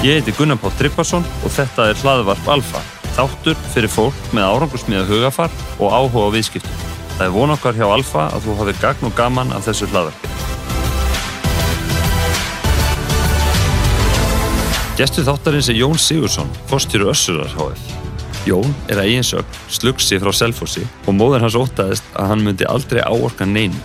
[0.00, 2.80] Ég heiti Gunnar Pátt Tryggvason og þetta er hlaðvarp Alfa,
[3.18, 6.78] þáttur fyrir fólk með árangursmiða hugafar og áhuga á viðskiptum.
[7.18, 10.30] Það er von okkar hjá Alfa að þú hafið gagn og gaman af þessu hlaðvarpi.
[14.96, 17.84] Gestur þáttarins er Jón Sigursson, fórstjóru Össurar HF.
[18.48, 23.04] Jón er að eiginsögn slugsi frá Selfossi og móður hans ótaðist að hann myndi aldrei
[23.04, 23.76] áorka neinu.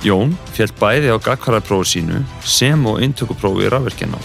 [0.00, 4.16] Jón fjall bæði á gagkvararprófu sínu sem og intökuprófu í rafverkina.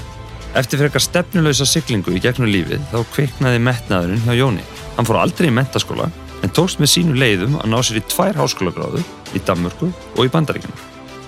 [0.54, 4.66] Eftir fyrir eitthvað stefnuleysa siglingu í gegnum lífið þá kviknaði metnaðurinn hjá Jóni.
[4.94, 6.12] Hann fór aldrei í mentaskóla
[6.46, 9.02] en tókst með sínu leiðum að ná sér í tvær háskólagráðu
[9.34, 10.76] í Danmörku og í Bandaríkjum.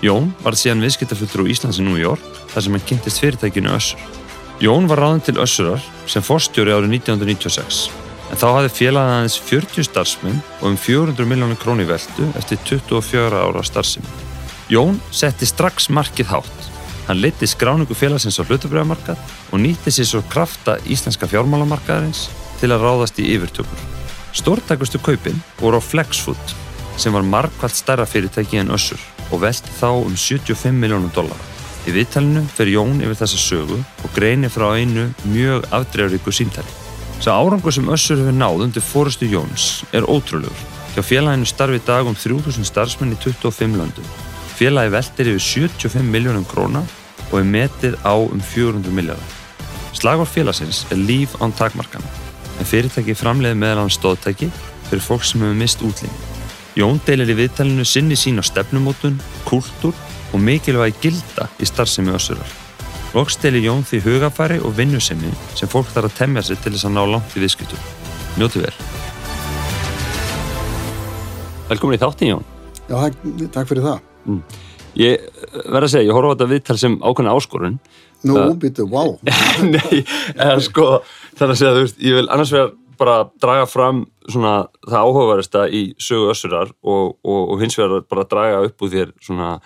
[0.05, 4.05] Jón var síðan viðskiptafullur úr Íslands í New York þar sem hann kynntist fyrirtækinu Össur.
[4.61, 7.87] Jón var ráðin til Össurar sem forstjóri árið 1996
[8.29, 13.41] en þá hafði félagið aðeins 40 starfsmenn og um 400 miljónir króni veldu eftir 24
[13.41, 14.07] ára starfsemi.
[14.69, 16.74] Jón setti strax markið hátt.
[17.05, 19.19] Hann leti skráningu félagsins á hlutabriðamarkað
[19.53, 22.27] og nýtti sér svo krafta íslenska fjármálamarkaðarins
[22.59, 23.83] til að ráðast í yfirtökur.
[24.35, 26.55] Stórtakustu kaupin voru á Flexfood
[26.97, 31.53] sem var markvælt stærra fyrirtæki en Össur og velti þá um 75 miljónum dólara.
[31.85, 36.71] Í viðtalinu fer Jón yfir þessa sögu og greinir frá einu mjög afdreifuríku síntæli.
[37.21, 40.65] Sá árangur sem Össur hefur náð undir fórustu Jóns er ótrúlegur.
[40.95, 44.24] Hjá félaginu starfi dag um 3000 starfsmenn í 25 löndum.
[44.55, 46.79] Félagi veldir yfir 75 miljónum króna
[47.27, 49.33] og er metið á um 400 miljardar.
[49.91, 52.07] Slagvar félagsins er líf án takmarkana,
[52.59, 54.47] en fyrirtæki framleiði meðal hann stóðtæki
[54.87, 56.23] fyrir fólk sem hefur mist útlýning.
[56.79, 59.95] Jón deilir í viðtælinu sinni sín á stefnumótun, kúltúr
[60.31, 62.55] og mikilvægi gilda í starfsemi össurar.
[63.11, 66.87] Loks deilir Jón því hugafæri og vinnusemi sem fólk þarf að temja sig til þess
[66.87, 67.85] að ná langt í viðskiptum.
[68.39, 68.75] Njóti vel.
[71.67, 72.51] Velkomin í þáttin Jón.
[72.87, 72.99] Já,
[73.51, 74.03] takk fyrir það.
[74.25, 74.63] Mm.
[74.95, 75.27] Ég
[75.65, 77.77] verð að segja, ég horfa á þetta viðtal sem ákveðna áskorun.
[78.25, 79.13] Nú, uh, býtu, wow.
[79.75, 80.01] Nei,
[80.39, 81.01] en sko,
[81.35, 84.53] þannig að segja, þú veist, ég vil annars vegar bara draga fram svona
[84.85, 89.11] það áhugaverðista í sögu össurar og, og, og hins vegar bara draga upp úr þér
[89.23, 89.57] svona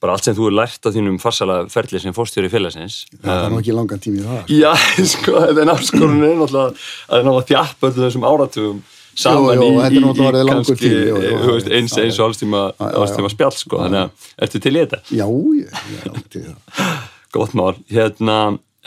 [0.00, 3.02] bara allt sem þú er lært á þínum farsala ferli sem fórstjóri félagsins.
[3.20, 4.54] Það er um, nú ekki langan tími í það.
[4.54, 4.70] Já,
[5.12, 8.80] sko, þetta er náttúrulega að það er náttúrulega þjapp öllu þessum áratugum
[9.20, 11.20] saman jú, jú, í, í kannski tími, jú,
[11.50, 15.00] veist, eins, eins og allstíma spjall sko, þannig að ertu til í þetta?
[15.12, 15.26] Já,
[15.60, 16.92] ég er átt í það
[17.34, 18.36] Gótt mál, hérna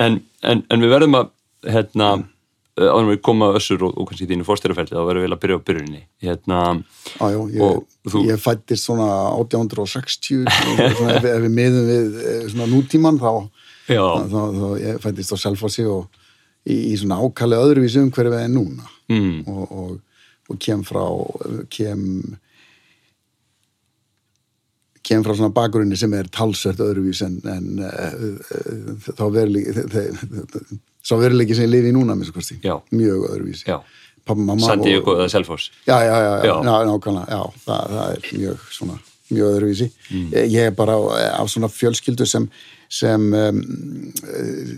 [0.01, 1.29] en, en, en við verðum að
[1.69, 2.25] hérna, mm.
[2.83, 5.65] áður við koma össur og, og kannski þínu fórstæruferði, þá verðum við að byrja á
[5.69, 6.63] byrjunni hérna
[7.19, 7.77] Jájú, ég,
[8.09, 8.23] þú...
[8.27, 10.89] ég fættist svona 1860 svona,
[11.19, 13.31] ef, ef við miðum við eh, nútíman þá,
[13.87, 16.09] þá, þá ég fættist á Selfossi og
[16.67, 19.37] í, í svona ákalli öðruvísum hverju við er núna mm.
[19.47, 19.93] og, og
[20.51, 21.03] og kem frá
[21.71, 22.01] kem
[25.03, 29.73] kem frá svona bakgrunni sem er talsvert öðruvís en, en uh, þá verðilegi
[31.19, 32.15] verðilegi sem ég lifi í núna
[32.95, 33.65] mjög öðruvís.
[34.63, 36.53] Sandíu eða Selfors já, já, já, já,
[36.87, 39.01] nákvæmlega já, það, það er mjög svona
[39.33, 39.89] mjög öðruvísi.
[40.11, 40.31] Mm.
[40.53, 41.01] ég er bara á,
[41.41, 42.47] á svona fjölskyldu sem
[42.93, 43.61] sem, um,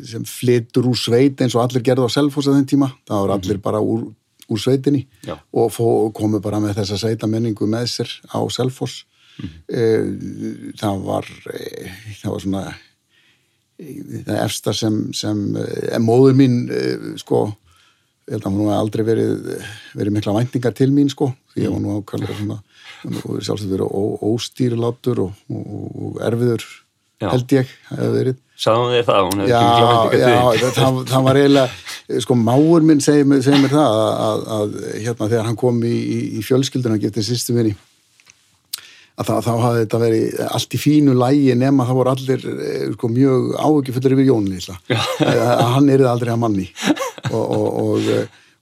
[0.08, 3.34] sem flytur úr sveit eins og allir gerði á Selfors að þenn tíma, það var
[3.36, 4.06] allir bara úr
[4.52, 5.38] úr sveitinni Já.
[5.54, 5.86] og fó,
[6.16, 9.06] komu bara með þessa sveitamenningu með sér á Selfoss
[9.40, 10.74] mm -hmm.
[10.80, 11.92] það var e,
[12.22, 12.64] það var svona
[13.80, 13.86] e,
[14.28, 15.38] það efsta sem, sem
[16.00, 16.58] móður mín
[17.18, 17.48] sko
[18.26, 19.34] ég held að hún hef aldrei verið
[19.94, 22.58] verið mikla væntingar til mín sko því að hún ákallega svona
[23.04, 23.94] hún er sjálfsagt verið
[24.26, 26.66] óstýrilátur og, og, og erfiður
[27.22, 27.30] Já.
[27.30, 29.34] held ég hefur verið Sáðum þið það?
[29.50, 29.64] Já,
[30.16, 34.78] já það, það var eiginlega sko máur minn segir, segir mér það að, að, að
[34.94, 37.76] hérna þegar hann kom í, í, í fjölskylduna og getið sýstu minni
[39.16, 42.88] að það, þá hafði þetta verið allt í fínu lægi nema það voru allir eh,
[42.96, 44.66] sko, mjög áökjufullir yfir Jónin
[45.52, 46.66] að hann erið aldrei að manni.
[47.32, 48.10] Og, og,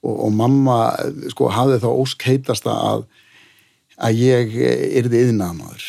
[0.03, 0.77] og, og mamma
[1.33, 3.05] sko hafði þá óskeitasta að
[4.03, 4.55] að ég
[4.99, 5.83] erði yðnaðamadur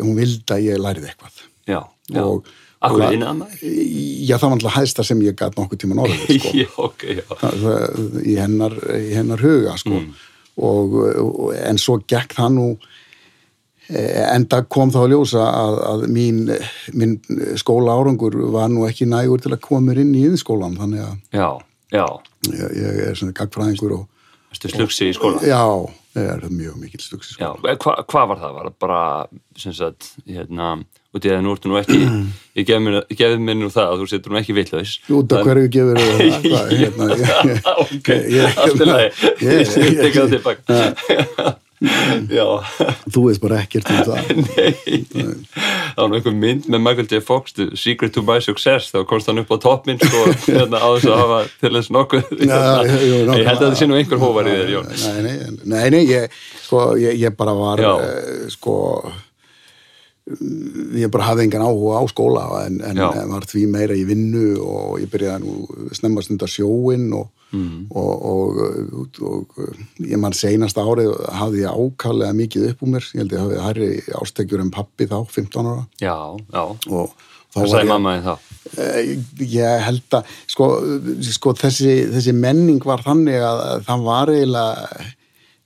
[0.00, 1.44] hún vildi að ég læriði eitthvað.
[1.68, 2.22] Já, já.
[2.24, 2.48] og
[2.78, 3.42] Akkur innan?
[3.58, 6.52] Já, það var alltaf hægsta sem ég gæti nokkuð tíma norðið, sko.
[6.54, 7.24] já, ok, já.
[7.40, 7.64] Það,
[8.22, 9.98] í, hennar, í hennar huga, sko.
[9.98, 10.12] Mm.
[10.68, 10.94] Og,
[11.24, 12.66] og, en svo gekk það nú,
[13.90, 16.44] eh, enda kom þá að ljósa að, að mín,
[16.94, 17.16] mín
[17.58, 21.16] skóla árangur var nú ekki nægur til að koma mér inn í yðinskólan, þannig að...
[21.34, 21.48] Já,
[21.98, 22.06] já.
[22.52, 24.06] Ég, ég er svona gagfræðingur og...
[24.54, 25.42] Þú slugsi í skólan?
[25.44, 25.66] Já,
[26.14, 27.58] það er mjög mikil slugsi í skólan.
[27.66, 28.54] Já, hvað hva var það?
[28.60, 29.02] Var það bara,
[29.66, 30.76] sem sagt, hérna
[31.18, 32.00] og því að nú ertu nú ekki
[32.62, 36.02] ég gefði mér, nú það að þú setur nú ekki villaðis Út af hverju gefur
[36.02, 36.74] það?
[36.74, 38.12] Hérna, ok,
[38.64, 39.32] allt er lagi.
[39.44, 39.72] ég
[40.02, 41.56] tekka það tilbaka.
[41.78, 44.30] Þú veist bara ekkert um það.
[44.48, 47.20] Nei, það var einhver mynd með Michael J.
[47.22, 48.90] Fox Secret to My Success.
[48.90, 52.34] Þá komst hann upp á toppminn sko, hérna, á þess að hafa til þess nokkuð.
[52.42, 56.02] Ég held að það sé nú einhver hóvar í þér Jón Nei, nei, nei, nei
[56.08, 56.36] ég,
[56.66, 58.02] sko, ég, ég bara var uh,
[58.52, 58.76] sko
[60.98, 63.00] ég bara hafði engan áhuga á skóla en, en
[63.32, 67.86] var því meira í vinnu og ég byrjaði nú snemma stundar sjóin og, Mm.
[67.96, 69.60] og, og, og,
[70.04, 73.06] ég mann seinasta árið hafði ég ákallega mikið upp úr mér.
[73.14, 73.88] Ég held ég hafði hærri
[74.18, 75.86] ástekjur en pappi þá, 15 ára.
[75.96, 76.12] Já,
[76.52, 76.64] já,
[77.56, 78.34] var sagði mamma þín þá?
[78.84, 79.08] Eh,
[79.48, 80.68] Ég held að sko,
[81.38, 85.00] sko þessi, þessi menning var þannig að að það var eiginlega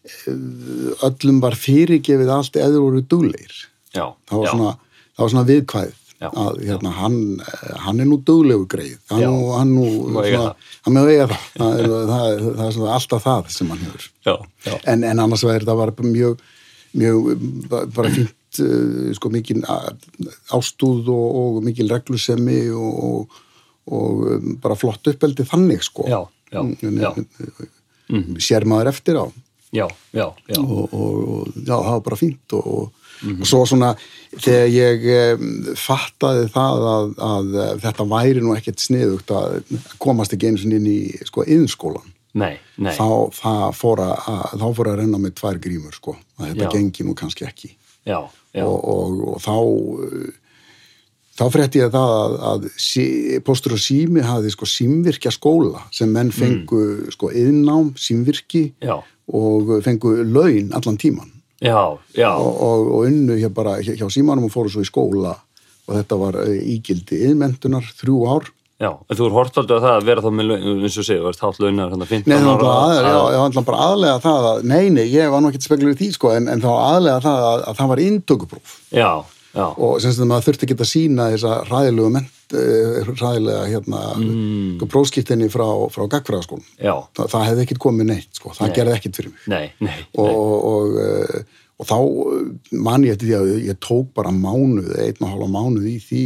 [0.06, 3.58] eh, öllum var fyrirgefið allt eða voru duglegir
[3.94, 4.72] já, það var svona,
[5.16, 5.98] það var svona viðkvæð
[6.38, 9.22] að hérna, hann, eh, hann er nú duglegur greið hann,
[9.58, 9.72] hann,
[10.86, 11.46] hann með eiga það.
[11.58, 14.04] Það er, það, er, það er svona alltaf það sem hann hefur.
[14.28, 14.34] Já,
[14.68, 16.44] já, en, en annars vegar það var bara mjög,
[17.02, 17.32] mjög
[17.96, 19.64] bara fínt uh, sko mikil
[20.54, 23.42] ástúð og, og mikil reglusemi og, og,
[23.92, 26.06] og um, bara flott uppeldi þannig sko.
[26.10, 26.20] Já,
[26.52, 27.10] En- já.
[28.12, 29.24] en- sér maður eftir á.
[29.72, 30.58] Já, já, já.
[30.60, 32.90] og, og, og já, það var bara fínt og,
[33.22, 33.92] og svo svona
[34.32, 35.06] þegar ég
[35.38, 37.52] um, fattaði það að, að
[37.84, 40.98] þetta væri nú ekkert sniðugt að komast ekki einu sinni inn í
[41.28, 44.14] sko yðnskólan nei, nei, þá, fór að,
[44.56, 46.72] þá fór að renna með tvær grímur sko, að þetta Já.
[46.76, 47.74] gengi nú kannski ekki.
[48.08, 48.18] Já,
[48.56, 50.30] já, og, og, og þá uh,
[51.38, 53.04] þá frétti ég það að, að sí,
[53.44, 58.96] postur og sími hafði sko símvirkja skóla sem menn fengu sko yðnám, símvirki já,
[59.32, 61.30] og fengu laun allan tíman
[61.62, 61.82] já,
[62.18, 65.36] já, og, og, og unnu hér bara hjá, hjá símanum og fóru svo í skóla.
[65.88, 68.50] Og þetta var uh, ígildi yðmentunar þrjú ár.
[68.82, 71.04] Já, en þú er hort aldrei að það að vera þá með laun, eins og
[71.06, 73.58] segja, ert hátt launar hann að 15 Nei, það var bara, að, að- já, það
[73.60, 76.32] var bara aðlega það að, nei, nei, ég var nú ekkert spekulur í því, sko,
[76.34, 78.72] en, en þá aðlega það að, að það var inntökupróf.
[78.98, 79.10] Já,
[79.52, 84.04] já, og sem að maður þurfti ekki að sína þessa ræðilegu ment, uh, ræðilega, hérna,
[84.20, 84.84] mm.
[84.92, 86.68] prófskiptinni frá, frá gagfræðaskólum.
[86.78, 88.76] Þa, það hefði ekkert komið neitt, sko, það Nei.
[88.78, 89.44] gerði ekkert fyrir mig.
[89.52, 92.40] nei, nei, Og, og, og, uh, og þá uh,
[92.88, 96.24] man ég eftir því að ég tók bara mánuð, einn og hálfa mánuð í því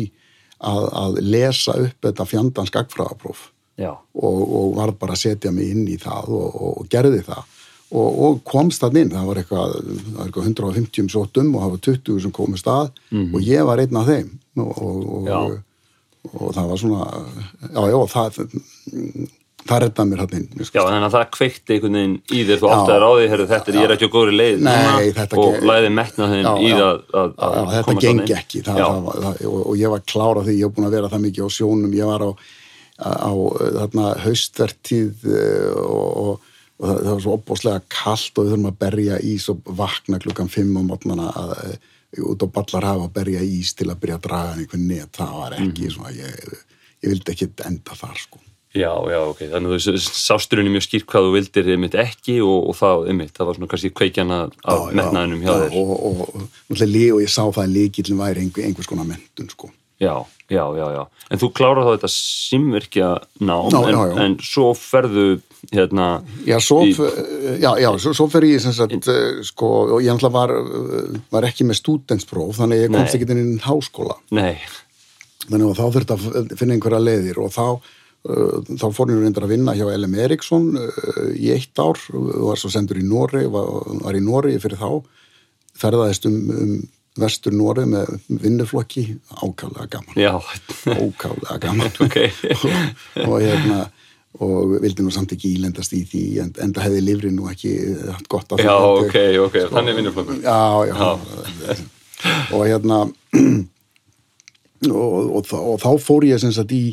[0.65, 5.85] að, að lesa upp þetta fjandans gagfræðapróf og, og var bara að setja mig inn
[5.91, 7.56] í það og gerði það
[7.93, 11.73] og, og komst það inn, það var eitthvað, það var eitthvað 150 sóttum og það
[11.77, 12.91] var 20 sem komist að
[13.37, 14.31] og ég var einn af þeim.
[14.57, 15.57] Og, og, og,
[16.33, 17.09] og það var svona
[17.77, 18.39] já, já, það
[19.67, 22.69] það reddaði mér hann inn já, þannig að það kveikti einhvern veginn í þér, þú
[22.71, 25.41] átti að ráði, herru, þetta er, ég er ekki á góðri leið Nei, núna þetta
[25.43, 26.77] og læði metna þinn Já, í já.
[26.87, 28.37] að, Já, að já, þetta komast gengi þarna inn.
[28.41, 28.63] ekki.
[28.67, 31.25] Það, það, var- og, og ég var klára því ég var búin að vera það
[31.27, 31.97] mikið á sjónum.
[31.99, 32.31] Ég var á,
[33.03, 33.33] á
[33.81, 36.47] þarna, haustvertíð eh, og,
[36.79, 40.19] og, það, það var svo opbóðslega kalt og við þurfum að berja ís og vakna
[40.23, 41.79] klukkan fimm á mótnana að, eh,
[42.27, 45.33] út á ballar hafa að berja ís til að byrja að draga einhvern net það
[45.41, 45.95] var ekki Mhm.
[45.97, 46.59] svona ég,
[47.03, 48.39] ég vildi ekki enda þar sko
[48.77, 52.69] já, já, ok, þannig að þú sásturinn mitt skýrt hvað þú vildir einmitt ekki og,
[52.69, 55.77] og það, einmitt, það var svona kannski kveikjana af Já, já, metnaðinum hjá já, þér
[55.81, 59.49] og, og, og, og, og ég sá það að líkillin væri einhver, einhvers konar mentun
[59.49, 60.13] sko Já,
[60.53, 61.07] já, já, já.
[61.33, 63.07] En þú klárar þá þetta simvirkja
[63.41, 64.19] nám, Já, en, já, já.
[64.27, 65.41] en svo ferðu,
[65.75, 66.95] hérna, Já, svo, Í-
[67.61, 70.53] já, já, svo, svo fer ég sem sagt, uh, sko, og ég ætla var,
[71.33, 74.19] var ekki með stúdenspróf, þannig ég komst ekki inn í háskóla.
[74.31, 74.57] nei,
[75.47, 77.67] Þannig að þá þurfti að finna einhverja leiðir og þá,
[78.27, 82.59] uh, þá fór ég reyndar að vinna hjá LM Eriksson uh, í eitt ár, var
[82.59, 83.69] svo sendur í Nóri, var,
[84.03, 84.91] var í Nóri fyrir þá,
[85.79, 86.77] ferðaðist um, um
[87.17, 89.07] vestur Nóri með vinnuflokki,
[89.41, 90.35] ákaflega gaman, já,
[90.99, 91.95] ókaflega gaman.
[92.05, 92.19] ok,
[93.29, 93.87] og hérna
[94.45, 97.73] og vildi nú samt ekki ílendast í því en, en það hefði lifri nú ekki
[98.11, 99.07] haft gott af já, því.
[99.07, 99.17] ok,
[99.47, 100.41] ok, þannig er vinnuflokkur.
[100.43, 101.77] já, já,
[102.57, 102.99] og hérna
[104.91, 106.85] og, og, þá- og þá fór ég sem sagt í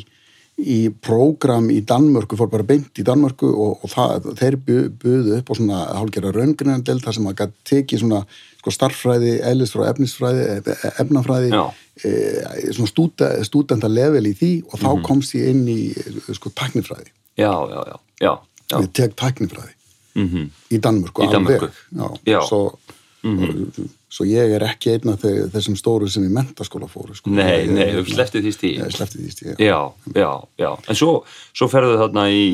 [0.54, 5.32] í prógram í Danmörku, fór bara beint í Danmörku og, og það, þeir bu- buðu
[5.40, 8.20] upp á svona hálfgerða raungrinandel þar sem að tekið svona
[8.60, 11.64] sko starffræði, eðlisfræði, efnisfræði, e- efnafræði, Já.
[12.06, 12.70] e,
[13.48, 15.80] stúdenda level í því og þá komst ég inn í
[16.38, 17.10] sko taknifræði.
[17.36, 18.32] Já, já, já, já,
[18.70, 19.72] já, Ég tek taknifræði
[20.14, 21.24] mhm, í Danmörku.
[21.26, 21.68] Í Danmörku.
[21.98, 22.06] Já.
[22.30, 22.40] Já.
[22.46, 22.60] Svo,
[24.14, 27.14] svo ég er ekki einn af þe- þessum stóru sem í mentaskóla fóru.
[27.16, 27.30] Sko.
[27.34, 28.76] nei, nei, þú sleftið því stíð.
[28.84, 29.56] Ég sleppti því stíð.
[29.64, 29.78] Já,
[30.14, 31.24] já, já, en svo,
[31.56, 32.44] svo ferðu þarna í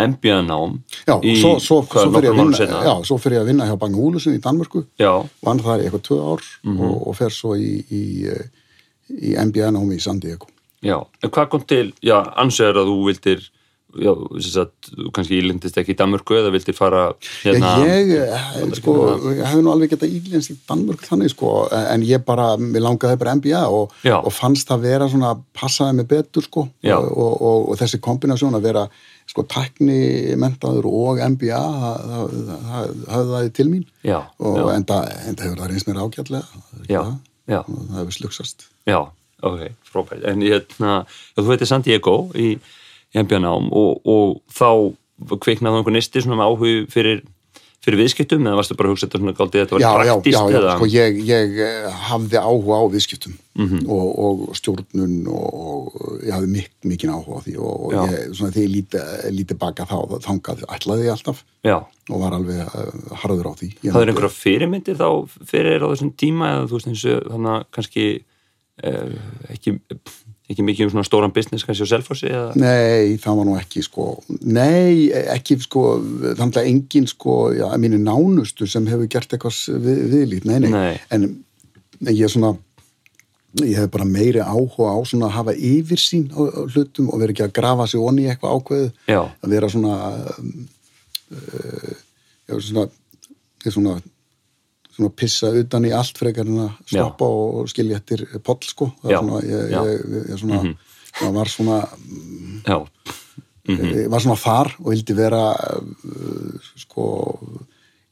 [0.00, 0.76] MBA-nám
[1.06, 2.80] Já, í, svo, svo, svo, fyrir ég að vinna, seinna?
[2.86, 5.10] já, svo fyrir ég að vinna hjá Bang Olufsen í Danmörku, já,
[5.44, 6.80] vann þar í eitthvað tvö ár Mhm.
[6.86, 8.02] og, og fer svo í, í,
[9.10, 10.46] í MBA-námi í San Diego.
[10.82, 13.48] já, en hvað kom til, já, ansvegar að þú vildir
[13.98, 17.02] já, að þú kannski ílendist ekki í Danmörku eða vildir fara
[17.42, 18.94] hérna ég, eh, sko,
[19.34, 23.20] ég hef nú alveg getað ílens í Danmörk þannig sko, en ég bara, mér langaði
[23.20, 24.18] bara NBA og, Já.
[24.20, 26.96] og fannst það vera svona, passaði mig betur sko, Já.
[26.98, 28.88] og, og, og, þessi kombinasjón að vera
[29.30, 34.66] sko tækni mentaður og NBA það, það, það, það til mín Já, og já.
[34.74, 36.44] enda, enda hefur það reynst mér ágætlega
[36.90, 37.02] Já,
[37.46, 37.62] já.
[37.62, 39.00] og það hefur slugsast Já,
[39.42, 40.24] ok, frábært.
[40.28, 42.54] En hérna, já, þú veitir San Diego í,
[43.14, 44.70] í NBA-nám og, og þá
[45.44, 47.20] kviknaði einhver nisti svona með áhug fyrir,
[47.84, 50.36] fyrir viðskiptum eða varstu bara að hugsa þetta svona galdið þetta var já, já, praktist
[50.36, 50.74] já, já, eða?
[50.78, 53.80] sko ég, ég eh, hafði áhuga á viðskiptum Mhm.
[53.92, 57.98] og, og stjórnun og, og ég hafði mik, mikinn áhuga á því og, og Já.
[58.08, 59.00] ég, svona þegar ég líti,
[59.36, 61.74] líti baka þá, þangað ætlaði ég alltaf Já,
[62.08, 65.08] og var alveg uh, harður á því Ég það er einhverja fyrirmyndir þá
[65.50, 68.06] fyrir á þessum tíma eða þú veist eins og þannig að kannski
[68.80, 69.18] eh,
[69.52, 69.74] ekki,
[70.50, 72.54] ekki mikið um svona stóran business kannski á Selfossi eða?
[72.58, 74.06] Nei, það var nú ekki sko.
[74.42, 75.84] Nei, ekki sko
[76.38, 80.72] þannig að engin sko, já, mínu nánustu sem hefur gert eitthvað við, viðlít nei, nei,
[80.74, 80.98] Nei.
[81.14, 81.28] En,
[82.02, 82.54] en ég er svona
[83.58, 87.34] ég hef bara meiri áhuga á svona að hafa yfirsýn á, á hlutum og vera
[87.34, 89.20] ekki að grafa sig onni í eitthvað ákveðu Já.
[89.26, 89.96] að vera svona
[91.34, 91.94] uh,
[92.46, 92.86] já, svona
[93.66, 93.96] er svona
[94.96, 97.00] svona pissa utan í allt frekar en að Já.
[97.00, 98.90] stoppa og skilja eftir poll sko.
[99.04, 99.80] Já, svona, ég, já.
[99.86, 100.62] Ég, ég, svona,
[101.20, 101.80] það var svona
[102.66, 102.78] Já,
[103.70, 107.06] ég var svona þar og vildi vera uh, sko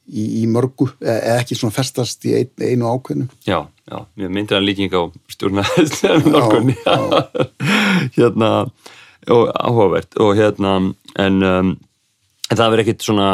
[0.08, 3.28] í, í mörgu, e- eða ekki svona festast í ein, einu ákveðnu.
[3.48, 5.64] Já, já, ég myndir hann líking á stjórna
[6.32, 6.76] nálgunni
[8.16, 8.52] hérna
[9.28, 10.14] og áhugavert.
[10.22, 10.78] Og hérna
[11.18, 11.74] en, um,
[12.48, 13.30] en það verður ekkit svona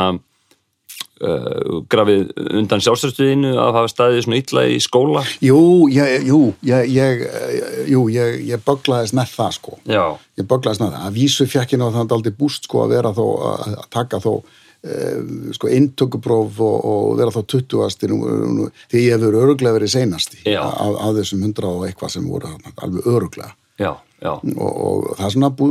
[1.91, 5.23] grafið undan sjálfstæðstuðinu að hafa staðið svona illa í skóla?
[5.45, 5.61] Jú,
[5.95, 9.79] ég, jú, ég, ég, eh, jú, ég, ég böglaðist með það sko.
[9.87, 10.05] Já,
[10.41, 13.15] ég böglaðist með það, að vísu fjekk ég ná þannig aldrei búst sko að vera
[13.15, 15.19] þó að taka þó uh,
[15.57, 18.21] sko inntökupróf og, og vera þá 20-asti nú,
[18.59, 22.53] nú, því ég hefur öruglega verið seinasti af, af þessum hundra og eitthvað sem voru
[22.75, 25.71] alveg öruglega já, já, og, og það er svona bú,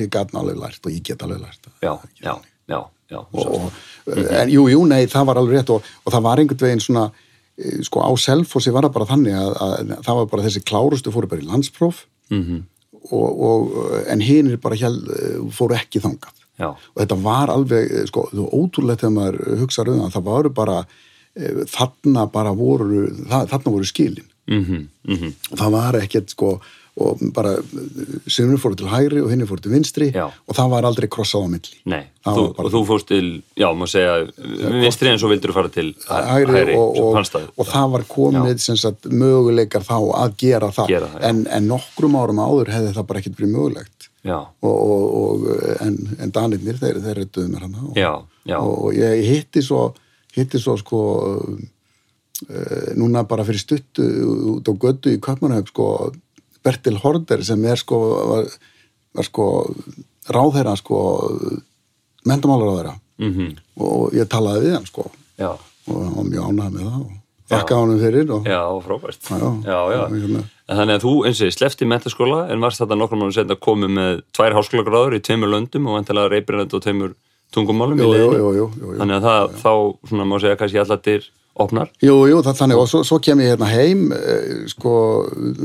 [0.00, 1.92] ég gat alveg lært og ég get alveg lært já,
[2.24, 2.34] já,
[2.70, 2.80] já,
[3.14, 3.70] já, og,
[4.42, 7.04] en jú, jú, nei, það var alveg rétt og, og það var einhvern veginn svona
[7.56, 11.12] eh, sko á Selfossi var það bara þannig að, að það var bara þessi klárustu
[11.14, 12.62] fóru bara í landspróf Mhm.
[13.12, 13.72] og, og,
[14.08, 14.88] en hinir bara hjá,
[15.52, 16.38] fóru ekki þangað.
[16.56, 20.24] Já, og þetta var alveg, eh, sko, þú ótrúlegt þegar maður hugsaður um það, það
[20.30, 20.76] varu bara
[21.36, 24.28] eh, þarna bara voru það, þarna voru skilin.
[24.48, 26.54] Mhm, mhm, og það var ekkert sko
[26.94, 27.56] og bara
[28.30, 30.28] semur fóru til hægri og hinni fóru til vinstri Já.
[30.30, 31.78] og það var aldrei krossað á milli.
[31.90, 34.14] Nei, þú, og þú fórst til, já, maður segja,
[34.84, 37.50] vinstri en svo vildur þú fara til hægri, og, sem og, fannst það.
[37.58, 41.68] og það var komið sem sagt, möguleikar þá að gera það, Gera það, en, en
[41.72, 44.10] nokkrum árum áður hefði það bara ekkert verið mögulegt.
[44.24, 45.42] Og, og, og,
[45.84, 48.12] en, en danirnir þeir, þeir reytuðu mér hann og, já,
[48.56, 49.90] og, og ég hitti svo
[50.34, 51.00] hitti svo sko
[51.34, 54.06] uh, núna bara fyrir stuttu
[54.56, 55.88] út á götu í Kaupmannhaup sko
[56.64, 58.48] Bertil Horder sem er sko var,
[59.14, 59.48] var sko
[60.32, 61.02] ráðherra sko
[62.24, 63.52] mendamálaráðherra mhm,
[63.84, 67.12] og ég talaði við hann sko já, og hann var mjög ánægð með það og
[67.54, 69.20] þakka honum fyrir og já, frábært.
[69.28, 69.50] Já, já.
[69.68, 70.04] já, já.
[70.14, 73.34] Hérna- En Þannig að þú, eins og ég, slefti mentaskóla en varst þetta nokkrum mánu
[73.36, 77.10] senda að komi með tvær háskólagráður í tveimur löndum og vantilega reypirinn og tveimur
[77.52, 78.68] tungumálum í jú.
[78.80, 79.72] Þannig að það, þá,
[80.08, 81.90] svona má segja, kannski allattir opnar.
[82.02, 84.92] Jú, jú, þannig og svo, svo kem ég hérna heim eh, sko,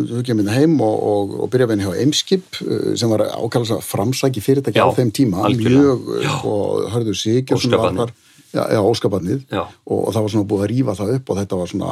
[0.10, 3.10] svo kem ég hérna heim og, og, og byrja við henni hjá Eimskip eh, sem
[3.10, 5.80] var ákallast að framsæki fyrirtæki Já, á þeim tíma, algjörlega.
[5.80, 6.56] mjög eh, sko,
[6.94, 8.04] hörður Sigur sem var Óskabarnið.
[8.04, 9.62] þar Já, já, óskabarnið Já.
[9.86, 11.90] og, og það var svona búið að rífa það upp og þetta var svona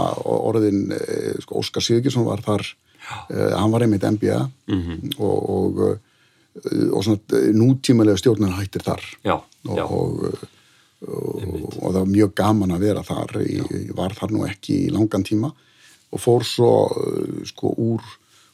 [0.50, 0.80] orðin,
[1.44, 2.64] sko, Óskar Sigurðsson var þar,
[3.30, 4.40] eh, hann var einmitt MBA
[4.74, 5.12] Mhm.
[5.22, 5.82] og, og,
[6.98, 9.36] og svona nútímalega stjórnarna hættir þar Já,
[9.70, 9.86] og, já,
[11.06, 13.36] og, það var mjög gaman að vera þar.
[13.46, 15.52] Ég var þar nú ekki í langan tíma.
[16.16, 18.02] Og fór svo uh, sko úr,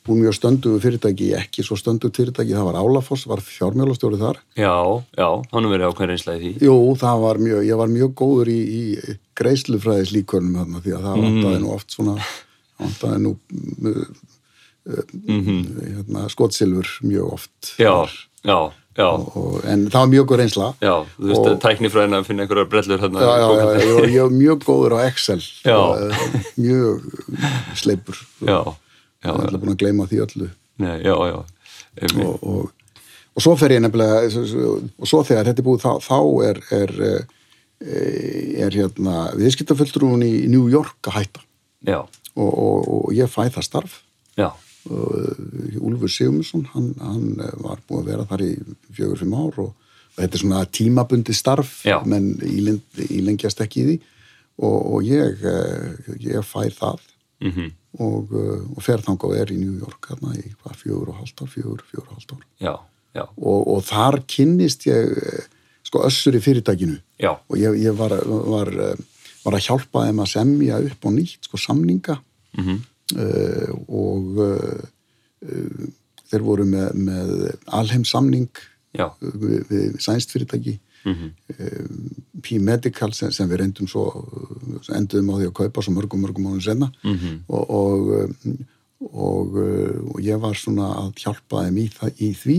[0.09, 2.55] úr mjög stöndu fyrirtæki, ekki svo stöndu fyrirtæki.
[2.57, 4.41] Það var Álafoss, var fjármjólastjóri þar.
[4.59, 4.73] Já,
[5.15, 6.67] já, hann er verið ákveðin reynslega í því.
[6.67, 11.07] Jú, það var mjög, ég var mjög góður í, í greiðslufræðis líkörnum þarna því að
[11.07, 11.25] það Mm.
[11.29, 12.17] vantaði nú oft svona
[12.83, 13.31] vantaði nú
[13.85, 14.05] uh,
[14.89, 17.73] uh, hérna, skotsilfur mjög oft.
[17.79, 17.93] Já,
[18.43, 18.57] já, já,
[19.01, 20.67] og, en það var mjög góð reynsla.
[20.83, 21.47] Já, þú veist, Og-
[22.19, 23.19] að finna einhverjar brellur hérna.
[23.23, 25.41] já, já, já, var- ég var mjög góður á Excel.
[25.65, 25.79] Já.
[25.97, 27.01] Eh, mjög
[27.75, 28.15] sleipur.
[28.41, 28.59] Já,
[29.23, 30.50] já, er alltaf búin að gleyma því öllu.
[30.77, 31.39] Nei, já, já,
[32.25, 32.71] og, og,
[33.35, 34.25] og svo fer ég nefnilega
[35.00, 36.19] og svo þegar þetta er búið þá, þá
[36.50, 36.93] er, er,
[37.83, 41.41] er, er hérna viðskiptafulltrúin í New York að hætta.
[41.85, 42.00] Já,
[42.35, 44.01] og, og, og ég fæ það starf.
[44.38, 48.52] Já, og Úlfur Sigmundsson hann, hann var búin að vera þar í
[48.92, 49.72] fjögur, fimm ár og,
[50.18, 52.00] þetta er svona tímabundi starf Já.
[52.06, 53.96] menn ílengjast ekki í því.
[54.62, 57.00] Og, og ég, eh, ég fær það
[57.44, 61.42] mm og, eh, og og er í New York hérna í hvað, fjögur og hálft
[61.42, 62.46] ár, fjögur, fjögur og hálft ár.
[62.60, 62.80] Já,
[63.13, 65.44] já, og, og þar kynnist ég eh,
[65.84, 66.98] sko össur í fyrirtækinu.
[67.22, 68.96] Já, og ég, ég var, var, eh,
[69.46, 72.18] var að hjálpa þeim að semja upp á nýtt sko samninga.
[72.58, 72.82] Mm uh,
[73.88, 74.84] og uh,
[75.46, 75.88] uh,
[76.32, 77.34] þeir voru með, með
[77.79, 78.50] alheimsamning
[78.98, 81.32] já, við, við sænst fyrirtæki mm
[82.43, 84.03] P-Medical sem, sem við reyndum svo
[84.96, 87.43] enduðum á því að kaupa svo mörgum mörgum ánum senna Mhm.
[87.48, 88.00] og, og,
[89.13, 91.88] og, uh, og ég var svona að hjálpa þeim í,
[92.20, 92.58] í því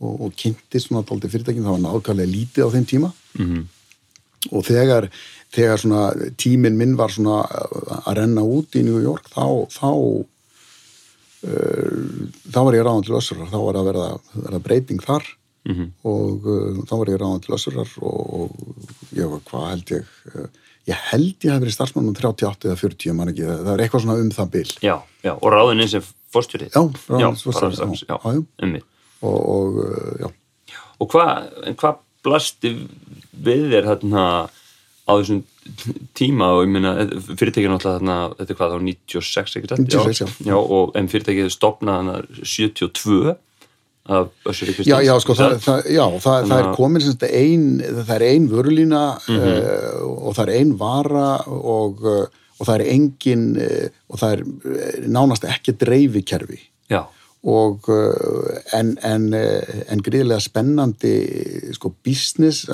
[0.00, 3.12] og, og kynnti svona dálítið fyrirtækin, það var nákvæmlega lítið á þeim tíma.
[3.38, 3.62] Mm
[4.50, 5.04] og þegar,
[5.52, 6.02] þegar svona
[6.40, 7.42] tíminn minn var svona
[8.06, 9.90] að renna út í New York þá þá,
[11.48, 12.00] uh,
[12.48, 13.50] þá var ég ráðan til össurar.
[13.52, 14.08] Þá var að verða,
[14.48, 15.30] verða breyting þar.
[15.62, 15.92] Mhm.
[16.10, 18.48] og uh, þá var ég ráðan til össurar og, og
[19.14, 20.08] ég var hvað held ég
[20.90, 24.16] ég held ég hef verið starfsmannum 38 eða 40 man ekki, það er eitthvað svona
[24.18, 24.64] um það bil.
[24.82, 26.72] Já, já, og ráðin eins sem fórstjórið.
[26.74, 28.88] já, til bara össurar strax, já, já, einmitt.
[29.22, 29.78] og, og
[30.24, 30.32] já.
[30.98, 32.72] Og hvað, en hvað blasti
[33.46, 34.24] við þér þarna
[35.12, 35.42] á þessum
[36.18, 39.86] tíma og ég meina fyrirtækið náttúrulega þarna, þetta er hvað þá 96 ekki rétt?
[39.86, 40.50] 96, já.
[40.50, 40.58] já.
[40.58, 43.34] og en fyrirtækið stopnaði þarna 72
[44.10, 44.88] af Össuri Kristjáns.
[44.90, 47.66] Já, já, sko, það, það, já, það, það er komin ein,
[48.00, 49.38] það er ein vörulína Mhm.
[49.38, 52.26] uh, og það er ein vara og, uh,
[52.58, 54.42] og það er engin uh, og það er
[55.06, 56.58] nánast ekki dreifikerfi
[56.90, 57.04] Já,
[57.46, 61.14] og uh, en, en, en gríðilega spennandi
[61.78, 62.66] sko business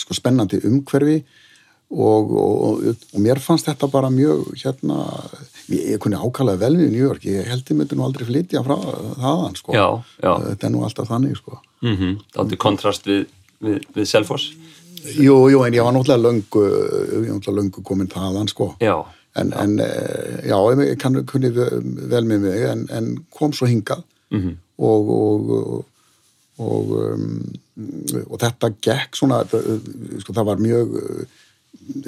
[0.00, 1.20] sko spennandi umhverfi
[1.90, 4.98] og, og, og mér fannst þetta bara mjög hérna,
[5.72, 8.62] ég, ég kunni ákalaði vel við New York, ég held ég myndi nú aldrei flytja
[8.66, 8.76] frá
[9.18, 9.86] þaðan sko Já,
[10.22, 10.32] já.
[10.48, 12.18] þetta er nú alltaf þannig sko mm -hmm.
[12.36, 13.24] það er kontrast við,
[13.60, 14.52] við, við Selfoss.
[15.18, 16.62] jú, jú, en ég var náttúrulega löngu
[17.24, 19.04] ég var náttúrulega löngu komin þaðan sko Já,
[19.36, 24.02] en, en eh, já, ég kann, kunni vel með mig en, en kom svo hingað
[24.30, 24.56] Mhm.
[24.78, 25.84] og og, og,
[26.60, 27.38] og, um,
[28.26, 31.38] og þetta gekk svona sko, það var mjög uh,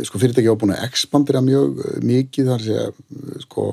[0.06, 2.84] sko fyrirtæki á búin að expandera mjög uh, mikið þar sé
[3.46, 3.72] sko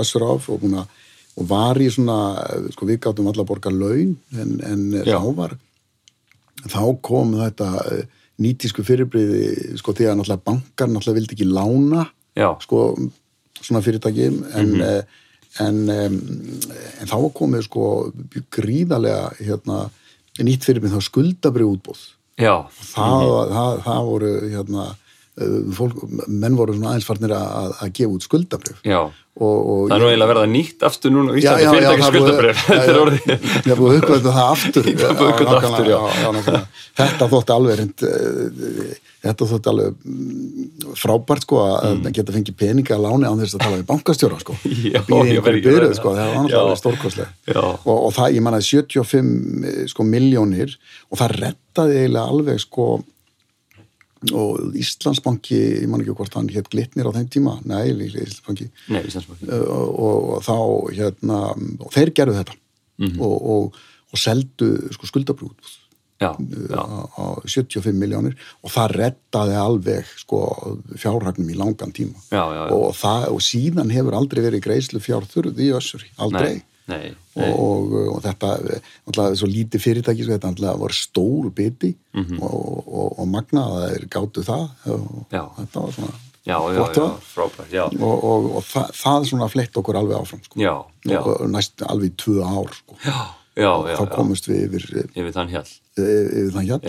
[0.00, 0.98] össur af og búin að
[1.40, 2.16] og var í svona,
[2.74, 5.54] sko við gáttum alla að borga laun en, en þá var
[6.66, 7.68] þá kom þetta
[8.42, 12.04] nýtísku fyrirbriði sko því að náttúrulega bankar náttúrulega vildi ekki lána
[12.36, 12.82] já, sko
[13.62, 15.16] svona fyrirtæki en, mm
[15.58, 16.18] en, um,
[17.00, 17.84] en þá komið sko
[18.54, 19.82] gríðarlega hérna,
[20.40, 22.02] nýtt fyrirbrið þá skuldabrið útbóð
[22.40, 22.54] já,
[22.94, 24.86] það, það, það voru hérna,
[25.76, 25.96] fólk,
[26.28, 28.98] menn voru svona aðeins farnir að, að gefa út skuldabrið já.
[29.40, 32.08] og, og Það er nú eiginlega að verða nýtt aftur núna á Íslandi það búið-
[32.10, 32.58] skuldabrif.
[32.60, 33.46] já, Þetta er orðið.
[33.80, 34.88] Búið að uppgöta það aftur.
[35.00, 36.00] Nákvæmlega, aftur, já.
[36.20, 36.62] já, nákvæmlega.
[37.00, 42.96] Þetta þótti alveg reynd, eh, þetta þótti alveg mm, frábært sko að geta fengið peninga
[42.98, 44.58] að láni án þess að tala við bankastjóra sko.
[44.60, 44.82] Mm.
[44.90, 46.20] Já, Að bíða í ég verð einhverju ekki að byrjuð verða sko, það.
[46.20, 47.30] það var náttúrulega stórkostlega.
[47.54, 47.62] Já.
[47.86, 50.76] Og, og það, ég mannaði 75 sko miljónir
[51.08, 52.90] og það rettaði eiginlega alveg sko
[54.36, 59.02] og Íslandsbanki, ég man ekki hvort hann hétt Glitnir á þeim tíma, nei, Íslandsbanki Nei,
[59.08, 59.48] Íslandsbanki.
[59.48, 60.56] uh, og, og þá
[60.98, 61.38] hérna,
[61.80, 62.58] og þeir gerðu þetta
[63.00, 63.16] Mhm.
[63.24, 63.76] og, og,
[64.12, 65.70] og seldu sko, skuldabrút
[66.20, 70.40] Já, já, á, á 75 miljónir og það rettaði alveg sko,
[71.00, 72.66] fjárhagnum í langan tíma já, já.
[72.68, 72.74] já.
[72.76, 77.40] og, það, og síðan hefur aldrei verið greiðslu fjárþurð í össuri, aldrei Nei, nei, og,
[77.42, 77.50] nei.
[77.54, 78.50] og, og þetta
[79.08, 82.40] alltaf, svo lítið fyrirtæki sko, þetta alltaf var stór biti Mhm.
[82.42, 84.64] og, og, og magna að þeir gátu það
[84.96, 89.74] og þetta var svona Já, já, já, frábært, og, og, og það, það svona flett
[89.76, 90.56] okkur alveg áfram sko.
[91.20, 92.96] Og næst alveg í tvö ár sko.
[94.00, 95.68] þá komumst við yfir, Yfir þann hjall.
[95.98, 96.88] yfir, yfir þann hjall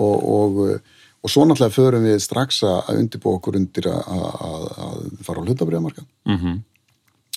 [0.00, 0.80] og, og,
[1.20, 4.00] og svo náttúrulega förum við strax að undirbúa okkur undir að,
[5.28, 6.56] fara á hlutabriðamarka mhm,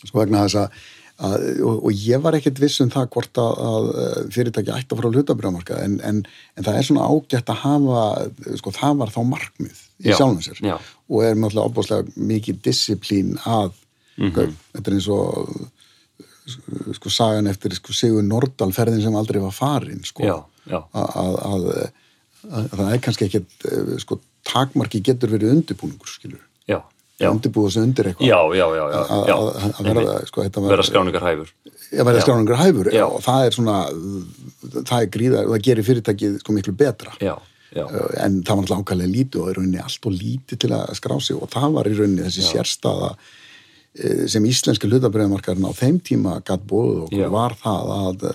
[0.08, 0.82] sko vegna þess að,
[1.22, 3.90] að og, og ég var ekkert viss um það hvort að, að
[4.34, 6.24] fyrirtæki ætti að fara á hlutabriðamarka en, en,
[6.58, 10.42] en það er svona ágætt að hafa sko það var þá markmið í Já, sjálfum
[10.44, 10.60] sér.
[10.66, 10.76] Já.
[11.10, 13.72] og er náttúrulega opbáslega mikið disciplín að
[14.14, 14.52] Mhm.
[14.76, 15.48] þetta er eins og
[16.94, 20.22] sko sagan eftir sko, Sigur Nordal ferðin sem aldrei var farin sko.
[20.28, 20.36] Já,
[20.70, 21.64] já, að, að, að,
[22.60, 26.78] að það er kannski ekkert eh, sko, takmarki getur verið undirbúningur skilur, já,
[27.24, 29.38] já, undirbúið sig undir eitthvað já, já, já, já, að- já,
[29.88, 31.50] verða, sko, vera skráningar hæfur.
[31.94, 32.26] að verða Já.
[32.28, 33.06] skráningur hæfur Já.
[33.08, 33.78] og það er svona
[34.84, 37.36] það er gríða, það gerir fyrirtækið sko miklu betra Já,
[37.74, 40.70] já, Uh, en það var alltaf ákvæmlega lítið og í rauninni allt og lítið til
[40.78, 43.16] að skrá sig og það var í rauninni þessi sérstaða
[43.98, 46.78] eh, sem íslenski hlutabriðamarkarinn á þeim tíma gatt Já.
[47.08, 48.28] okkur var það að,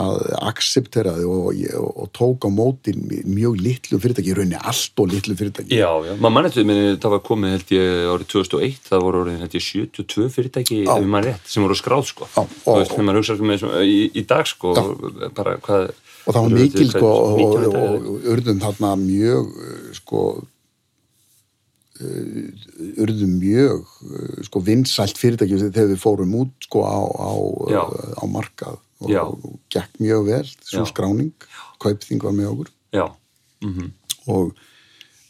[0.00, 5.10] að accepteraði og, og, og tók á móti mjög litlu fyrirtæki, í rauninni allt og
[5.12, 5.76] litlu fyrirtæki.
[5.76, 9.20] Já, já, maður mann eftir, minni, það var komið held ég árið 2001, það voru
[9.26, 10.94] orðin held ég 72 fyrirtæki, Já.
[10.96, 12.28] ef maður rétt, sem voru skráð sko.
[12.32, 14.72] Já, Þú og- veist, þegar maður hugsa með í, í dag sko,
[15.36, 15.84] bara hvað...
[16.24, 19.52] og það var mikil sko og, urðum þarna mjög
[19.98, 20.22] sko
[22.00, 22.46] uh,
[23.02, 27.30] urðum mjög uh, sko vinsælt fyrirtæki þegar við fórum út sko á, á,
[27.74, 27.82] Já.
[28.16, 31.48] á markað og, og gekk mjög vel svo skráning,
[31.82, 32.74] kaupþing var með okkur.
[32.92, 33.06] Já,
[33.64, 33.90] mhm,
[34.32, 34.52] og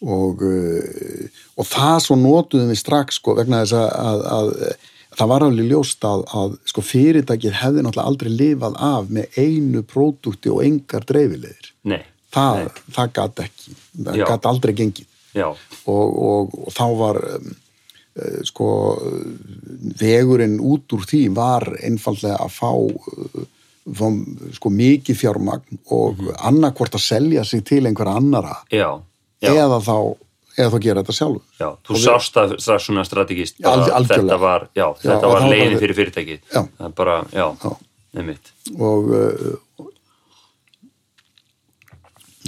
[0.03, 5.31] og, uh, og það svo notuðum við strax sko vegna þess að, að, að það
[5.33, 10.53] var alveg ljóst að, að sko fyrirtækið hefði náttúrulega aldrei lifað af með einu pródukti
[10.53, 11.73] og engar dreifilegir
[12.33, 15.09] það, það gat ekki það gat aldrei gengið.
[15.89, 17.53] Og, og, og þá var um,
[18.19, 18.69] uh, sko
[20.03, 22.73] vegurinn út úr því var einfallega að fá
[24.57, 26.35] sko mikið fjármagn og mm -hmm.
[26.49, 29.01] annarkvort að selja sig til einhverja annara já,
[29.41, 30.17] já, eða þá
[30.59, 31.43] eða þá gera þetta sjálfur.
[31.61, 34.11] Já, þú sást það strax svona strategist, algjörlega.
[34.13, 36.61] þetta var, var leiðin fyrir fyrirtækið, Já.
[36.79, 37.77] það er bara, já, Já.
[38.13, 39.55] nefnitt, og uh,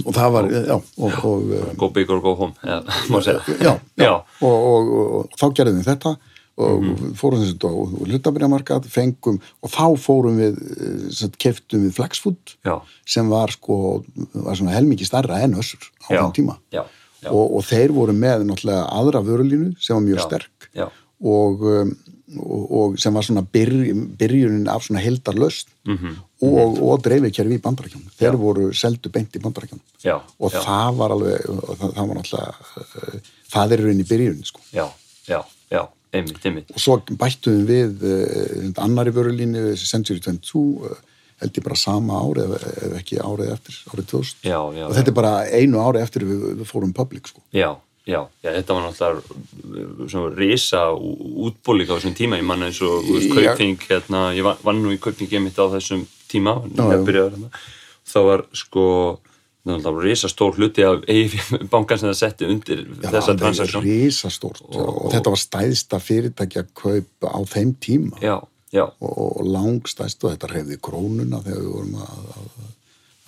[0.05, 2.53] og það var já, uh, go big or go home,
[4.45, 6.17] og þá gerðum við þetta
[6.57, 7.13] og Mhm.
[7.19, 7.71] fórum þessi á
[8.07, 14.71] hlutabriðamarkað, fengum og þá fórum við, uh, keftum við já, sem var sko, var svona
[14.71, 16.57] helmingi starra en össur á þann tíma.
[16.71, 16.85] Já,
[17.21, 20.25] já, og, og þeir voru með náttúrulega aðra vörulínu sem var mjög Já.
[20.27, 20.87] sterk já,
[21.21, 21.95] og, um,
[22.39, 27.61] og, og sem var svona byrj, byrjunin af svona heldarlöst mhm, og, og dreifikerfi í
[27.63, 29.81] bandarækjum þeir voru seldu beint í bandarækjum
[30.39, 33.19] og það var alveg og það, það var náttúrulega uh,
[33.55, 34.63] það er raunin í byrjunin sko.
[34.73, 34.87] Já,
[35.29, 35.39] já,
[36.19, 40.95] einmitt, einmitt, og svo bættum við uh, annari vörulínu Century 22 uh,
[41.41, 42.67] held ég bara sama árið ef,
[43.01, 46.45] ekki árið eftir, árið 2000 já, já, og þetta er bara einu ári eftir við,
[46.61, 47.43] við fórum public sko.
[47.55, 47.69] Já,
[48.07, 52.81] já, já, þetta var náttúrulega uh, svona risa útbúlík á þessum tíma, ég manna eins
[52.85, 53.51] og Já.
[53.51, 57.27] kauping, hérna, ég vann, nú í kaupingi mitt á þessum tíma, Já, ég já.
[58.05, 58.85] þá var sko
[59.65, 61.05] það var risa stór hluti af
[61.73, 63.87] bankan sem það setti undir Já, þessa transaksjón.
[63.87, 68.21] risastórt og, þetta var stæðsta fyrirtæki að kaupa á þeim tíma.
[68.21, 68.37] Já,
[68.75, 72.71] já, og, og langstæst og þetta reyði krónuna þegar við vorum að, að,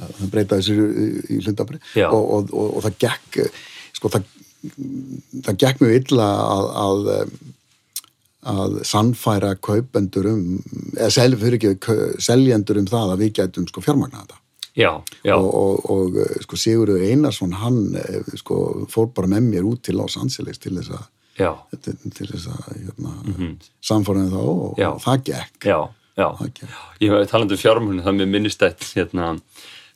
[0.08, 3.44] að, breyta þessu í, í hlundabri og, og, og, og það gekk
[3.98, 4.34] sko það,
[5.48, 7.38] það gekk mjög illa að, að
[8.48, 10.44] að sannfæra kaupendur um
[10.96, 11.10] eða
[12.22, 14.38] seljendur um það að við gætum sko fjármagna þetta
[14.78, 14.92] já,
[15.26, 19.70] já, og, og, og eh, sko Sigurður Einarsson hann eh, sko fór bara með mér
[19.70, 23.56] út til Los Angeles til þess að til, þess að hérna, mm -hmm.
[23.82, 25.80] samfóraðin þá og, og það gekk já,
[26.18, 26.30] já.
[26.46, 26.70] gekk
[27.02, 29.28] Ég hef talandi um fjármjörnum, það mér minnistætt hérna,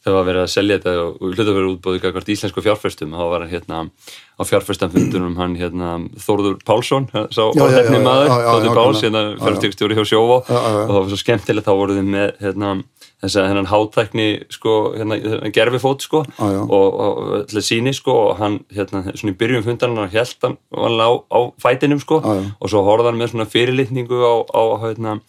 [0.06, 3.26] það var verið að selja þetta og og hluta verið útbóðið hvert íslensku fjárfæstum þá
[3.34, 3.90] var hérna
[4.38, 9.42] á fjárfæstamfundunum hann hérna Þórður Pálsson sá orðefni maður, Þórður Páls hérna já, já.
[9.42, 10.06] fjárfæstíkstjóri hjá
[10.50, 10.58] já.
[10.58, 12.02] og það var svo skemmtilegt þá voruð
[12.42, 12.84] hérna
[13.22, 15.18] þess að hennan hátækni sko, hérna,
[15.54, 16.62] gerfifót sko Já, já.
[16.66, 20.58] og, og til síni sko og hann hérna svona í byrjun fundarinn hann held hann
[20.74, 22.44] á, á fætinum sko já.
[22.58, 25.20] og svo horfði hann með svona fyrirlitningu á, á hérna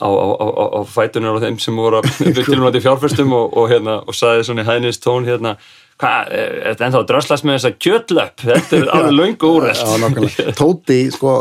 [0.00, 2.02] á, á, á, á, á fætunar og þeim sem voru
[2.46, 5.56] tilvæmandi fjárfæstum og, og, hérna, og saði svona í hæðnist tón hérna,
[6.00, 8.44] hvað, er þetta ennþá að dröslast með þessa kjötlöpp?
[8.44, 10.54] Þetta er alveg Já, nákvæmlega.
[10.58, 11.34] Tóti, sko,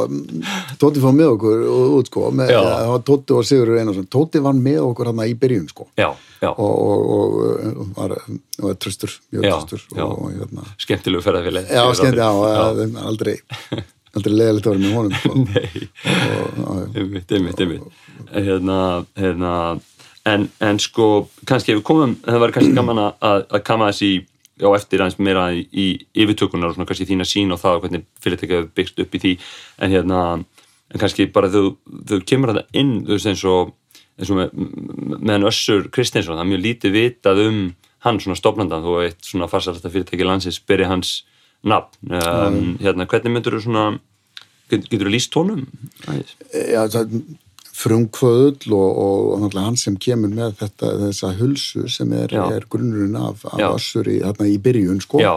[0.81, 1.63] Tóti fór með okkur
[1.97, 2.53] út, sko, með,
[2.91, 4.09] var Tóti og Sigurður Einarsson.
[4.13, 6.09] Tóti var með okkur hann í byrjun, sko, já,
[6.43, 7.39] já, og, og, og,
[7.71, 13.05] og var, tröstur, mjög tröstur, hérna, skemmtilegu ferðarfélag já, skemmt, já, já.
[13.07, 13.37] aldrei,
[14.13, 16.75] aldrei leðilegt að vera með honum, og, já, já.
[17.01, 18.05] einmitt, einmitt, einmitt.
[18.33, 18.77] Hérna,
[19.19, 19.55] hérna
[20.29, 24.11] en, en sko, kannski ef við komum það var kannski gaman að, að kama þessi
[24.61, 28.03] á eftir aðeins meira í, yfirtökunar og svona kannski þína sín og það og hvernig
[28.21, 29.31] fyrirtækja hefur byggt upp í því.
[29.81, 30.19] En hérna,
[30.93, 31.77] en kannski bara þau,
[32.09, 33.73] þau kemur þetta inn, þú veist eins og
[34.19, 34.51] eins og með,
[35.17, 37.61] með hann Össur Kristinsson, það er mjög lítið vitað um
[38.03, 41.13] hann svona stofnandan, þú veit svona farsarasta fyrirtæki landsins, byrja hans
[41.63, 43.85] nafn, um, hérna, hvernig myndur þú svona,
[44.69, 45.63] get, getur þú líst tónum?
[46.51, 47.15] Já, það
[47.73, 53.15] frumkvöðull og, og, og hann sem kemur með þetta, þessa hulsu sem er, er grunnurinn
[53.17, 55.21] af, af össur í, í byrjun, sko.
[55.23, 55.31] Já,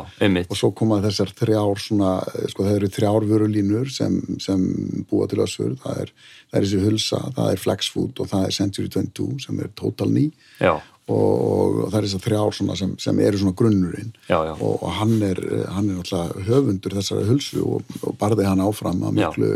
[0.44, 2.10] og svo koma þessar þrjár svona,
[2.52, 4.66] sko það eru þrjár vörulínur sem, sem
[5.08, 5.72] búa til össur.
[5.80, 6.12] Það er,
[6.50, 10.12] það er þessi hulsa, það er Flexfood og það er Century 22 sem er Total
[10.12, 10.26] ný
[10.60, 14.12] já, og, og, það er þessar þrjár svona sem, sem eru svona grunnurinn.
[14.28, 14.52] Já, já.
[14.60, 15.40] Og, og hann er,
[15.72, 19.52] hann er náttúrulega höfundur þessari hulsu og, og barði hann áfram að miklu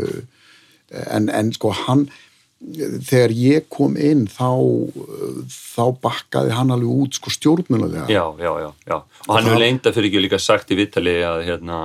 [0.91, 2.07] en, en sko hann
[2.61, 4.51] þegar ég kom inn þá,
[5.49, 8.97] þá bakkaði hann alveg út sko stjórnulega já, já, já, já.
[9.01, 11.81] og hann hefur leinda fyrir ekki líka sagt í vittali að hérna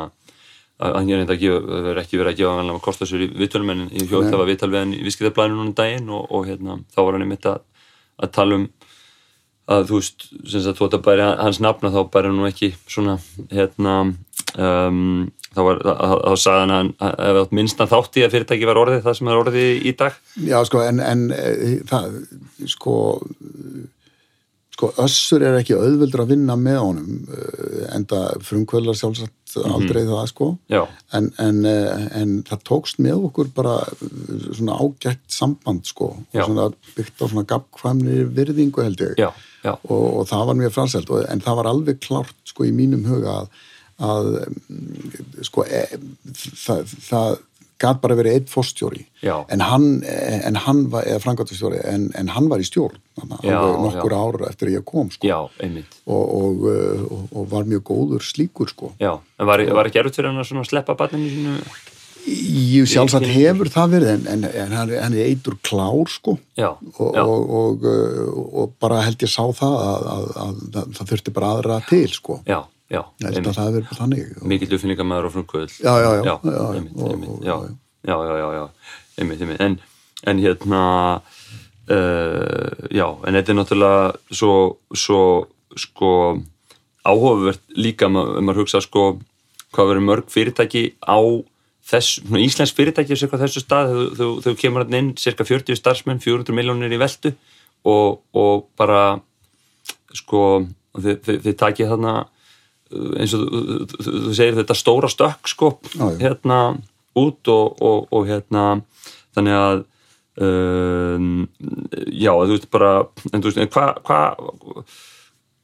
[0.77, 4.11] að hann verður ekki verið að gefa hann að kosta sér í vittalum en ég
[4.11, 7.01] hjótt það var vittal við hann í viðskiptablæðinu núna um daginn og, og hérna, þá
[7.01, 7.63] var hann einmitt að,
[8.21, 8.67] að tala um
[9.67, 12.47] að þú veist, sem sagt, þú ætti að bæri hans nafna þá bæri hann nú
[12.47, 13.17] ekki svona
[13.51, 13.95] hérna
[14.61, 15.01] um,
[15.57, 19.31] þá var, þá sagði hann að minnstan þátt í að fyrirtæki var orðið það sem
[19.33, 20.17] er orðið í dag.
[20.45, 22.17] Já, sko, en, en eh, það,
[22.73, 22.97] sko,
[24.77, 30.25] sko, össur er ekki auðveldur að vinna með honum, eh, enda frumkvöldar sjálfsagt aldrei það,
[30.35, 30.51] sko,
[31.17, 33.79] en, en, eh, en það tókst með okkur bara
[34.51, 39.31] svona ágætt samband, sko, svona byggt á svona gafkvæmni virðingu, held ég, já,
[39.65, 43.09] já, og, og það var mjög franselt, en það var alveg klárt, sko, í mínum
[43.09, 43.65] huga að,
[44.03, 44.33] að
[45.47, 45.85] sko, e,
[46.63, 47.39] það, það
[47.81, 49.03] gat bara verið einn fórstjóri
[49.53, 52.97] en hann, en hann var, eða frangatastjóri, en, en hann var í stjórn
[53.45, 54.21] Já, nokkur já.
[54.21, 58.73] ára eftir að ég kom sko, já, og, og, og, og var mjög góður slíkur
[58.73, 58.95] sko.
[59.01, 61.59] já, en var, var ekki erfitt fyrir hann að sleppa barninu sínu?
[62.27, 66.35] Ég sjálfsagt hefur það verið en, en, en hann, hann er eitur klár sko.
[66.59, 67.85] Já, og, já, og, og,
[68.51, 72.09] og bara held ég sá það að, að, að, að það þurfti bara aðra til
[72.11, 72.41] sko.
[72.49, 72.59] Já,
[72.93, 76.35] já, það verið þannig og, mikill uppfinningamæður og frumkvöld Já, já, já,
[78.07, 78.65] já, já, já,
[79.19, 79.79] einmitt, einmitt, en,
[80.27, 80.83] en hérna
[81.91, 84.55] uh, já, en þetta er náttúrulega svo,
[84.95, 85.23] svo
[85.77, 86.13] sko
[87.07, 89.17] áhugavert líka ef maður hugsa sko
[89.75, 91.19] hvað verður mörg fyrirtæki á
[91.87, 96.23] þess, svona íslensk fyrirtæki á cirka þessu stað, þau, kemur hann inn cirka 40 starfsmenn,
[96.23, 97.35] 400 miljónir í veltu
[97.87, 99.19] og, og bara
[100.17, 100.65] sko
[100.97, 102.17] þið, þið, þið takið þarna
[102.93, 106.07] eins og þú, segir þetta stóra stökk sko já.
[106.21, 106.61] hérna
[107.17, 108.65] út og, og, og hérna
[109.37, 109.83] þannig að
[110.47, 111.31] um,
[112.13, 112.93] já, þú veist bara
[113.33, 114.21] en þú veist, hvað hva,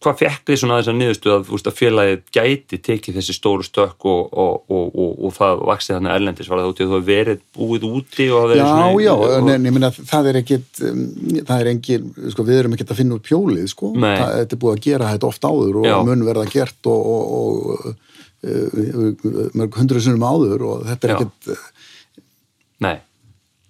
[0.03, 4.33] hvað fekk þið svona þess að niðurstu að, félagið gæti tekið þessi stóru stökk og,
[4.33, 7.07] og, og, og, og það vaksið þarna erlendis var það út í að þú hefur
[7.09, 10.41] verið búið úti og hafa verið Já, svona já, og, en, ég meina það er
[10.43, 11.03] ekkit um,
[11.39, 14.11] það er engin, sko, við erum ekkit að finna út pjólið, sko, Nei.
[14.11, 15.97] það, þetta er búið að gera þetta oft áður og Já.
[16.11, 17.89] mun verða gert og, og, og
[18.43, 21.19] uh, mörg hundruð sinnum áður og þetta er Já.
[21.21, 21.67] ekkit uh,
[22.89, 22.97] nei,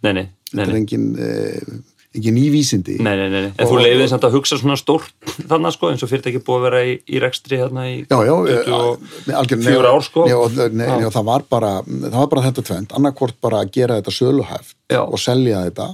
[0.03, 1.09] nei, nei, nei, þetta er engin
[2.17, 2.99] engin nývísindi.
[3.01, 5.13] Nei, nei, nei, en Og- þú leiðið samt að hugsa svona stórt
[5.49, 8.35] þannig sko, eins og fyrirtæki búið að vera í, í rekstri hérna í Já, já,
[8.43, 10.27] 24 algjör, ár sko.
[10.29, 11.09] Já.
[11.17, 15.01] það var bara það var bara þetta tvend, annarkvort bara að gera þetta söluhæft Já.
[15.03, 15.89] og selja þetta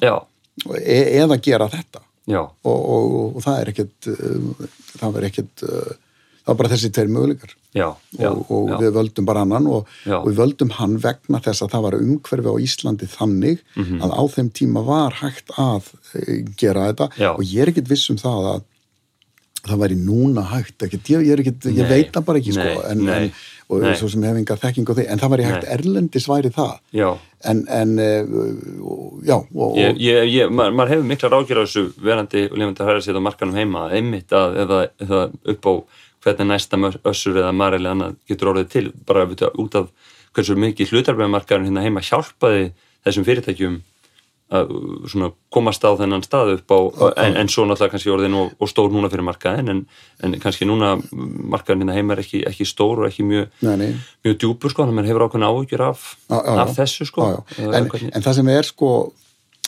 [0.82, 2.02] e eða gera þetta.
[2.28, 4.66] Og, og, og það er ekkit uh,
[4.98, 5.92] það var ekkit uh,
[6.42, 7.88] það var bara þessi tveir möguleikar já,
[8.18, 9.86] já, og, og við völdum bara annan og,
[10.18, 14.00] og við völdum hann vegna þess að það var umhverfi á Íslandi þannig Mhm.
[14.04, 18.10] að á þeim tíma var hægt að uh, gera þetta og ég er ekkit viss
[18.10, 18.66] um það að
[19.68, 22.84] það væri núna hægt ekkit, ég, ég, ekkit, ég veit það bara ekki sko, Nei,
[22.92, 23.32] en, nei, en,
[23.74, 23.90] og nei.
[23.98, 25.72] svo sem hef enga þekking á því en það væri hægt Nei.
[25.74, 27.08] erlendis væri það já.
[27.52, 28.38] en, en uh,
[28.86, 33.58] og- já maður, maður hefur mikla þessu verandi og lefandi að hæra sér á markanum
[33.58, 35.20] heima einmitt að eða, eða
[35.52, 35.72] upp á
[36.24, 36.76] hvernig næsta
[37.06, 39.86] össur eða maril eða annað getur orðið til bara út af- út af
[40.34, 42.64] hversu mikið hlutarbeðmarkaðurinn hérna heima hjálpaði
[43.06, 43.76] þessum fyrirtækjum
[44.48, 46.78] að uh, svona, komast á þennan stað upp á,
[47.20, 49.82] en, en svo náttúrulega kannski orðin og, og stór núna fyrir markaðin en,
[50.24, 53.50] en kannski núna markaðurinn hérna heima er ekki, ekki stór og ekki mjög,
[54.24, 56.54] mjög djúpur sko, þannig að mann hefur ákveðna áhyggjur af, já, já.
[56.64, 57.26] af þessu sko.
[57.58, 58.90] Eða En, en það sem er sko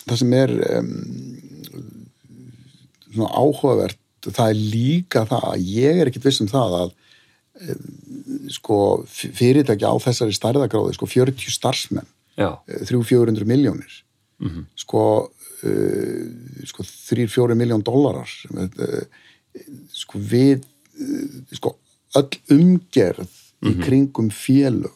[0.06, 0.90] það sem er um,
[3.28, 6.90] áhugavert það er líka það að ég er ekkit viss um það að
[7.70, 14.02] um, sko f- fyrirtæki á þessari stærðagráði sko 40 starfsmenn já, 300-400 miljónir
[14.40, 14.62] Mhm.
[14.76, 15.00] sko,
[15.68, 19.02] uh, sko 3-4 miljón dólarar uh,
[19.92, 20.62] sko við
[21.00, 21.74] uh, sko
[22.16, 23.28] öll umgerð
[23.60, 23.82] í Mhm.
[23.84, 24.94] kringum félög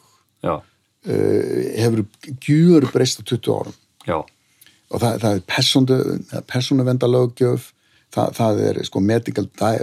[1.05, 2.01] hefur
[2.41, 3.75] gjur breyst á 20 árum
[4.07, 4.17] já
[4.89, 5.97] og það, það er persónu,
[6.49, 7.71] persónuvendalöggjöf
[8.15, 9.73] það, það er sko medical di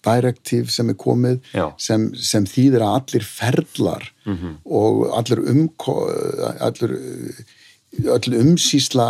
[0.00, 1.40] directive sem er komið
[1.76, 4.54] sem, sem þýðir að allir ferlar Mhm.
[4.64, 5.94] og allir umko
[6.60, 6.94] allir
[8.14, 9.06] öll umsýsla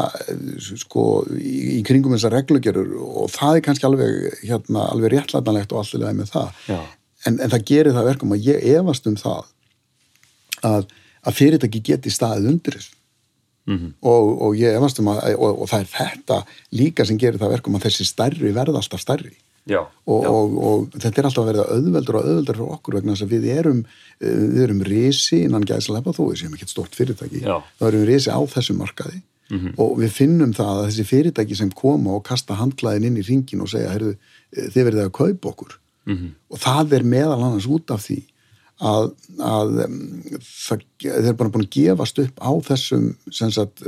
[0.81, 1.05] sko
[1.37, 6.31] í, kringum þessar reglugerur og það er kannski alveg hérna, alveg réttlætanlegt og allir með
[6.33, 6.51] það.
[7.27, 9.45] En, en það gerir það verkum að ég efast um það
[10.65, 10.87] að,
[11.29, 12.97] að fyrirtæki geti staðið undir þessu
[13.71, 13.93] Mhm.
[14.03, 16.41] og, og ég efast um að og, og það er þetta
[16.81, 19.37] líka sem gerir það verkum að þessi stærri verða alltaf stærri
[19.69, 22.97] Já, og, já, og, og þetta er alltaf að verða auðveldur og auðveldur fyrir okkur
[22.97, 26.73] vegna þess að við erum eh, við erum risi innan gæðslepa þó við séum ekkert
[26.73, 27.59] stort fyrirtæki Já.
[27.79, 29.75] þá erum við risi á þessum markaði -hmm.
[29.85, 33.65] og við finnum það að þessi fyrirtæki sem koma og kasta handklæðin inn í ringin
[33.65, 34.17] og segja, heyrðu,
[34.57, 35.77] þið verðið að kaupa okkur
[36.09, 36.33] -hmm.
[36.49, 38.21] og það er meðal annars út af því
[38.81, 39.11] að,
[39.45, 39.75] að
[40.47, 43.83] það, þeir bara búin að gefast upp á þessum sagt,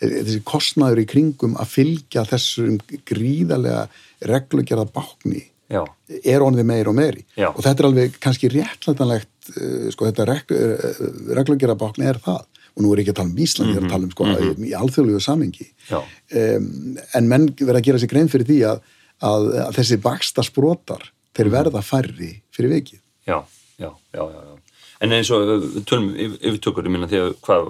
[0.00, 2.78] þessi kostnæður í kringum að fylgja þessum
[3.08, 3.86] gríðarlega
[4.28, 5.82] reglugjörða bákni Já.
[6.24, 7.24] er onði meir og meiri.
[7.36, 7.50] Já.
[7.50, 11.02] og þetta er alveg kannski réttlætanlegt uh, sko þetta uh,
[11.38, 12.46] reglugjörða bákni er það.
[12.78, 14.34] Og nú er ekki að tala um Ísland, ég er að tala um sko mm
[14.38, 14.66] -hmm.
[14.68, 18.82] í alþjóðlegu samengi um, en menn verða að gera sér grein fyrir því að,
[19.18, 23.00] að, að þessi baksta sprótar þeir verða færri fyrir vikið.
[23.26, 23.42] Já,
[23.78, 24.54] já, já, já
[25.00, 27.68] en eins og tölum yfirtökur, ég minna því að hvað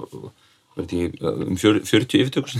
[0.79, 2.55] um 40 yfirtökur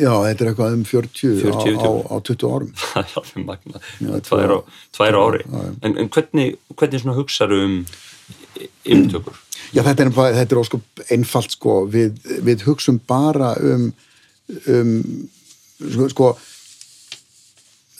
[0.00, 2.70] Já, þetta er eitthvað um 40, 40 á, á, á 20 árum.
[2.92, 3.82] Það er alveg magna,
[4.28, 4.58] tvær á,
[4.94, 5.42] tvær á ári.
[5.42, 5.72] já, já.
[5.82, 7.76] En, en hvernig, hvernig hugsaðu um
[8.86, 9.40] yfirtökur?
[9.74, 13.88] Já, þetta er, þetta er óskum einfalt sko, við, við hugsum bara um,
[14.70, 14.92] um
[16.12, 16.36] sko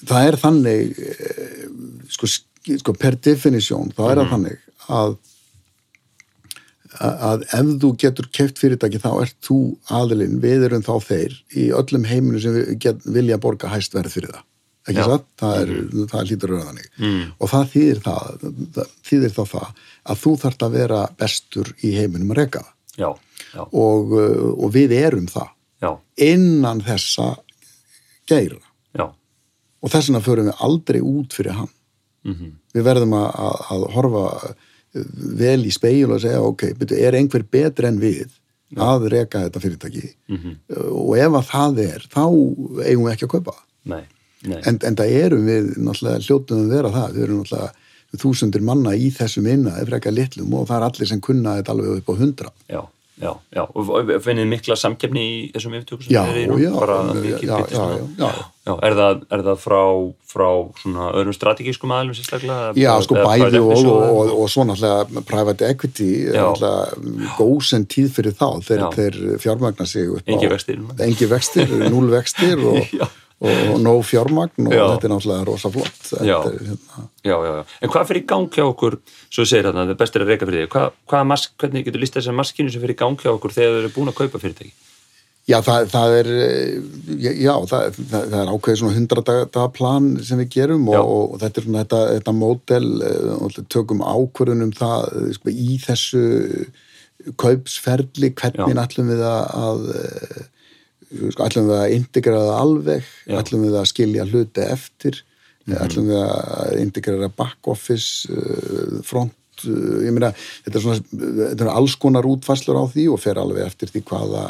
[0.07, 1.65] það er þannig eh,
[2.13, 2.29] sko,
[2.81, 4.31] sko per definisjón, það er mm -hmm.
[4.35, 5.17] þannig að
[6.97, 11.65] að ef þú getur keft fyrirtæki þá ert þú aðilinn, við erum þá þeir í
[11.77, 14.45] öllum heiminu sem get, vilja borga hæst verð fyrir það
[14.87, 16.07] ekki satt, það er, mm.
[16.11, 17.23] það er lítur rauðanig mm.
[17.43, 18.45] og það þýðir það,
[18.77, 19.69] það þýðir þá það
[20.07, 23.17] að þú þarfst að vera bestur í heiminum að reyka það
[23.67, 25.51] og, uh, og við erum það
[25.83, 25.91] já.
[26.29, 27.33] innan þessa
[28.31, 28.63] geira
[28.97, 29.07] já.
[29.11, 31.73] og þess vegna förum við aldrei út fyrir hann
[32.27, 32.57] mm -hmm.
[32.75, 34.25] við verðum að, að, að horfa
[35.39, 38.27] vel í speil og segja ok, betur, er einhver betur en við
[38.75, 38.91] ja.
[38.91, 40.55] að reka þetta fyrirtæki mm -hmm.
[40.91, 42.25] og ef að það er þá
[42.87, 44.05] eigum við ekki að kaupa nei,
[44.43, 44.61] nei.
[44.65, 47.73] En, en það erum við náttúrulega hljóttum að vera það, við erum náttúrulega
[48.17, 51.73] þúsundir manna í þessum inna ef reka litlum og það er allir sem kunna þetta
[51.73, 52.81] alveg upp á hundra Já
[53.17, 56.59] Já, já, og finnir mikla samkefni í þessum yfirtökum sem já, er í nú?
[56.61, 56.69] Já,
[57.41, 58.29] já, já,
[58.67, 58.75] já.
[58.85, 59.81] Er það, er það frá,
[60.29, 60.49] frá
[60.83, 62.75] svona öðrum strategískum aðlum sérstaklega?
[62.77, 68.13] Já, sko bæði og, og, og, og svo náttúrulega private equity er náttúrulega góðsend tíð
[68.19, 70.31] fyrir þá þegar þeir fjármagnar sig upp á...
[70.37, 70.83] Engi vextir.
[71.09, 73.01] Engi vextir, núl vextir og
[73.37, 74.85] og nóg fjármagn og já.
[74.95, 76.39] þetta er náttúrulega rosa flott já.
[76.41, 77.03] Er, hérna.
[77.21, 78.97] já, já, já, en hvað fyrir í gang hjá okkur
[79.29, 82.01] svo segir þarna, það er bestir að reyka fyrir því hvað, hvað mask, hvernig getur
[82.01, 84.41] listað þessar maskinu sem fyrir í gang hjá okkur þegar þau eru búin að kaupa
[84.41, 84.73] fyrirtæki?
[85.47, 86.29] Já, það, það er
[87.23, 91.61] já, það, það er ákveðið svona 100 daga plan sem við gerum og, og þetta
[91.61, 96.25] er svona þetta, þetta mótel eh, tökum ákveðunum það sko, í þessu
[97.39, 99.87] kaupsferli, hvernig ætlum við að
[101.11, 103.39] sko, ætlum við að integrera alveg, Já.
[103.41, 105.35] ætlum við að skilja hluti eftir, mm
[105.67, 110.31] ætlum við að integrera back office, uh, front, uh, ég meina,
[110.63, 114.05] þetta er svona, þetta er alls konar útfæslur á því og fer alveg eftir því
[114.07, 114.45] hvaða,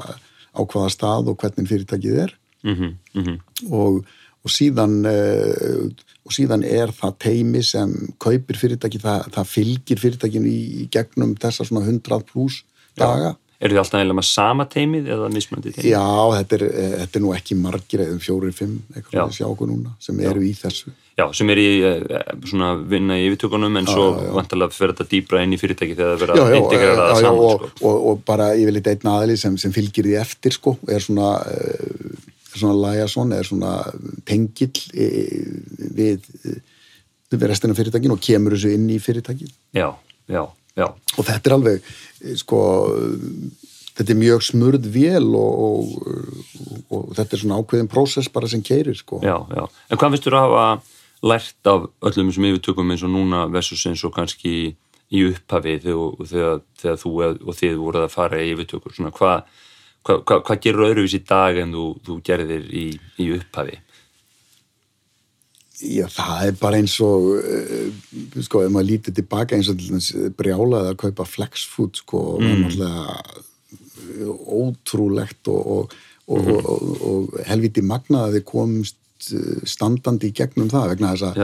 [0.53, 2.93] á hvaða stað og hvernig fyrirtækið er mm -hmm.
[3.15, 3.39] Mm -hmm.
[3.73, 4.05] Og,
[4.45, 5.89] og síðan, uh,
[6.25, 11.35] og síðan er það teimi sem kaupir fyrirtæki, það, það fylgir fyrirtækinu í, í gegnum
[11.35, 12.65] þessa svona 100 pluss
[12.97, 13.37] daga.
[13.57, 15.87] Já Er þið alltaf eiginlega með sama teimið eða mismöndi teimið?
[15.89, 16.65] Já, þetta er,
[17.01, 20.19] þetta er nú ekki margir eða um fjórir, fimm, eitthvað að sjá okkur núna sem
[20.29, 20.93] eru í þessu.
[21.17, 22.19] Já, sem eru í eh,
[22.51, 26.11] svona vinna í yfirtökunum en já, svo vantarlega fyrir þetta dýbra inn í fyrirtæki þegar
[26.13, 27.41] það verða að integrera það saman.
[27.47, 27.89] Og, sko.
[27.89, 32.61] og, og bara yfirleitt einn aðli sem, sem fylgir því eftir sko, er svona, er
[32.61, 33.73] svona Lajason, er svona
[34.29, 34.85] tengill
[35.97, 36.29] við,
[37.33, 39.57] við restina fyrirtækin og kemur þessu inn í fyrirtækin.
[39.73, 39.89] Já,
[40.29, 40.45] já.
[40.77, 40.91] Já.
[40.93, 41.87] og þetta er alveg
[42.37, 42.61] sko,
[43.97, 48.65] þetta er mjög smurð vél og, og, og þetta er svona ákveðin prósess bara sem
[48.65, 49.23] keirir sko.
[49.25, 50.67] Já, já, en hvað finnst þú að hafa
[51.27, 54.75] lært af öllum sem yfirtökum eins og núna versus eins og kannski
[55.07, 59.47] í upphafi þegar, þegar, þegar þú og þið voruð að fara í yfirtökur svona hvað
[60.07, 62.87] hva, hva, hva gerur öðruvís í dag en þú, þú gerðir í,
[63.23, 63.81] í upphafi?
[65.77, 67.89] Já, það er bara eins og uh,
[68.45, 69.83] sko, ef maður lítið tilbaka eins og
[70.39, 72.63] brjálaði að kaupa flexfood sko, og mm.
[72.65, 73.45] náttúrulega
[74.47, 75.93] ótrúlegt og,
[76.27, 76.55] og, mm.
[76.57, 78.97] og, og helviti magnaði komst
[79.67, 81.37] standandi í gegnum það vegna þess að,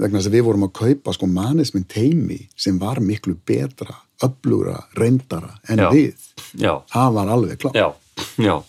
[0.00, 3.94] vegna þess að við vorum að kaupa sko mannismin teimi sem var miklu betra,
[4.26, 5.90] öflugra reyndara en Já.
[5.94, 6.26] við
[6.58, 6.72] Já.
[6.90, 7.78] það var alveg klart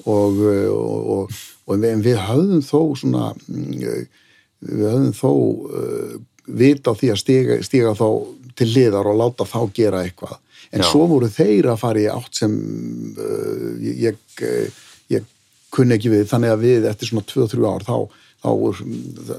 [0.05, 3.31] og við, við höfðum þó svona
[4.61, 6.15] við höfum þó uh,
[6.61, 8.07] vita á því að stiga, stiga þá
[8.57, 10.37] til liðar og láta þá gera eitthvað
[10.71, 10.87] en Já.
[10.87, 12.57] svo voru þeir að fara í átt sem
[13.17, 14.81] uh, ég, ég,
[15.11, 15.29] ég
[15.73, 17.95] kunni ekki við þannig að við eftir svona 2-3 ár þá,
[18.43, 18.51] þá,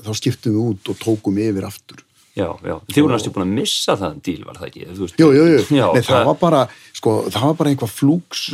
[0.08, 2.02] þá skiptum við út og tókum yfir aftur
[2.32, 2.76] já, já.
[2.88, 4.84] Þið voru næstu búin að missa það díl, var það ekki?
[4.90, 6.62] Þú veist, Jú, jú, jú, Já, Nei, það, var bara
[6.96, 8.44] sko, það var bara einhvað flúks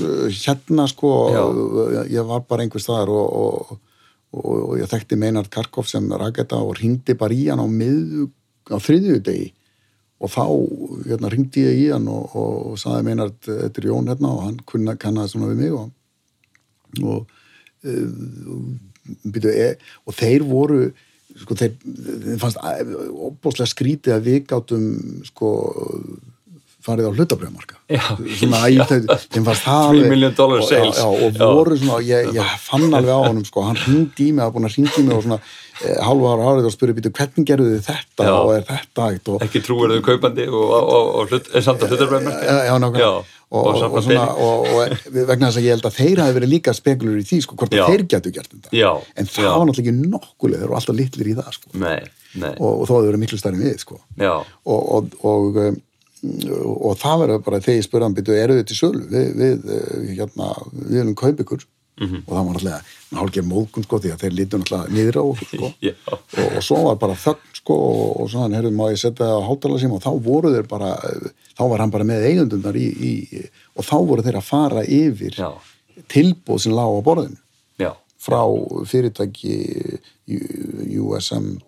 [0.43, 1.45] hérna sko Já.
[2.15, 3.85] ég var bara einhver staðar og, og,
[4.37, 8.29] og, og ég þekkti Meinard Karkov sem raketa og ringdi bara í hann á miðu,
[8.69, 9.49] á þriðju degi
[10.19, 10.45] og þá
[11.07, 14.45] hérna, ringdi ég í hann og, og, og saði Meinard, þetta er Jón hérna og
[14.47, 15.93] hann kunna kannaði svona við mig og,
[17.07, 17.21] og
[19.25, 19.69] byrju, e,
[20.05, 20.81] og þeir voru
[21.39, 21.77] sko þeir,
[22.25, 24.89] þeir fannst óbúslega skrítið að við gátum
[25.29, 25.53] sko
[26.89, 27.13] farið á
[28.73, 30.01] í þeim, fannst það
[30.59, 34.29] og, já, já, og voru svona, ég, ég fann alveg á honum sko, hann hringdi
[34.29, 36.75] í mig, það búin að hringdi í mig og svona e, hálfa ára árið og
[36.75, 38.35] spurði býtu hvernig gerðu þið þetta Já.
[38.37, 39.33] og er þetta hægt?
[39.33, 42.75] Og, ekki trúir þau kaupandi og, og, og, hlut, er samt að hlutarbröðmerki já, já,
[42.85, 43.11] nákvæmlega.
[43.49, 44.67] Og, og og, svona, og,
[45.09, 47.73] vegna þess að ég held að þeir hafi verið líka spekulur í því sko, hvort
[47.73, 47.81] Já.
[47.81, 48.73] að þeir getur gert þetta.
[48.77, 49.53] Já, en það já.
[49.55, 51.73] var náttúrulega ekki nokkulega, þeir eru alltaf litlir í það sko.
[51.81, 52.11] nei,
[52.43, 54.01] nei, og, þó að þeir eru miklu við sko.
[54.69, 55.71] og,
[56.25, 59.29] og, um, það verður bara þegar ég spurði hann byrju, eru þið til sölu við,
[59.39, 60.49] við, uh, hérna,
[60.89, 61.67] við erum kaup ykkur
[61.99, 62.21] Mhm.
[62.29, 65.71] og það var náttúrulega hálfgeir móðgun sko því að þeir lítu náttúrulega niður á sko.
[65.83, 65.93] Já.
[66.15, 69.27] og, og svo var bara þögn sko og, og svo hann herrið má ég setja
[69.27, 70.93] á hátala síma og þá voru þeir bara
[71.59, 73.43] þá var hann bara með eigundunar í, í
[73.75, 75.51] og þá voru þeir að fara yfir Já.
[76.07, 77.41] tilbúð sem lág á borðinu
[77.83, 77.91] já,
[78.23, 78.41] frá
[78.87, 79.59] fyrirtæki
[81.03, 81.59] USM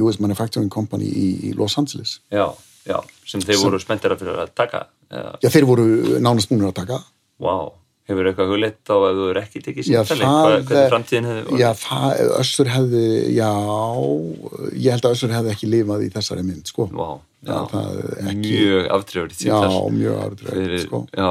[0.00, 2.48] US Manufacturing Company í, í Los Angeles já,
[2.86, 5.86] já sem þeir voru spenntir að fyrir að taka eða, Já, þeir voru
[6.22, 7.00] nánast búinir að taka.
[7.42, 7.72] Wow,
[8.06, 10.12] hefur eitthvað hugleitt á ef þú er ekki tekið Hvað-
[10.68, 13.02] hvernig framtíðin hefði Já, það, Össur hefði
[13.34, 13.50] já,
[14.76, 16.86] ég held að Össur hefði ekki lifað í þessari mynd, sko.
[16.94, 17.58] Wow, já,
[18.30, 19.58] ekki- mjög aftrefur í Já,
[19.98, 21.02] mjög fyrir, sko.
[21.12, 21.30] já,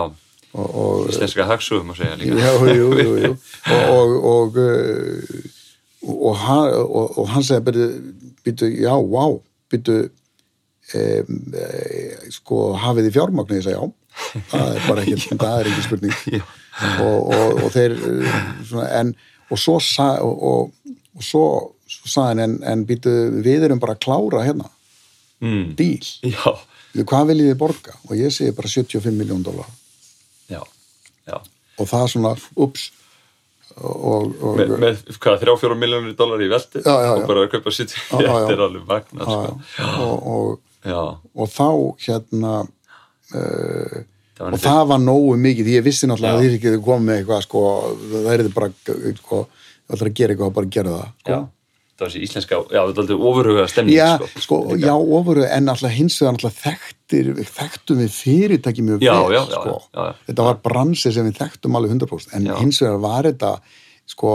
[0.56, 2.44] og, og, íslenska hagsugum að segja líka.
[2.44, 3.32] Já, jú, jú, jú.
[3.72, 5.56] og og, og, uh,
[6.06, 9.26] og, hann, og, og hann segja byrju, já, vá
[9.72, 10.10] byrju
[12.36, 16.20] sko, hafið þið fjármagnu ég segja, já, það er bara ekki það er ekki spurning.
[17.02, 19.16] Og, og, og þeir uh, svona, en,
[19.50, 21.44] og svo sa, og, og, og svo,
[21.88, 23.16] svo sagði hann en, en byrju,
[23.46, 24.70] við erum bara að klára hérna.
[25.44, 25.74] Mm.
[25.76, 26.06] díl,
[26.96, 27.98] Bíddu, hvað viljið þið borga?
[28.08, 29.68] Og ég segi bara 75 miljón dólar
[30.48, 30.62] já,
[31.28, 31.42] já.
[31.76, 32.86] Og það svona, ups.
[33.76, 37.26] Og, og, með, með hvað, þrjá fjóra miljónir dólar í veldi Já, já, og já.
[37.28, 39.58] bara að kaupa sitt þetta er alveg magna sko.
[40.06, 41.00] og, og, já,
[41.36, 41.68] og þá
[42.06, 42.54] hérna
[43.36, 43.98] uh,
[44.36, 46.38] það var og það var nógu mikið því ég vissi náttúrulega Já.
[46.38, 47.66] að þið ekki komið með eitthvað sko,
[48.14, 48.72] það er þið bara
[49.20, 49.44] sko,
[49.86, 51.32] það ætlar að gera eitthvað og bara gera það sko.
[51.36, 51.40] já,
[51.96, 55.46] það var þessi íslenska já, þetta er aldrei ofurhuga stemning Já, sko, sko, já, ofuru,
[55.48, 59.78] en alltaf hins vegar alltaf þekktir, þekktum við fyrirtæki mjög Já, vel, sko.
[59.96, 60.20] já, já.
[60.28, 62.56] Þetta var bransi sem við þekktum alveg 100%, en Já.
[62.60, 63.54] hins vegar var þetta,
[64.12, 64.34] sko,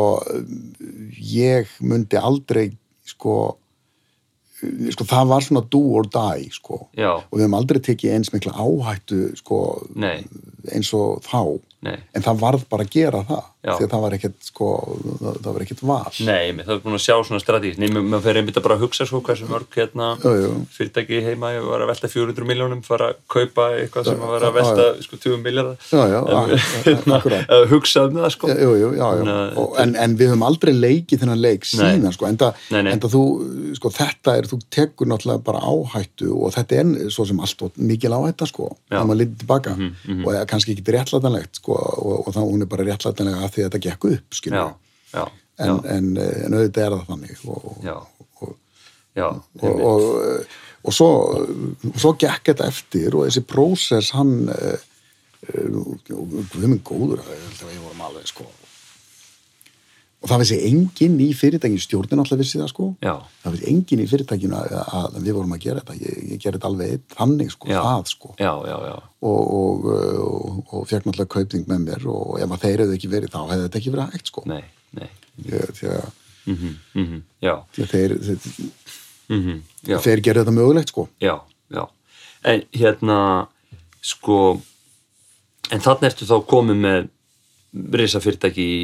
[1.36, 2.70] ég myndi aldrei,
[3.12, 3.36] sko,
[4.94, 6.82] sko, það var svona do or die, sko.
[7.30, 9.60] Og við hefum aldrei tekið eins mikla áhættu, sko,
[10.70, 11.42] eins og þá.
[11.86, 11.96] Nei.
[12.12, 13.74] En það varð bara að gera það, Já.
[13.76, 14.66] því að það var ekkert, sko,
[15.20, 16.12] það, það var ekkert val.
[16.24, 18.76] Nei, það er búin að sjá svona strategi Nei, maður maður fer einmitt að bara
[18.80, 20.52] hugsa svo hversu mörg hérna, Jú, jú.
[20.72, 24.86] fyrirtæki heima var að velta 400 miljónum fara að kaupa eitthvað sem var að velta
[25.04, 27.44] sko 20 miljardar Já, já, ak- akkurat.
[27.58, 29.36] að hugsa um það sko Jú, jú, já, já.
[29.60, 32.80] Og, en, en við höfum aldrei leikið þennan leik síðan, sko, nei.
[32.94, 33.22] enda þú,
[33.76, 37.76] sko, þetta er, þú tekur náttúrulega bara áhættu og þetta er svo sem allt og
[37.76, 38.96] mikil áhætta, sko, Já.
[38.96, 39.76] Þegar maður litið tilbaka
[40.24, 42.40] og er kannski ekki réttlætanlegt, sko, og, og þá
[43.50, 44.72] að því að þetta gekk upp, Já, skilur,
[45.10, 45.22] já,
[45.60, 47.96] en, já, en, eh, en auðvitað er það þannig og, já,
[48.40, 48.54] og,
[49.18, 49.26] já,
[49.60, 51.10] og, og, og svo,
[51.92, 54.86] svo gekk þetta eftir og þessi prósess hann uh,
[55.50, 58.46] við minn góður að ég vorum alveg sko
[60.20, 62.86] og það vissi enginn í fyrirtækinu stjórnin alltaf vissi það sko.
[63.00, 63.14] Já.
[63.42, 65.96] það vissi enginn í fyrirtækinu að, að við vorum að gera þetta.
[65.96, 67.78] Ég, ég gerði þetta alveg einn þannig sko Já.
[67.86, 68.32] það sko.
[68.36, 68.96] Já, já, já,
[69.30, 69.88] og, og,
[70.26, 73.40] og, og fekk náttúrulega kaupning með mér og ef að þeir hefðu ekki verið þá
[73.48, 74.44] hefði þetta ekki verið hægt sko.
[74.50, 74.62] Nei,
[75.00, 75.08] nei,
[75.48, 76.08] Ég- því að,
[76.52, 78.50] mhm, mhm, já, því að þeir, þeir,
[79.38, 79.58] mhm,
[79.88, 81.06] já, þeir gerðu þetta mögulegt sko.
[81.24, 81.36] Já,
[81.72, 81.84] já,
[82.52, 83.18] en hérna,
[84.04, 84.36] sko,
[85.72, 87.08] en þannig ertu þá komið með
[87.96, 88.82] risa fyrirtæki í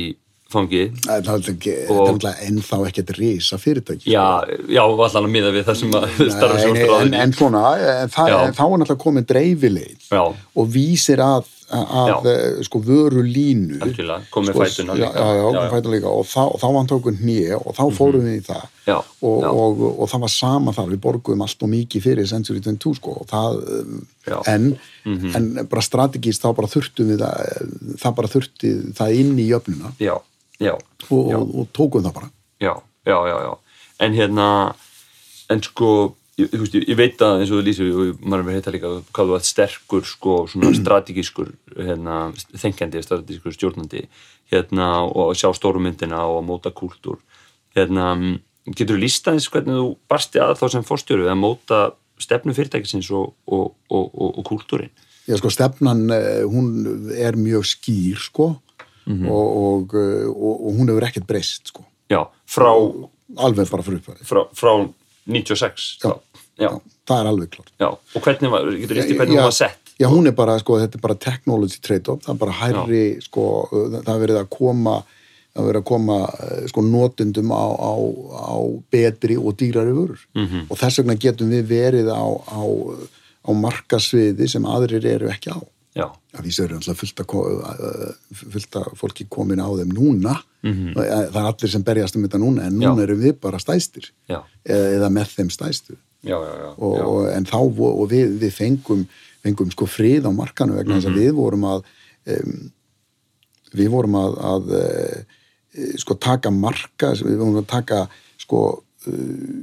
[0.52, 4.12] fangið, Það er náttúrulega ennþá ekkert risa fyrirtæki.
[4.12, 4.26] já,
[4.70, 7.62] já, allan að miða við það sem að starfa Nei, varstu nei, en, svona,
[8.02, 8.38] en, það, Já.
[8.46, 10.22] en þá er náttúrulega komin dreifileið Já.
[10.56, 12.16] og vísir að, Já.
[12.30, 13.80] eh, sko vöru línu.
[13.82, 15.08] Algjörlega, kom með sko, fætuna líka.
[15.18, 18.22] Já, já, Já, fætuna líka og þá, og var hann tókun hnið og þá fórum
[18.22, 18.68] við í það.
[18.86, 19.50] Og, já.
[19.50, 23.16] og, og, það var sama þar, við borguðum allt og mikið fyrir Century 22 sko
[23.20, 24.38] og það, um, Já.
[25.06, 25.34] Mhm.
[25.34, 29.48] en, en bara strategist þá bara þurftum við það, það bara þurfti það inn í
[29.50, 29.92] jöfnuna
[31.10, 32.30] og, og, og tókum það bara.
[33.06, 33.52] Já, já, já.
[34.06, 34.74] En hérna,
[35.50, 38.74] en sko ég, ég, ég veit að eins og þú lýsir og maður er heita
[38.74, 42.18] líka hvað þú ert sterkur sko, svona strategískur hérna,
[42.56, 44.04] þengjandi, strategískur stjórnandi
[44.52, 47.18] hérna, og sjá stórumyndina og móta kúltúr
[47.76, 48.12] hérna,
[48.72, 51.80] getur þú lísta eins hvernig þú barsti að þá sem fórstjóru að móta
[52.22, 54.92] stefnu fyrirtækisins og, og, og, og kúltúrin
[55.26, 58.52] Já, sko, stefnan, eh, hún er mjög skýr, sko
[59.06, 59.28] Mhm.
[59.30, 59.94] og, og,
[60.34, 62.72] og hún hefur ekkert breyst, sko já, frá,
[63.38, 64.72] alveg bara fyrir uppvæði frá, frá
[65.30, 66.10] 96 Já.
[66.10, 66.10] þá.
[66.58, 66.70] Já,
[67.06, 69.92] það er alveg klart já, og hvernig var, getur í hvernig Já, hún var sett?
[70.00, 73.44] Já, hún er bara, sko, þetta er bara technology trade-off, það er bara hærri, sko,
[73.72, 74.96] það er verið að koma,
[75.56, 77.92] það er verið að koma, eh, sko, notundum á, á,
[78.52, 78.56] á
[78.92, 80.20] betri og dýrari vörur.
[80.36, 80.66] Mhm.
[80.68, 82.60] Og þess vegna getum við verið á, á,
[83.48, 85.60] á markasviði sem aðrir eru ekki á.
[85.96, 90.34] já, því sem eru alltaf fullt að, að- fullt að fólki komin á þeim núna.
[90.60, 94.42] Það er allir sem berjast um þetta núna en núna erum við bara stæstir já,
[94.66, 95.96] eða, eða með þeim stæstu
[96.26, 99.04] já, já, og, og, en þá og við, við fengum,
[99.44, 101.86] fengum sko frið á markanu vegna þess að við vorum að
[102.36, 102.56] um,
[103.76, 105.18] við vorum að, að uh,
[106.02, 108.02] sko taka marka við vorum að taka
[108.42, 109.56] sko uh,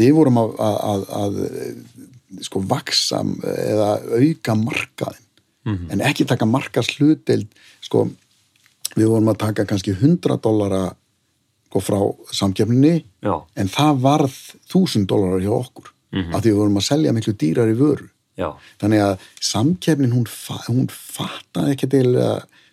[0.00, 5.26] við vorum að, að, að, að sko vaksa eða auka markaðin
[5.92, 7.50] en ekki taka markas hlutdeild
[7.84, 8.06] sko
[8.96, 10.90] við vorum að taka kannski 100 dollara
[11.70, 11.98] sko, frá
[12.34, 14.38] samkefninni já, en það varð
[14.74, 15.92] 1000 dólarar hjá okkur
[16.34, 18.08] af því við vorum að selja miklu dýrari vöru
[18.40, 18.48] já,
[18.82, 20.26] þannig að samkefnin hún,
[20.66, 22.08] hún fattaði ekki til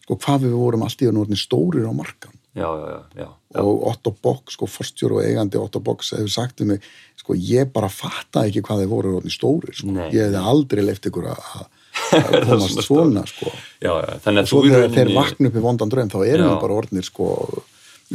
[0.08, 2.34] sko, hvað við vorum allt í að orðin stórir á markan.
[2.58, 2.86] Já, já,
[3.20, 3.62] já, já.
[3.62, 6.82] og Otto Bock, sko, forstjóru og eigandi Otto Bock hefur sagt um mig
[7.20, 9.92] sko, ég bara fattaði ekki hvað þeir voru orðin stórir sko.
[10.10, 11.68] Ég hefði aldrei leift ykkur að að-
[12.18, 13.52] að komast svona sko.
[13.84, 16.10] já, já, þannig og að svo þú í þegar þeir vakna upp í vondan draum
[16.16, 17.28] þá erum við bara orðnir sko,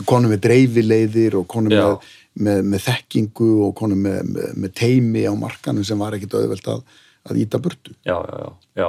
[0.08, 2.08] konum með dreifileiðir og konum með,
[2.46, 6.82] með, með þekkingu og konum með, með, teimi á markanum sem var ekkit auðvelt að,
[7.28, 7.94] að íta burtu.
[8.08, 8.50] Já, já, já,
[8.82, 8.88] já.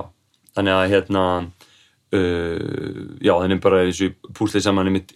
[0.55, 5.13] þannig að hérna uh, já, þannig bara þessu púslið saman í mitt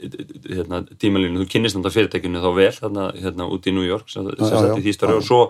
[0.50, 4.28] hérna, tímalínu, þú kynnist þetta fyrirtækinu þá vel þarna, hérna, út í New York sem,
[4.36, 5.14] sem Já, já.
[5.14, 5.42] og svo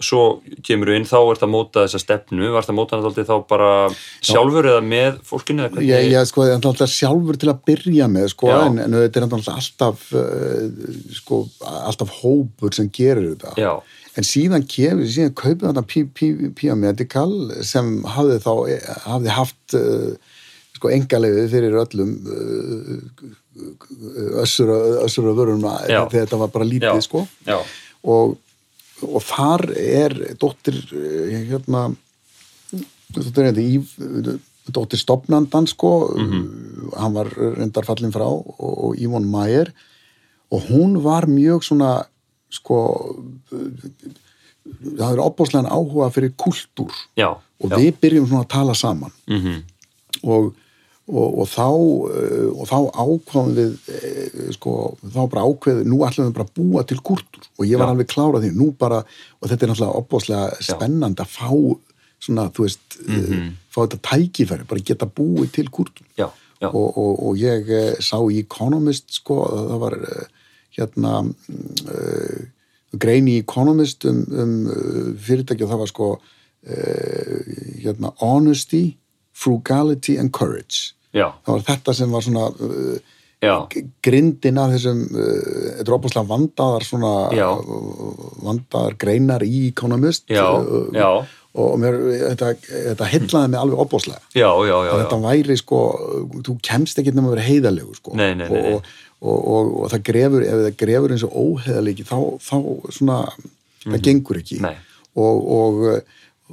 [0.00, 0.22] svo
[0.64, 3.46] kemur þú inn, þá ert að móta þessa stefnu, varst að móta hann alltaf þá
[3.50, 3.70] bara
[4.24, 8.28] sjálfur eða með fólkinu ég, ég sko, ég er alltaf sjálfur til að byrja með
[8.34, 8.58] sko, Já.
[8.66, 10.66] en, en þetta er alltaf alltaf uh,
[11.20, 13.72] sko, alltaf hópur sem gerir þetta Já,
[14.16, 17.32] en síðan kemur, síðan kaupið P- P- Pia Medical
[17.66, 18.52] sem hafði þá,
[19.04, 20.36] hafði haft uh,
[20.80, 23.38] sko engalegu fyrir öllum uh,
[24.40, 24.70] össur
[25.04, 26.06] össur og vörum Já.
[26.08, 27.04] þegar þetta var bara lítið Já.
[27.04, 27.58] sko já,
[28.08, 28.38] og,
[29.06, 31.88] og þar er dóttir eh, hérna
[33.14, 33.80] dóttir, hérna, í,
[34.70, 35.92] dóttir stopnandan sko.
[36.96, 39.72] Hann var reyndar fallin frá og, Ívon Mæger
[40.50, 42.00] og hún var mjög svona
[42.50, 42.78] sko
[44.70, 46.94] það er opbáslegan áhuga fyrir kultúr.
[47.18, 47.76] Já, og já.
[47.78, 49.12] við byrjum svona að tala saman.
[49.28, 49.62] Mhm.
[50.22, 50.54] og,
[51.10, 51.68] og, og þá
[52.14, 56.56] eh, og þá ákváðum við eh, sko, þá bara ákveðið nú ætlum við bara að
[56.60, 57.94] búa til kultúr og ég var Já.
[57.94, 61.50] alveg klárað því, nú bara og þetta er náttúrulega opbáslega spennandi að fá
[62.20, 65.68] svona, þú veist mm fá þetta tækifæri, bara geta búið til
[66.18, 66.26] já,
[66.68, 67.70] og, og, og ég
[68.02, 69.96] sá í Economist sko, það var
[70.76, 72.40] hérna uh,
[72.98, 78.98] grein í Economist um, um fyrirtæki og það var sko uh, hérna honesty,
[79.32, 85.26] frugality and courage já, það var þetta sem var svona uh, grindin af þessum uh,
[85.78, 87.60] þetta er opaslega vandaðar svona uh,
[88.46, 91.10] vandaðar greinar í Economist já, uh, já,
[91.58, 91.96] og mér,
[92.30, 93.80] þetta, þetta hellaði mig alveg
[94.94, 95.80] að þetta væri sko,
[96.46, 98.14] þú kemst ekki nema að vera heiðalegu sko.
[98.18, 98.60] Nei, nei, nei.
[98.60, 102.56] Og, og, og, og það grefur, ef það grefur eins og óheðalegi þá, þá
[102.94, 103.18] svona
[103.82, 104.60] það gengur ekki.
[105.18, 105.50] Og,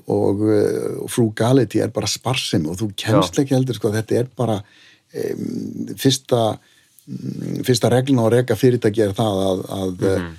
[0.05, 0.43] og,
[1.03, 5.93] og frugality er bara sparsemi og þú kemst ekki heldur sko, þetta er bara um,
[5.97, 10.31] fyrsta mm, fyrsta reglun á að reka fyrirtæki er það að, að mm.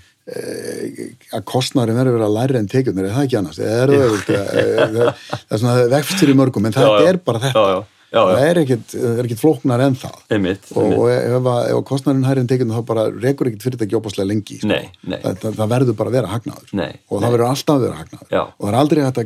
[1.39, 3.61] að kostnæri verður að vera læri en tekjurnir, er það ekki annars?
[3.61, 4.99] Eða er það, það,
[5.29, 7.07] það er svona vextur í mörgum, en það já.
[7.09, 7.63] er bara þetta.
[7.65, 10.15] Já, já, já, það er ekkit, það er ekkit flóknar en það.
[10.37, 10.99] Einmitt, og, einmitt.
[10.99, 14.59] og ef, að- ef kostnærin hæri en tekjurnir þá bara rekur ekkit fyrirtæki opaslega lengi
[14.61, 14.71] sko.
[14.71, 15.19] Nei, nei.
[15.25, 16.73] Það, það, það verður bara að vera hagnaður.
[16.81, 18.33] Nei, og það verður alltaf að vera hagnaður.
[18.33, 18.43] Já.
[18.47, 19.23] og það er aldrei að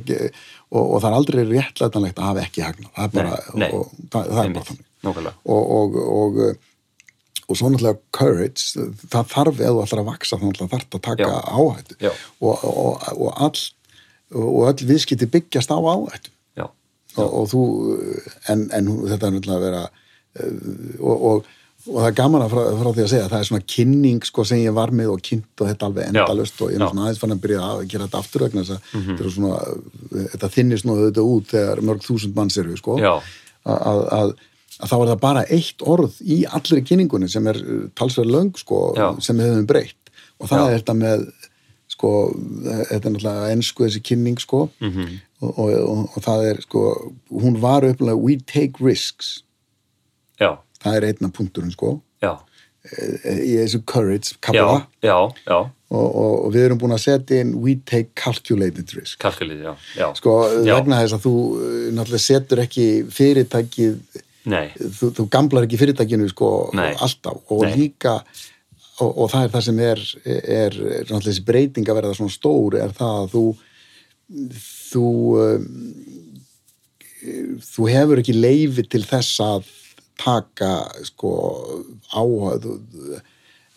[0.73, 2.93] og, og það er aldrei réttlætanlegt að hafa ekki hagnað.
[2.97, 3.41] Það er bara,
[3.73, 4.87] og, það, það er bara þannig.
[5.45, 6.41] og, og, og,
[7.53, 11.29] og svo náttúrulega courage, það þarf þú ætlar að vaksa þá náttúrulega þarf að taka
[11.29, 11.39] Já.
[11.53, 11.99] áhættu.
[12.41, 13.63] Og, og, og all
[14.33, 16.33] og öll viðskipti byggjast á áhættu
[17.17, 17.65] og, og þú
[18.53, 19.83] en, en þetta er náttúrulega að vera
[20.39, 20.55] eh,
[21.01, 21.51] og, og
[21.83, 24.45] og það er gaman að frá, frá því að segja það er svona kynning sko
[24.47, 27.23] sem ég var með og kynnt og þetta alveg endalust og ég er svona aðeins
[27.23, 29.57] fann að byrja að gera þetta aftur vegna þess að þetta, er svona,
[30.35, 32.99] þetta þinnist nú auðvitað út þegar mörg þúsund manns eru sko.
[33.03, 34.35] Að, að,
[34.79, 38.83] þá er það bara eitt orð í allri kynningunni sem er uh, talsverð löng sko
[38.99, 39.09] Já.
[39.23, 39.99] sem höfum breytt.
[40.39, 40.69] Og það Já.
[40.69, 41.27] er þetta með
[42.03, 42.11] sko,
[42.91, 44.91] þetta er náttúrulega ennsku þessi kynning sko Mhm.
[44.99, 45.19] -hmm.
[45.43, 46.81] og, og, og, og það er sko
[47.31, 49.45] hún var upplega we take risks
[50.41, 52.35] já, það er einna punkturinn sko já,
[53.23, 55.59] í þessu courage já, kapla já, já,
[55.93, 60.09] og, við erum búin að setja inn we take calculated risk kalkulið, já, já.
[60.19, 60.35] sko
[60.67, 63.99] vegna þess að þú uh, náttúrulega setur ekki fyrirtækið
[64.43, 66.95] þú, þú gamlar ekki fyrirtækinu sko Nei.
[66.99, 67.77] alltaf og Nei.
[67.79, 68.17] líka
[69.01, 72.77] og, og það er það sem er, er, náttúrulega þessi breyting að verða svona stór
[72.83, 73.45] er það að þú
[74.93, 75.07] þú
[75.43, 75.69] um,
[77.73, 79.69] þú hefur ekki leifi til þess að
[80.23, 80.73] taka
[81.07, 81.31] sko
[82.13, 83.21] þú-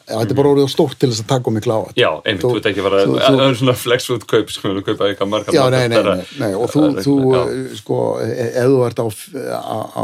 [0.05, 2.43] þetta er bara orðið of stórt til þess að taka um mikla áhæð já, einmitt,
[2.43, 5.07] þú ert ekki að vera þú- það er svona flex food kaup sko, þú kaupa
[5.09, 6.84] eitthvað margar Já, nei, nei, nei, og þú,
[7.39, 9.07] eh, sko, e- ef þú ert á,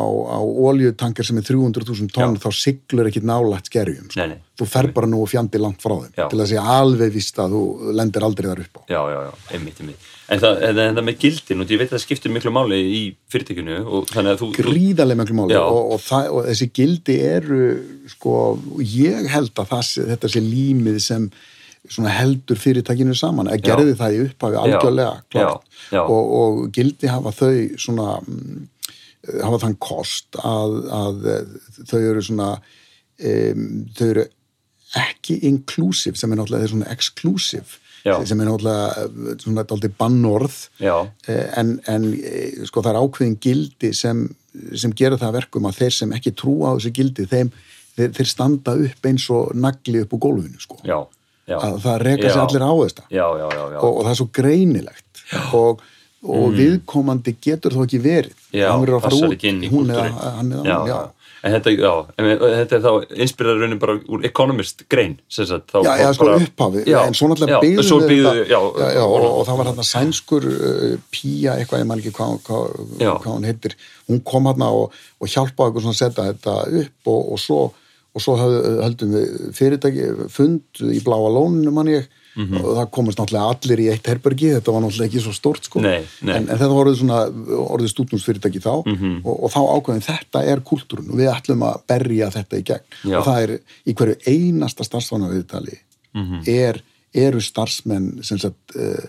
[0.01, 0.39] á,
[0.71, 4.19] oljutankar sem er 300.000 tonn, þá siglur ekki nálægt skerjum, sko.
[4.23, 4.39] Nei, nei.
[4.61, 6.25] Þú fer bara nú og fjandi langt frá þeim, Já.
[6.29, 8.81] til að segja alveg víst að þú lendir aldrei þar upp á.
[8.91, 10.09] Já, já, já, einmitt, einmitt.
[10.31, 12.99] En það, en, það með gildin, og ég veit að það skiptir miklu máli í
[13.33, 14.49] fyrirtækinu og þannig að þú...
[14.59, 15.61] Gríðarlega miklu máli Já.
[15.65, 17.63] og, og, það, og þessi gildi eru,
[18.13, 18.35] sko,
[18.85, 23.65] ég held að það, þetta sé límið sem heldur fyrirtækinu saman, að Já.
[23.71, 25.65] gerði það í upphafi algjörlega, klart.
[25.89, 26.03] Já, já.
[26.05, 28.61] Og, og gildi hafa þau svona mm,
[29.41, 31.25] hafa þann kost að, að
[31.89, 33.65] þau eru svona um,
[33.97, 34.29] þau eru
[34.99, 38.15] ekki inclusive sem er náttúrulega svona exclusive Já.
[38.25, 40.57] sem er náttúrulega svona daldið bannorð
[41.27, 44.25] Eh, en, en eh, sko það er ákveðin gildi sem,
[44.75, 47.53] sem gera það að verkum að þeir sem ekki trúa á þessi gildi þeim,
[47.95, 50.81] þeir, þeir standa upp eins og nagli upp úr gólfinu sko.
[50.83, 50.97] já,
[51.47, 51.57] já.
[51.61, 53.07] að það reka sér allir á þetta
[53.79, 55.81] og, og það er svo greinilegt og,
[56.21, 58.67] og viðkomandi getur þó ekki verið Mm.
[58.67, 60.63] Hann verður að fara út hún eða hann eða
[60.99, 61.11] hann.
[61.43, 65.15] En þetta, já, en þetta er þá inspirað raunin bara úr Economist grein,
[65.49, 65.71] sagt.
[65.71, 67.87] þá- Já, já, sko bara- upphafi, Já, en svo náttúrulega byggðu þetta-
[69.07, 73.11] og, og það var hérna sænskur uh, Pía, eitthvað, ég man ekki hvað, hvað, Já.
[73.23, 73.75] hvað hún heitir,
[74.09, 77.59] hún kom hérna og, og hjálpaði okkur svona að setja þetta upp og, og svo,
[78.13, 80.61] og svo höldum við fyrirtæki fund
[80.93, 82.05] í bláa lóninu mann ég
[82.35, 82.57] Mhm.
[82.63, 85.81] og það komast náttúrulega allir í eitt herbergi, þetta var náttúrulega ekki svo stórt sko,
[85.81, 86.35] Nei, nei.
[86.37, 87.19] En, en þetta var orðið svona
[87.75, 89.21] orðið stúdnúsfyrirtæki þá Mhm.
[89.25, 92.85] og, og þá ákveðin þetta er kultúrun og við ætlum að berja þetta í gegn
[93.11, 93.17] Já.
[93.19, 95.77] og það er í hverju einasta starfsfanna viðtali
[96.13, 96.43] Mhm.
[96.47, 96.81] er,
[97.13, 99.05] eru starfsmenn sem sagt uh,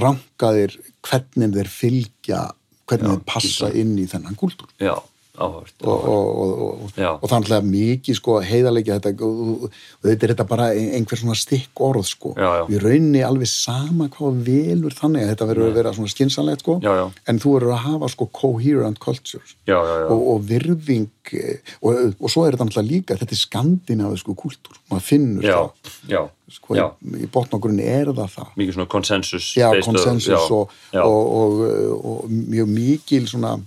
[0.00, 2.42] rankaðir hvernig þeir fylgja
[2.88, 4.94] hvernig þeir passa inn í þennan kultúr Já,
[5.34, 5.74] áhört.
[5.82, 9.64] og, og, og, og, það er mikið sko heiðarleikja þetta og,
[10.04, 12.34] þetta er þetta bara einhver svona stikk orð sko.
[12.38, 12.62] Já, já.
[12.68, 16.78] við raunni alveg sama hvað velur þannig að þetta verður að vera svona skinsanlegt sko.
[16.84, 16.94] Já,
[17.30, 19.42] en þú verður að hafa sko coherent culture
[19.74, 24.80] og, og virðing eh, og, og svo er þetta náttúrulega líka þetta er skandinavisku kultúr
[24.92, 26.32] maður finnur það.
[26.54, 28.56] sko, í, botnogrunni er það það.
[28.62, 29.52] Mikið svona konsensus.
[29.58, 33.58] já, konsensus og mjög mikil svona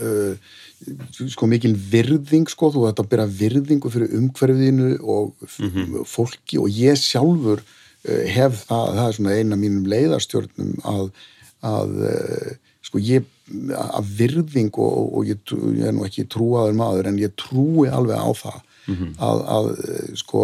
[0.00, 0.34] uh,
[1.30, 6.02] sko mikil virðing sko, þú ætti að byrja virðingu fyrir umhverfiðinu og Mhm.
[6.08, 11.10] fólki og ég sjálfur uh, hef það, það er svona eina mínum leiðarstjórnum að,
[11.62, 12.50] að uh,
[12.82, 13.24] sko ég
[13.76, 17.88] að virðing og, og ég, trú- ég er nú ekki trúaður maður en ég trúi
[17.90, 18.60] alveg á það
[18.90, 19.12] Mhm.
[19.22, 20.40] að, að uh, sko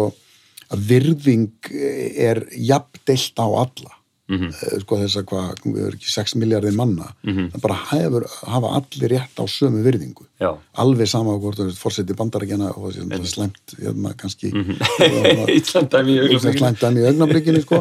[0.71, 3.95] að virðing er jafndeilt á alla
[4.29, 4.49] Mhm.
[4.53, 7.47] Eh, sko þess að hvað, við erum ekki 6 miljardir manna Mhm.
[7.55, 10.51] það bara hefur, hafa allir rétt á sömu virðingu Já.
[10.77, 13.33] alveg sama á hvort fórseti bandarækjana og þessi Einmitt.
[13.33, 14.51] slæmt hérna kannski
[15.59, 16.57] Íslandæmi í augnablikinu.
[16.59, 17.79] slæmt dæmi í augnablikinu sko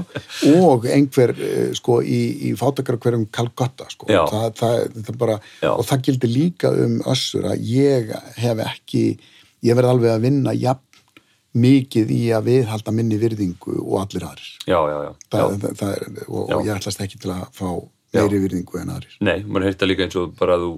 [0.64, 5.38] og einhver eh, sko í, í fátakar hverjum Calcutta sko það, það, það bara,
[5.74, 9.04] og það gildi líka um össur að ég hef ekki
[9.66, 10.84] ég verð alveg að vinna jafn
[11.60, 14.50] mikið í að viðhalda minni virðingu og allir aðrir.
[14.64, 15.12] Já, já, já.
[15.28, 15.60] það, já.
[15.62, 17.70] það, það er, og, og ég ætlast ekki til að fá
[18.16, 19.16] meiri virðingu en aðrir.
[19.24, 20.70] Nei, maður heyrta líka eins og bara þú,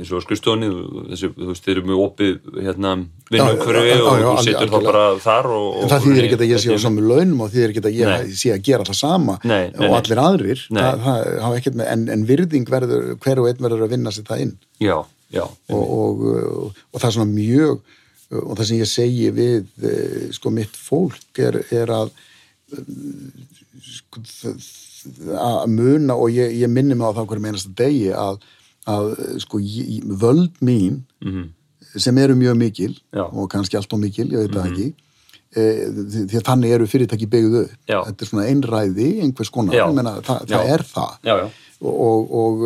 [0.00, 0.70] eins og skrifstofunni,
[1.12, 2.32] þessi, þú veist, þeir eru mjög opið
[2.64, 2.94] hérna
[3.30, 5.68] vinnumhverfi og þú situr þá bara þar og...
[5.84, 8.36] En það þýðir ekki að ég sé á samu launum og þýðir ekki að ég
[8.40, 10.64] sé að gera það sama Nei, nei, og allir aðrir.
[10.70, 11.04] Það,
[11.46, 14.46] hafa ekkert með, en, en virðing verður hver og einn verður að vinna sér það
[14.48, 14.56] inn.
[14.82, 14.96] Já,
[15.34, 16.24] já, og, og,
[16.90, 18.00] og það er svona mjög
[18.42, 22.10] og það sem ég segi við eh, sko mitt fólk er, er að
[22.74, 22.82] eh,
[23.94, 24.22] sko,
[25.38, 28.38] að muna og ég, ég minni mig á það hverjum einasta degi að,
[28.90, 29.10] að
[29.44, 31.50] sko ég, völd mín Mhm.
[31.96, 33.22] sem eru mjög mikil Já.
[33.30, 34.86] og kannski allt og mikil, ég veit það ekki
[35.54, 35.62] e,
[35.94, 37.60] því því að þannig eru fyrirtæki byggðu.
[37.86, 38.00] Já.
[38.08, 41.46] þetta er svona einræði einhvers konar, meina, það, það er það Já, já,
[41.84, 42.64] og, og,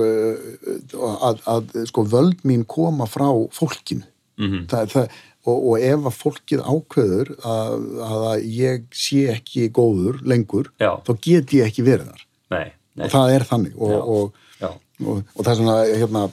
[0.96, 4.06] og að, að sko völd mín koma frá fólkinu
[4.38, 4.66] Mhm.
[4.70, 5.08] það, það,
[5.48, 8.26] og, og ef að fólkið ákveður að, að
[8.58, 10.92] ég sé ekki góður lengur Já.
[11.06, 12.66] þá get ég ekki verið þar nei,
[12.98, 13.06] nei.
[13.08, 14.00] og það er þannig og, Já.
[14.16, 14.70] og, Já.
[15.06, 16.26] og, og það er svona hérna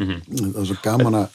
[0.00, 1.26] það er svo gaman að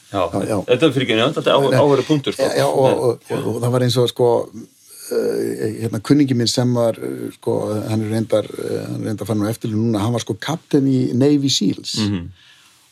[0.72, 2.48] þetta er fyrir nefnd, þetta er áhverju punktur sko.
[2.58, 6.72] já, og, og, og, og það var eins og sko uh, hérna kunningi minn sem
[6.74, 7.58] var uh, sko,
[7.92, 10.88] hann er reyndar uh, hann er reyndar fann á eftirlun núna, hann var sko kapten
[10.90, 12.26] í Navy Seals Mhm.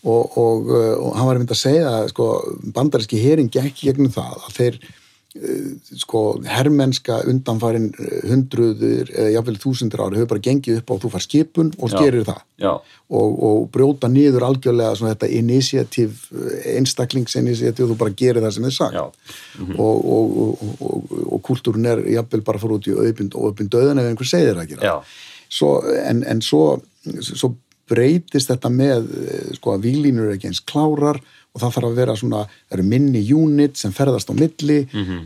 [0.04, 2.34] Og, og, uh, og hann var einmitt að segja að sko,
[2.76, 5.70] bandaríski herin gekk gegnum það að þeir uh,
[6.02, 11.02] sko herrmennska undanfarin uh, hundruður eða jafnvel þúsundir ári hefur bara gengið upp á að
[11.06, 11.98] þú far skipun og Já.
[12.04, 12.74] gerir það Já,
[13.16, 16.28] og, og brjóta niður algjörlega svona þetta initiativ
[16.76, 19.06] einstaklingsinitiativ þú bara gerir það sem þið sagt Já.
[19.08, 23.54] og, og, og, og, og kultúrun er jafnvel bara að fara út í auðbind og
[23.54, 24.98] auðbind döðan ef einhver segir það að Já.
[25.48, 26.66] svo, en, en svo,
[27.24, 27.56] svo
[27.90, 31.20] breytist þetta með eh, sko að výlínur er ekki eins klárar
[31.54, 34.80] og það þarf að vera svona, það eru minni unit sem ferðast á milli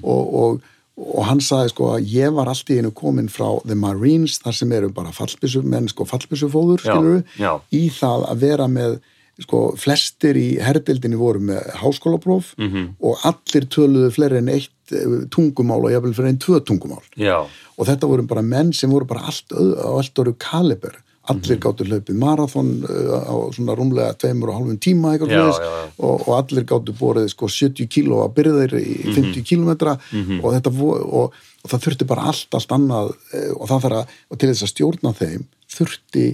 [0.04, 0.62] og, og,
[0.98, 4.54] og hann sagði sko að ég var allt í einu komin frá The Marines þar
[4.58, 7.54] sem eru bara fallbissur menn sko fallbissufóður Já, skilur já.
[7.72, 8.98] í það að vera með
[9.38, 12.68] sko flestir í herdeildinni voru með háskólapróf Mhm.
[12.74, 12.88] -hmm.
[13.00, 17.46] og allir töluðu fleiri en eitt eh, tungumál og jafnvel fyrir einn tvö tungumál já,
[17.78, 20.98] og þetta voru bara menn sem voru bara allt, öð- á allt öru kaliber
[21.34, 25.68] allir gáttu hlaupið marathon uh, á svona rúmlega tveimur og hálfum tíma eitthvað Já, já,
[25.68, 25.86] já.
[25.98, 29.98] Og, og allir gáttu borðið sko 70 kíló að byrðir í 50 kílómetra.
[30.42, 34.20] Og, þetta og, og það þurfti bara allt, allt annað eh, og það þarf að,
[34.30, 35.48] og til þess að stjórna þeim
[35.78, 36.28] þurfti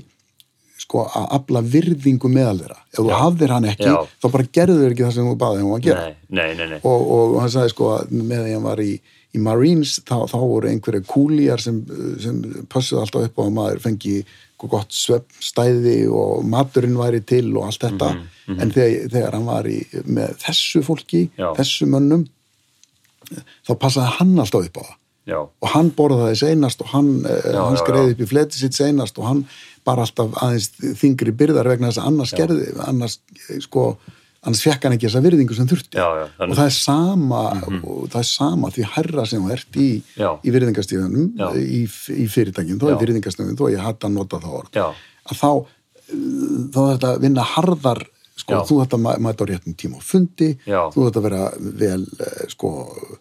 [0.83, 2.79] sko að afla virðingu meðal þeirra.
[2.91, 5.75] Ef þú hafðir hann ekki, þá bara gerðu þeir ekki það sem þú baðið um
[5.77, 6.05] að gera.
[6.27, 8.91] Nei, nei, nei, og, og hann sagði sko að með því hann var í,
[9.33, 11.81] í Marines þá, þá voru einhverju kúlíjar sem,
[12.21, 14.17] sem pössuð alltaf upp á að maður fengi
[14.71, 18.11] gott svefnstæði og maturinn væri til og allt þetta.
[18.47, 19.77] Mhm, en þegar, þegar hann var í,
[20.07, 21.49] með þessu fólki, Já.
[21.57, 22.27] þessu mönnum
[23.67, 24.99] þá passaði hann alltaf upp á það.
[25.23, 28.15] Já, og hann borðaði seinast og hann, já, hann já, skreiði já.
[28.15, 29.45] upp í fleti sitt seinast og hann
[29.87, 30.67] bara alltaf aðeins
[30.99, 33.15] þingri byrðar vegna þess að annars gerði, annars
[33.63, 33.85] sko
[34.43, 35.99] annars fekk hann ekki þessa virðingu sem þurfti.
[35.99, 37.43] Já, já, og það er sama
[37.79, 39.89] og það er sama því herra sem þú ert í,
[40.19, 41.83] í virðingastíðunum í,
[42.19, 42.95] í fyrirtækjum, þó Já.
[42.95, 44.81] er virðingastíðunum þó ég hatt að nota það orð.
[45.23, 45.51] Að þá,
[46.75, 48.61] þá er þetta að vinna harðar sko, Já.
[48.67, 50.79] þú þetta mæta á réttum tíma á fundi, Já.
[50.93, 51.43] þú þetta vera
[51.81, 52.71] vel, eh, sko,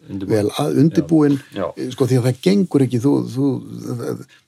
[0.09, 1.67] vel að, undirbúin, Já.
[1.77, 3.51] Eh, sko, því að það gengur ekki, þú, þú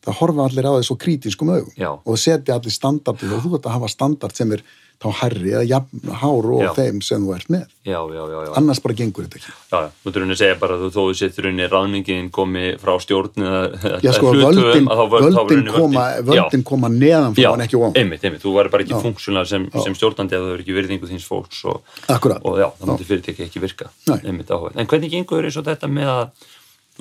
[0.06, 2.02] það, horfa allir á svo krítiskum augum.
[2.06, 4.66] Og setja allir standardi og þú þetta hafa standard sem er
[5.02, 6.70] þá herri eða jafn hár og Já.
[6.78, 7.66] þeim sem þú ert með.
[7.86, 8.52] Já, já, já, já.
[8.58, 9.54] annars bara gengur þetta ekki.
[10.06, 13.92] Þú að segja bara að þú þó þú settur unni ráðningin komi frá stjórn eða
[14.02, 17.96] Já, sko, völdin, að völdin, verður koma, völdin- völdin koma neðan frá hann ekki ofan.
[18.02, 21.12] einmitt, einmitt, þú væri bara ekki funksjónar sem, sem stjórnandi ef þú verður ekki virðingu
[21.12, 23.92] þíns fólks og, og já, það myndi fyrirtæki ekki virka.
[24.24, 24.50] Einmitt.
[24.76, 26.30] En hvernig gengur eins og þetta með að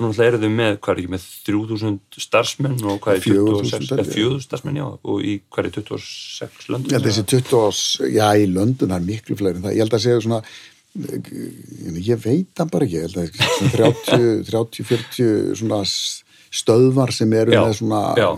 [0.01, 3.91] nú eru þau með, hvað er ekki með 3000 starfsmenn og hvað er 4.000 26,
[3.95, 6.89] eða 4000 starfsmenn, já, og í hvað er 26 löndum?
[6.91, 9.85] Ég held að þessi 20 ás, já í það er miklu fleiri en það, ég
[9.85, 10.41] held að segja svona
[10.95, 12.95] ég veit það bara ekki.
[12.95, 15.79] Ég held að svona 30, 30 40 svona
[16.55, 18.29] stöðvar sem eru Já, með svona, já,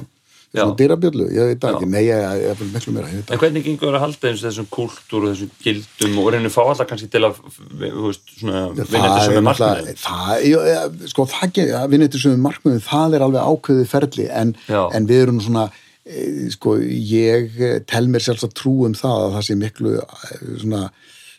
[0.53, 0.77] svona já.
[0.79, 1.87] dyrabjöllu, ég veit ekki.
[1.91, 5.25] Nei, ég, er miklu meira, ég veit En hvernig gengur að halda eins þessum kultúr
[5.25, 7.41] og þessum gildum og reynir fá alltaf kannski til að
[7.81, 9.99] vinna þetta sem er er markmiðin?
[10.03, 14.55] það, sko það ekki, að vinna þetta sem markmiðum, það er alveg ákveðið ferli en,
[14.71, 15.67] en við erum svona
[16.07, 19.97] e, sko ég eh, tel mér sjálfs að trú um það að það sé miklu
[19.99, 20.33] eh,
[20.63, 20.87] svona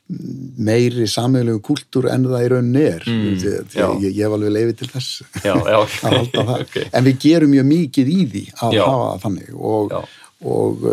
[0.08, 3.04] meiri sammeðlegu kúltúr en það í rauninni er.
[3.04, 3.34] Mm,
[4.00, 5.78] ég, ég hef alveg leiði til þess Já, já,
[6.08, 6.64] að halda það.
[6.64, 6.76] ok.
[6.88, 8.84] en við gerum mjög mikið í því að Já.
[8.88, 9.50] hafa þannig.
[9.54, 9.96] Og,
[10.54, 10.86] og,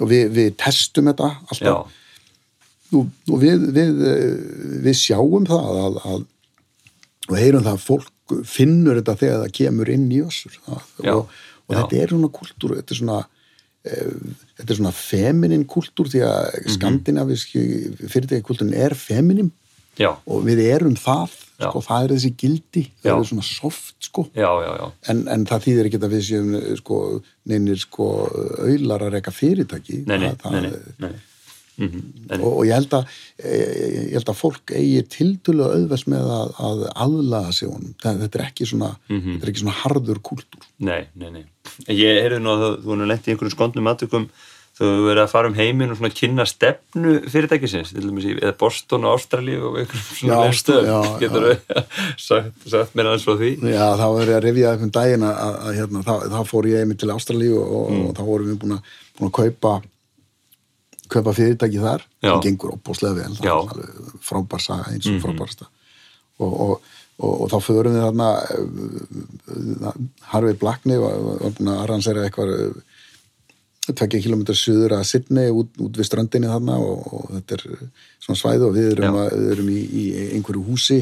[0.00, 1.96] og við, við testum þetta alltaf.
[2.90, 4.00] Og, og við, við,
[4.88, 6.24] við sjáum það að, að
[7.30, 11.28] og heyrum það að fólk finnur þetta þegar það kemur inn í Já, og,
[11.70, 13.20] þetta er svona kultúr þetta er svona
[13.84, 16.74] þetta er svona feminin kultúr því að Mhm.
[16.76, 17.62] skandinaviski
[18.08, 19.50] fyrirtæki kultúrin er feminin
[19.98, 23.18] já, og við erum það sko, það er þessi gildi, það Já.
[23.20, 27.76] er svona soft sko já, en, en það þýðir ekki að við séum sko, neynir
[27.78, 28.06] sko
[28.64, 31.12] auðlar að reka fyrirtæki Nei, nei, það, nei, nei.
[31.80, 33.08] Mm en, og, og ég held að
[33.42, 37.94] eh, ég held að fólk eigi tildulega auðvels með að, að aðlaga sig honum.
[38.02, 39.32] Það, þetta er ekki svona Mhm.
[39.34, 40.68] þetta er ekki svona harður kúltúr.
[40.78, 41.44] Nei, nei, nei.
[41.90, 44.28] Ég heyrði nú að þú- erum lent í einhverjum skondnum aðtökum
[44.80, 48.36] þú hefur verið að fara um heiminn og svona kynna stefnu fyrirtækisins til dæmis í
[48.38, 51.82] eða Boston og Ástralíu og einhverjum svona já, getur þú
[52.28, 53.50] sagt, sagt mér aðeins frá því?
[53.74, 56.40] Já, þá verður ég að rifja upp um daginn að, að, að hérna, þá, þá
[56.54, 58.06] fór ég einmitt til Ástralíu og, Mm.
[58.08, 59.74] og þá vorum við búin að, búin að kaupa
[61.10, 62.04] kaupa fyrirtæki þar
[62.36, 63.36] það gengur opbúslega vel.
[64.24, 65.22] Frábær saga eins og Mhm.
[65.26, 65.66] frábærasta
[66.40, 66.80] og, og,
[67.20, 68.28] og, og þá förum við þarna
[69.84, 69.92] uh,
[70.32, 70.96] Harvey Blackney
[71.82, 72.74] arransera eitthvað uh,
[73.90, 77.86] tvekja kilometrar suður að Sydney út, út við ströndinni þarna og, og þetta er uh,
[78.22, 80.04] svona svæði og við erum, að, við erum í, í
[80.36, 81.00] einhverju húsi.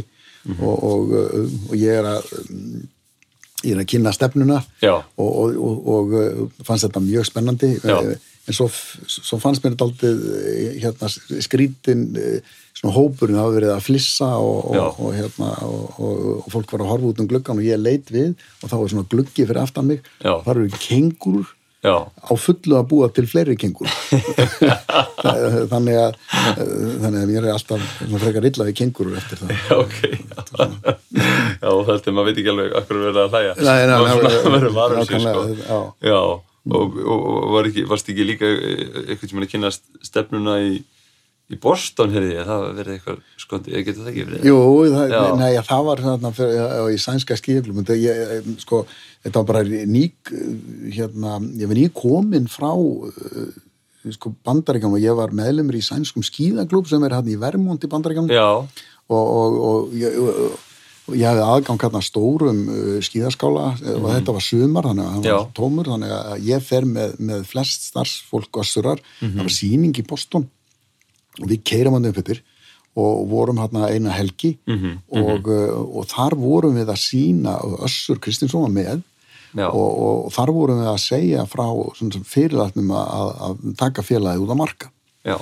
[0.49, 2.31] Og, og, uh, og ég er að
[3.67, 4.61] ég er að kynna stefnuna.
[5.19, 7.73] Og, og, og, og fannst þetta mjög spennandi.
[7.83, 7.99] Já.
[8.49, 8.69] Eh, en svo,
[9.07, 11.11] svo fannst mér þetta aldrei hérna,
[11.45, 16.87] skrítin eh, svona hópurinn hafa verið að flissa og, og, og, hérna, og, fólk var
[16.87, 19.63] að horfa út um gluggan og ég leit við og þá var svona gluggi fyrir
[19.63, 20.03] aftan mig.
[20.23, 20.39] Já.
[20.39, 23.87] og þar eru kengurur Já, á fullu að búa til fleiri kengur
[25.71, 27.85] þannig að þannig að mér er alltaf
[28.19, 29.53] frekar illa við kengurur eftir það.
[29.55, 30.01] Já, ok.
[30.59, 31.23] Já,
[31.63, 33.55] já þetta maður veit ekki alveg akkur verið að hlæja.
[33.63, 35.81] Nei, nei, svona nei, verður var um sig, nákvæmlega, sko.
[36.03, 36.19] já.
[36.69, 39.71] Já, og, og, var ekki, varst ekki líka eitthvað sem er að kynna
[40.05, 40.73] stefnuna í,
[41.49, 44.49] í Boston, hefði ég, það verið eitthvað skondi, ég geti það ekki verið?
[44.51, 44.59] Jú,
[44.95, 48.83] það, nei, það var þarna fyrir, í sænska skíðaklum ég, sko,
[49.25, 49.65] þetta var bara
[49.97, 50.35] nýk
[50.99, 52.71] hérna, ég var nýk komin frá
[54.15, 57.91] sko, bandaríkjum og ég var meðlumur í sænskum skíðaklub sem er hann í Vermont í
[57.91, 58.71] bandaríkjum og,
[59.09, 60.65] og, og, og
[61.17, 65.31] ég hefði aðgang hérna stórum uh, skíðaskála og þetta var sumar þannig að hann Mhm.
[65.31, 65.37] Já.
[65.39, 69.35] var tómur þannig að ég fer með, með flest starfsfólk össurar, Mhm.
[69.39, 70.49] það var sýning í Boston.
[71.41, 72.41] Og við keirum hann upp yfir
[72.99, 74.57] og vorum hérna eina helgi.
[74.67, 79.03] Mhm, og, uh, og þar vorum við að sína og Össur Kristinsson var með.
[79.57, 81.65] Og, og, og þar vorum við að segja frá
[82.29, 84.91] fyrirlætnum að, að, taka félagið út á marka
[85.25, 85.37] já,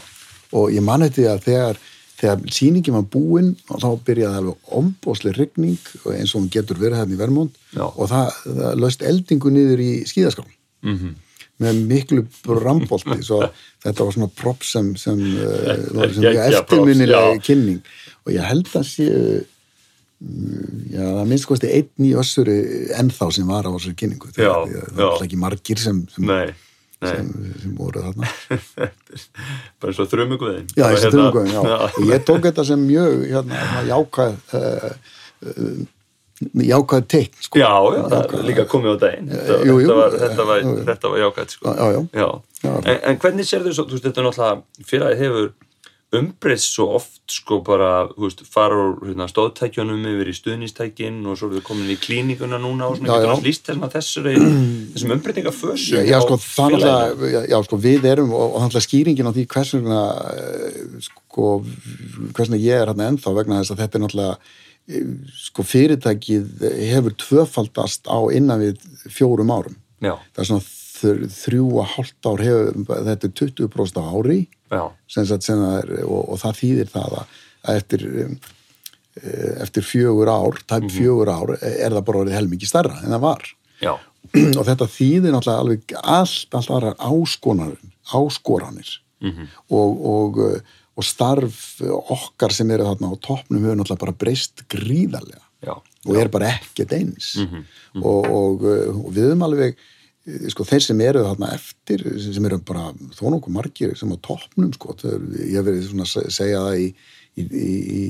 [0.52, 1.76] og ég mani því að þegar,
[2.16, 7.02] þegar sýningin var búin og þá byrjaði alveg ombóðslega rigning eins og hún getur verið
[7.02, 7.60] hérna í Vermont.
[7.76, 7.84] Já.
[7.86, 10.52] og það, það löst eldingu niður í skíðaskálum
[10.86, 11.14] mhm.
[11.56, 13.38] Með miklu brambolti svo
[13.84, 16.10] þetta var svona prop sem, sem, uh, var
[16.50, 17.78] eftirminnilega kynning.
[18.26, 22.58] Og ég held að sé mm, já, það minnst kosti einn í össuri
[22.98, 24.34] ennþá sem var á þessari kynningu.
[24.36, 26.34] Já, það það var ekki margir sem, sem,
[27.10, 27.26] sem,
[27.62, 28.30] sem voru þarna
[29.80, 31.76] bara eins og þrjumugveðin Já, þessi Hérna- þrjumgóðin, já.
[31.90, 34.88] Og ég tók þetta sem mjög hérna, jákvæð uh,
[35.52, 35.76] uh,
[36.66, 37.60] jákvæð teikn, sko.
[37.62, 39.86] Já, já, er líka komið á daginn þetta, jú, jú.
[39.86, 41.76] þetta, var, þetta, var, þetta var jákvæmt sko.
[41.76, 41.86] Já,
[42.20, 42.28] já.
[42.66, 45.48] En, en hvernig sér þau svo, þú veist, þetta er náttúrulega fyrir að hefur
[46.20, 51.48] umbreyst svo oft sko bara, veist, fara úr hérna, stóðtækjunum yfir í stuðnistækin og svo
[51.50, 53.34] eru þau komin í klíninguna núna og svona, Já, já.
[53.40, 54.34] slýst þessum að þessari
[54.94, 56.38] þessum umbreytingafössu Já, já, sko,
[57.50, 60.04] já, sko, við erum og, og náttúrulega skýringin á því hvers vegna
[60.36, 61.50] eh, sko,
[62.30, 64.38] hvers vegna ég er hérna ennþá vegna þess að þetta er náttúrulega
[64.86, 65.12] eh,
[65.48, 69.78] sko, fyrirtækið hefur tvöfaldast á innan við fjórum árum.
[70.00, 70.66] Það er svona
[71.00, 74.38] þrjú og hálft ár hefur, þetta er 20% á ári
[75.10, 77.34] sem sagt, sem það er, og, og það þýðir það að
[77.66, 78.34] að eftir um,
[79.22, 83.24] eh, eftir fjögur ár, tæp fjögur ár er það bara orðið helmingi stærra en það
[83.26, 83.50] var.
[83.82, 83.92] Já,
[84.58, 87.78] og þetta þýðir náttúrulega alveg allt, allt aðrar áskoranir
[88.14, 88.96] áskoranir.
[89.24, 89.46] Mhm.
[89.72, 94.62] og, og, uh, og starf okkar sem eru þarna á toppnum hefur náttúrulega bara breyst
[94.72, 95.40] gríðarlega.
[95.64, 97.34] Já, og er bara ekkert eins.
[97.40, 97.62] Mhm,
[98.02, 99.95] og, og, og við höfum alveg eh,
[100.50, 104.72] sko þeir sem eru þarna eftir sem eru bara þó nokkuð margir sem á toppnum
[104.74, 106.86] sko, eru- ég hef verið svona að se- segja það í,
[107.36, 108.06] í, í, í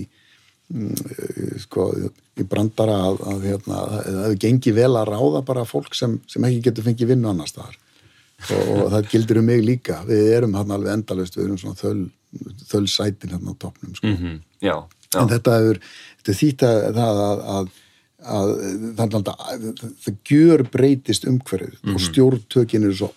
[0.73, 1.89] mm, sko,
[2.41, 6.47] í brandara að, að, hérna, að það gengi vel að ráða bara fólk sem, sem
[6.49, 7.77] ekki getur fengið vinnu annars staðar.
[8.53, 10.03] Og, og það gildir um mig líka.
[10.09, 12.03] Við erum hann alveg endalust við erum svona þöl,
[12.69, 14.11] þöl sætin hérna á toppnum sko.
[14.13, 14.75] mhm, já,
[15.13, 15.81] já, en þetta hefur
[16.21, 17.71] þetta þýtt að það
[18.25, 18.53] að,
[18.97, 19.67] að, að
[20.05, 23.13] það, gjör breytist umhverfið og stjórntökin eru svo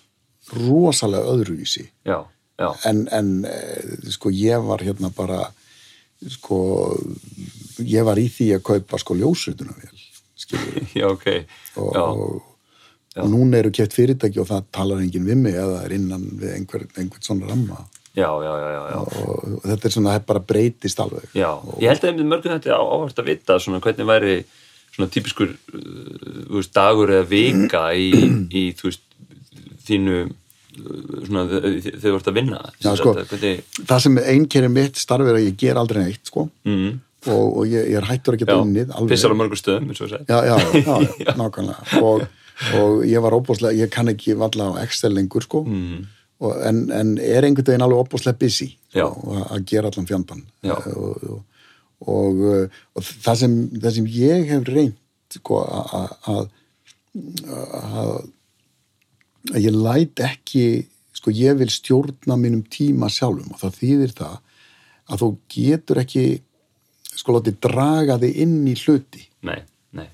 [0.56, 1.86] rosalega öðruvísi.
[2.08, 2.20] Já,
[2.60, 5.46] já, en, en eh, sko ég var hérna bara
[6.28, 6.60] sko
[7.80, 9.96] ég var í því að kaupa sko ljósutuna vel
[10.98, 11.28] já, ok,
[11.78, 12.42] og, já, og,
[13.22, 16.56] og núna eru keft fyrirtæki og það talar enginn við mig eða er innan við
[16.56, 17.84] einhver, einhvern svona ramma.
[18.18, 21.28] Já, já, já, og, og þetta er svona, það bara breytist alveg.
[21.38, 24.34] Já, ég held að einmitt mörgum þetta áhvert að vita svona hvernig væri
[25.00, 25.80] svona típiskur uh,
[26.52, 28.10] veist, dagur eða vika í,
[28.52, 29.06] í veist,
[29.88, 30.32] þínu uh,
[31.26, 33.14] svona þegar þú ert að vinna Já, sko.
[33.18, 36.46] sagt, hvernig, það sem einkerri mitt starf er að ég ger aldrei neitt sko.
[36.68, 40.38] Mm, og, og ég, ég er hættur að geta unnið pissar á mörgum stöðum já,
[40.52, 40.56] já,
[41.26, 42.04] já, nákvæmlega.
[42.04, 42.24] Og,
[42.80, 45.64] og ég var óbúslega, ég kann ekki valla á Excel lengur sko.
[45.68, 46.06] Mm,
[46.40, 48.70] og, en, en er einhvern veginn alveg opbúslega busy
[49.04, 50.76] og að- gera allan fjandan Já.
[50.78, 51.42] og, og,
[52.08, 54.98] og, uh, og það, sem, það sem ég hef reynt
[55.36, 56.50] sko, að-
[59.50, 60.64] að ég læt ekki
[61.16, 63.52] sko ég vil stjórna mínum tíma sjálfum.
[63.54, 64.38] Og það þýðir það
[65.10, 66.24] að þú getur ekki
[67.20, 69.26] sko látið draga þig inn í hluti.
[69.44, 69.60] Nei,
[69.98, 70.08] nei.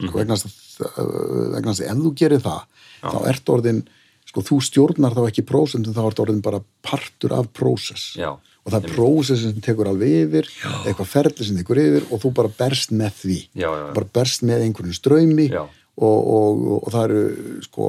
[0.00, 1.10] Sko, vegna þess að,
[1.54, 2.60] vegna þess að ef þú gerir það
[3.04, 3.82] þá ert orðin
[4.30, 8.72] sko þú stjórnar þá ekki prósentum þá ert orðin bara partur af prósess Já, og
[8.72, 10.72] það er prósess sem tekur alveg yfir já.
[10.84, 13.92] eitthvað ferli sem tekur yfir og þú bara berst með því Já, já, já.
[13.98, 15.62] bara berst með einhverjum ströymi Já.
[15.66, 17.88] og, og, og, það eru sko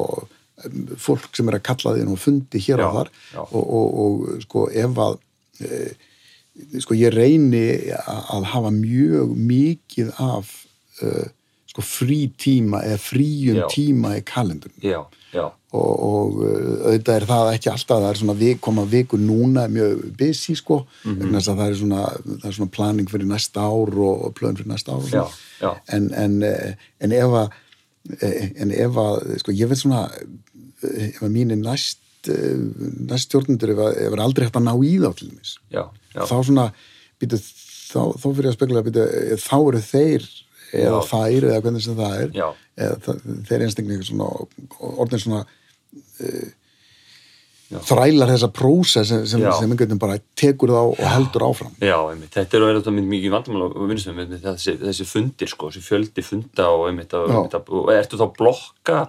[1.01, 3.11] fólk sem er að kalla þín og fundi hér Já, og þar
[3.43, 5.19] og, og, og sko ef að
[5.61, 5.83] e,
[6.81, 7.65] sko ég reyni
[7.97, 10.51] að að hafa mjög mikið af
[11.01, 11.29] e,
[11.71, 13.65] sko frí tíma eða fríum Já.
[13.71, 14.99] tíma í kalendurinn Já,
[15.31, 19.21] já, og, og uh, auðvitað er það ekki alltaf það er svona vik, koma vikur
[19.23, 22.03] núna er mjög busy sko þess að það er svona,
[22.33, 25.39] það er svona planning fyrir næsta ár og, og plön fyrir næsta ár.
[25.95, 27.57] En, en, eh, en ef að
[28.19, 32.59] eh, en ef að, sko ég veit svona eh, ef að næst eh,
[33.07, 35.55] næst stjórnundur ef að, aldrei hægt að ná í þá til dæmis
[36.19, 36.69] þá svona
[37.21, 39.07] býtu, þá, þá fyrir að spekula býtu,
[39.39, 40.31] þá eru þeir
[40.73, 42.57] eða þær eða hvernig sem það er.
[42.81, 43.19] Eða
[43.49, 44.29] þeir einstaklega svona
[44.91, 46.49] orðin svona uh,
[47.71, 51.75] þrælar þessa prósess sem, sem, sem einhvern veginn bara tekur þá og heldur áfram.
[51.79, 52.33] Já, einmitt.
[52.35, 56.67] þetta er mynd mikið vandamál á vinnustöðum, einmitt, þessi, þessi fundir sko, þessi fjöldi funda
[56.75, 59.03] og einmitt, og, einmitt og ertu þá blokka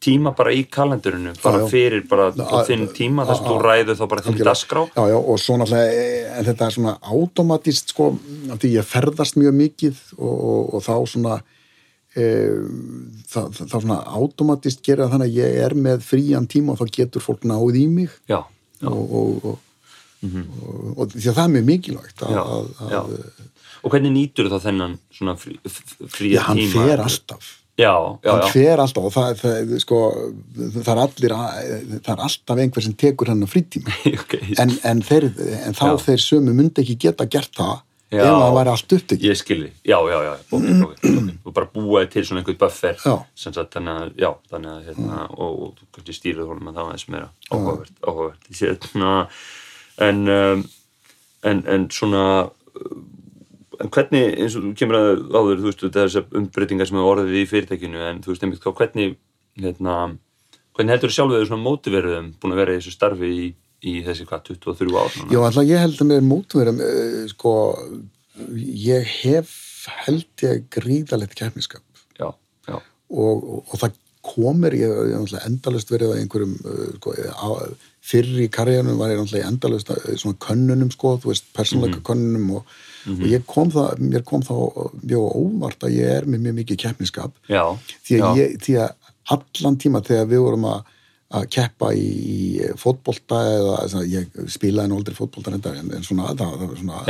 [0.00, 1.68] tíma bara í kalendurinu, bara Já, já.
[1.72, 5.16] fyrir bara að- þinn tíma þess að þú ræður þá bara þinn dasgrá Já, já,
[5.18, 8.10] og svo náttúrulega, eh, þetta er svona automatist, sko,
[8.58, 11.38] því ég ferðast mjög mikið og, og, og þá svona
[12.16, 12.24] e,
[13.28, 16.80] það, það, það svona automatist gera það þannig að ég er með frían tíma og
[16.82, 18.40] þá getur fólk náð í mig Já,
[18.82, 19.58] já, og, og, og,
[20.96, 23.46] og, því að það er mjög mikilvægt að, já, að, að, já.
[23.86, 26.86] Og hvernig nýtur þá þennan svona frí, f- fría já, hann tíma?
[26.88, 27.92] fer alltaf Já,
[28.24, 29.98] já, hann já, fer alltaf og það, það, sko,
[30.78, 31.58] það er allir að-
[32.02, 33.92] það er alltaf einhver sem tekur hennar frítíma.
[34.22, 35.28] Ok, en, en, þeir,
[35.68, 37.76] en þá þeir sömu myndi ekki geta gert það
[38.08, 39.24] ef það væri allt upptekið.
[39.28, 42.98] Ég skilji, já, já, já, ok, ok, ok, og bara búaði til svona einhvern buffer,
[43.36, 47.06] sagt, þannig að, já, þannig að, hérna, og, og kannski stýrið honum að það aðeins
[47.12, 49.12] meira áhugavert, áhugavert, hérna,
[50.08, 50.64] en, um,
[51.52, 52.24] en, en svona,
[53.78, 57.38] en hvernig, eins og þú kemur að áður, þú veist, þessar umbreytingar sem hefur orðið
[57.38, 59.14] í fyrirtækinu, en þú veist, einmitt, hvernig,
[59.62, 59.96] hérna,
[60.76, 63.46] hvernig heldur þú sjálfur þau svona mótiverðum búin að vera í þessu starfi í,
[63.86, 65.30] í þessi, hvað, 23 ár núna?
[65.34, 67.54] Já, alltaf ég held að mér mótverðum uh, sko,
[68.88, 69.54] ég hef
[70.04, 71.84] held ég gríðalegt keppniskap
[72.18, 72.32] Já,
[72.68, 77.48] já, og, og, og það komur ég, hef endalust verið á einhverjum uh, sko, á,
[78.08, 82.58] fyrr í karriðanum var ég náttúrulega endalust uh, svona könnunum sko, þú veist, persónleika könnunum
[82.58, 82.76] og,
[83.14, 84.62] og ég kom það, mér kom það
[85.02, 88.22] mjög óvart að ég er með mjög mikið keppniskap því
[88.64, 90.94] því að allan tíma þegar við vorum að,
[91.28, 96.06] að keppa í, í fótbolta eða svona, ég spilaði nú aldrei fótbolta reyndar en, en
[96.06, 97.02] svona, það, það svona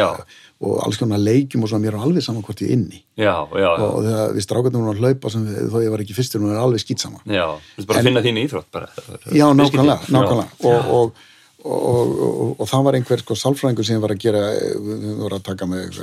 [0.59, 2.99] og alls konar leikjum og svona mér er alveg saman hvort ég er inni.
[3.15, 3.87] Já, já, já.
[3.87, 6.63] og þegar við strákarnir vorum að hlaupa sem þó ég var ekki fyrstur, hún er
[6.65, 8.91] alveg skýt sama Já, þú veist bara að finna þín íþrótt bara.
[9.31, 10.59] Já, nákvæmlega, nákvæmlega.
[10.67, 11.27] Og, og,
[11.65, 14.43] og, og, og, og það var einhver sko sálfræðingur sem var að gera
[14.79, 15.99] við vorum að taka með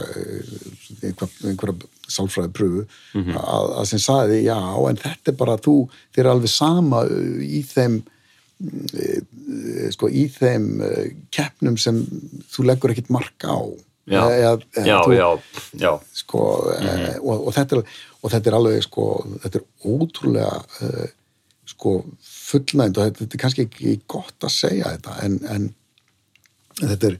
[1.05, 1.75] einhver, einhverja
[2.11, 2.83] sálfræði pröfu
[3.15, 3.37] Mhm.
[3.39, 4.57] að, að sem sagði, já,
[4.89, 5.75] en þetta er bara þú,
[6.15, 7.05] þér er alveg sama
[7.45, 8.01] í þeim
[8.95, 12.01] eh, sko, í þeim eh, keppnum sem
[12.51, 13.57] þú leggur ekkit mark á.
[14.05, 15.29] Já, Eða- já, þú- já,
[15.81, 16.41] já, sko,
[16.77, 17.83] mm og, og, þetta er,
[18.21, 19.05] og þetta er alveg sko,
[19.41, 20.51] þetta er ótrúlega
[21.65, 21.95] sko
[22.45, 25.67] fullnægnd og þetta, er kannski ekki gott að segja þetta en, en
[26.81, 27.19] þetta er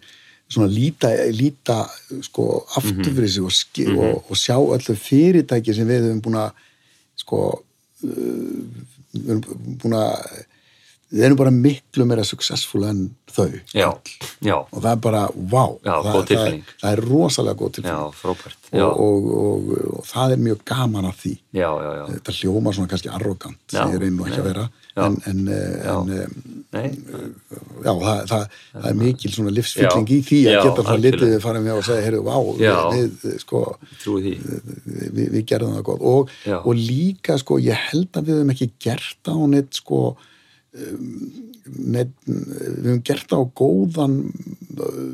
[0.52, 1.80] svona líta, líta
[2.26, 6.42] sko aftur fyrir sig og, ski, og, og sjá öllu fyrirtæki sem við höfum búin
[6.44, 6.66] að
[7.18, 7.40] sko
[8.04, 10.44] við erum búin að
[11.16, 13.88] við erum bara miklu meira successful en þau já,
[14.44, 17.80] já, og það er bara, wow Já, það, það, er, það er rosalega góð.
[17.86, 19.70] Já, og, og, og,
[20.00, 21.34] og það er mjög gaman af því.
[21.56, 22.04] Já, já, já.
[22.14, 24.66] þetta hljómar svona kannski arrogant sem ég reyni nú ekki að vera.
[24.96, 25.96] En, en, eh, Já.
[26.00, 26.28] en eh,
[27.84, 28.44] já, það, það,
[28.74, 30.16] það er mikil svona livsfylling Já.
[30.16, 32.78] í því að Já, geta það litið fara með og segja, heyrðu, vá, við, Já.
[32.94, 33.64] við, sko,
[34.06, 36.58] við, við gerðum það gott og, Já.
[36.62, 40.02] og líka, sko, ég held að við höfum ekki gert á neitt, sko
[40.76, 44.16] neitt, við höfum gert það á góðan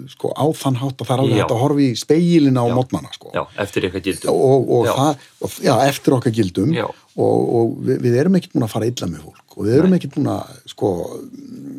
[0.09, 1.41] sko, á þann hátt að það er alveg Já.
[1.43, 2.73] hægt að horfa í speilina á Já.
[2.77, 4.33] mótnana, sko Já, eftir gildum.
[4.33, 4.93] og, og, Já.
[4.97, 6.87] það, og já, eftir okkar gildum Já.
[7.15, 9.57] Og, og við, við erum ekkert búin að fara illa með fólk.
[9.57, 10.91] Og við erum ekkert búin að sko,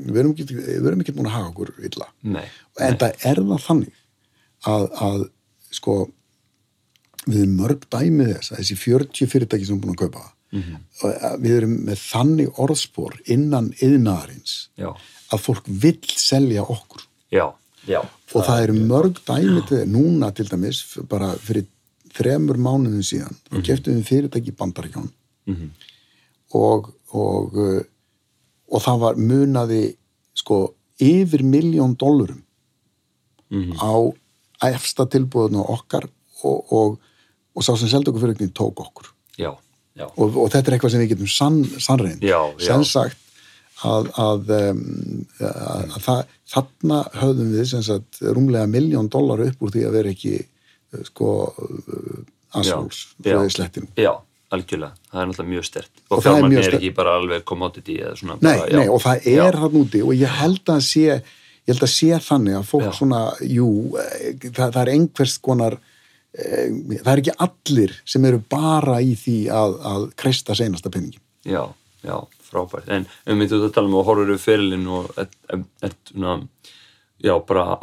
[0.08, 2.10] við erum ekkert, við erum búin að hafa okkur illa.
[2.36, 2.44] Nei,
[2.88, 3.96] en það er það þannig
[4.72, 5.24] að, að
[5.72, 5.96] sko
[7.24, 11.24] við erum mörg dæmið þess að þessi 40 fyrirtæki sem er búin að kaupa og
[11.24, 14.90] að við erum með þannig orðspor innan yðnaðarins já,
[15.32, 17.06] að fólk vill selja okkur.
[17.32, 17.46] Já,
[17.88, 18.02] já.
[18.32, 21.64] Og það eru mörg dæmi til núna til dæmis bara fyrir
[22.12, 24.56] þremur mánuðin síðan og keftum við fyrirtæki í
[25.46, 25.70] bandaríkján Mhm.
[26.54, 27.82] og, og uh,
[28.72, 29.96] og það var munaði
[30.34, 32.42] sko yfir miljón dollurum
[33.50, 33.72] Mhm.
[33.80, 34.12] á
[34.72, 36.06] efsta tilbúðinu okkar
[36.44, 36.98] og, og,
[37.56, 39.52] og sá sem seldi okkur fyrirtækin tók okkur já,
[39.96, 41.64] já, og, og þetta er eitthvað sem við getum sann,
[42.58, 42.64] já.
[42.64, 43.18] sem sagt
[43.84, 46.24] að, að, um, að, að það,
[46.54, 50.34] þarna höfðum við sem sagt rúmlega miljón dólar upp úr því að vera ekki
[50.94, 51.28] uh, sko
[52.62, 52.78] já.
[53.20, 54.12] frá slettinu já,
[54.52, 56.80] algjörlega það er náttúrulega mjög stert Og og er fjármagn er, sterkt.
[56.80, 60.36] ekki bara alveg commodity svona nei, bara, nei, og það er hann úti og ég
[60.42, 62.92] held að sé ég held að sé þannig að fólk Já.
[62.98, 63.68] svona jú,
[64.02, 69.14] eh, það, það er einhvers konar eh, það er ekki allir sem eru bara í
[69.18, 71.64] því að, að kreista seinasta penningin Já,
[72.06, 72.86] já, frábært.
[72.92, 76.36] En um myndum að tala um og horfur við fyrirlin og er, er, er, svona,
[77.22, 77.78] já, bara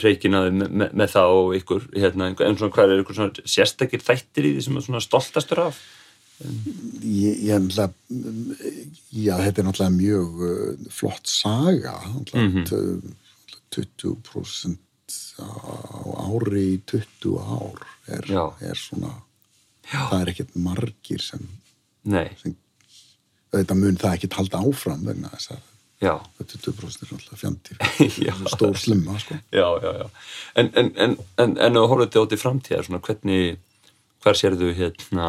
[0.00, 4.04] reikinaði með, með, með það og ykkur, hérna, en svona hvað er ykkur svona sérstakir
[4.04, 5.82] þættir í því sem er svona stoltastur af?
[7.04, 7.90] ég, ég ætla
[9.14, 13.20] já, þetta er náttúrulega mjög uh, flott saga náttúrulega mm
[13.74, 14.78] 20%
[15.42, 15.50] á
[16.30, 18.28] ári í 20 ár er,
[18.62, 19.10] er svona
[19.90, 20.06] Já.
[20.10, 21.42] það er ekkert margir sem,
[22.40, 22.54] sem
[23.54, 25.73] þetta mun það ekkert halda áfram vegna þess að
[26.04, 27.76] já, 20% er náttúrulega fjandi
[28.28, 28.34] Já.
[28.54, 29.38] stór slimma sko.
[29.52, 30.06] já, já, já.
[30.60, 33.58] En, en, en, en, að horfum þetta út í framtíðar, svona hvernig,
[34.24, 35.28] hver sérðu hérna,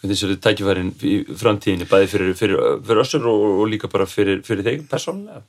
[0.00, 4.42] hvernig sérðu tækifærin í framtíðinni, bæði fyrir, fyrir, fyrir össur og, og líka bara fyrir,
[4.44, 5.44] fyrir þeim persónulega?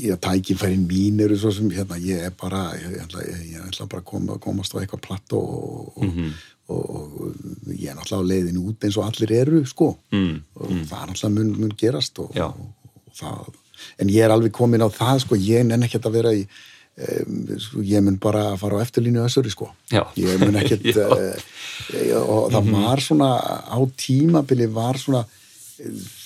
[0.00, 4.00] Ég tækifærin mín eru svo sem hérna, ég er bara ég, ætla, ég, ætla bara
[4.02, 6.32] að koma, komast á eitthvað platt og, og, Mhm.
[6.72, 7.34] Og, og,
[7.72, 9.90] ég er náttúrulega á leiðin út eins og allir eru sko.
[10.14, 13.52] Mm, og það er náttúrulega mun, mun gerast og, og, það
[14.00, 15.36] en ég er alveg komin á það sko.
[15.40, 19.24] Ég nenn ekkert að vera í um, sko, ég mun bara að fara á eftirlínu
[19.26, 19.68] össuri sko.
[19.92, 20.04] Já.
[20.16, 21.36] ég mun ekkert uh,
[22.22, 23.30] og það var svona
[23.68, 25.24] á tímabili var svona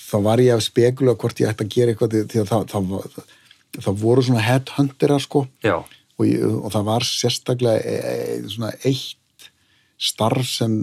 [0.09, 3.23] þá var ég að spekula hvort ég ætti að gera eitthvað því- að það, það,
[3.79, 5.45] það, voru svona headhunterar sko.
[6.19, 9.18] Og, ég, og það var sérstaklega e, e, svona eitt
[9.99, 10.75] starf sem,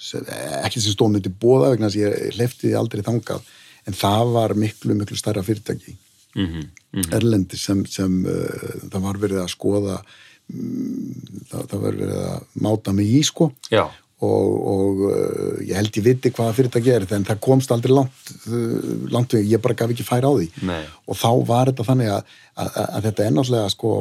[0.00, 0.26] sem
[0.60, 3.46] ekki sem stóð myndi bóða vegna þess að ég hleyfti aldrei þangað.
[3.88, 5.94] En það var miklu, miklu stærra fyrirtæki
[6.36, 11.08] mhm, mhm, erlendi sem, sem uh, það var verið að skoða um,
[11.48, 13.48] það, það var verið að máta mig í sko.
[13.72, 13.86] Já,
[14.20, 18.34] og, og uh, ég held ég viti hvaða fyrirtæki er en það komst aldrei langt,
[18.52, 20.50] uh, langt ég bara gaf ekki færa á því.
[20.68, 20.84] Nei.
[21.08, 23.94] og þá var þetta þannig að, að, að, þetta náttúrulega sko,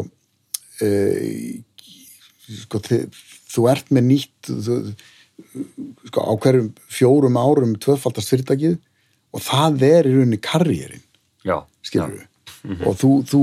[2.65, 4.77] sko þið, þú ert með nýtt þú,
[6.09, 8.77] sko, á hverjum fjórum árum tvöfaldast fyrirtækið
[9.33, 11.05] og það er í rauninni karriérin
[11.85, 12.25] skilur við
[12.83, 13.39] og þú, þú,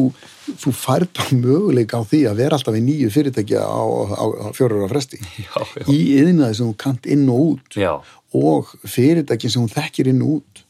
[0.61, 3.81] þú fær bara möguleika á því að vera alltaf í nýju fyrirtækja á,
[4.13, 5.87] á, á fjórur á fresti Já, já.
[5.89, 7.95] í yðnaði sem þú kant inn og út Já.
[8.37, 10.63] og fyrirtæki sem hún þekkir inn og út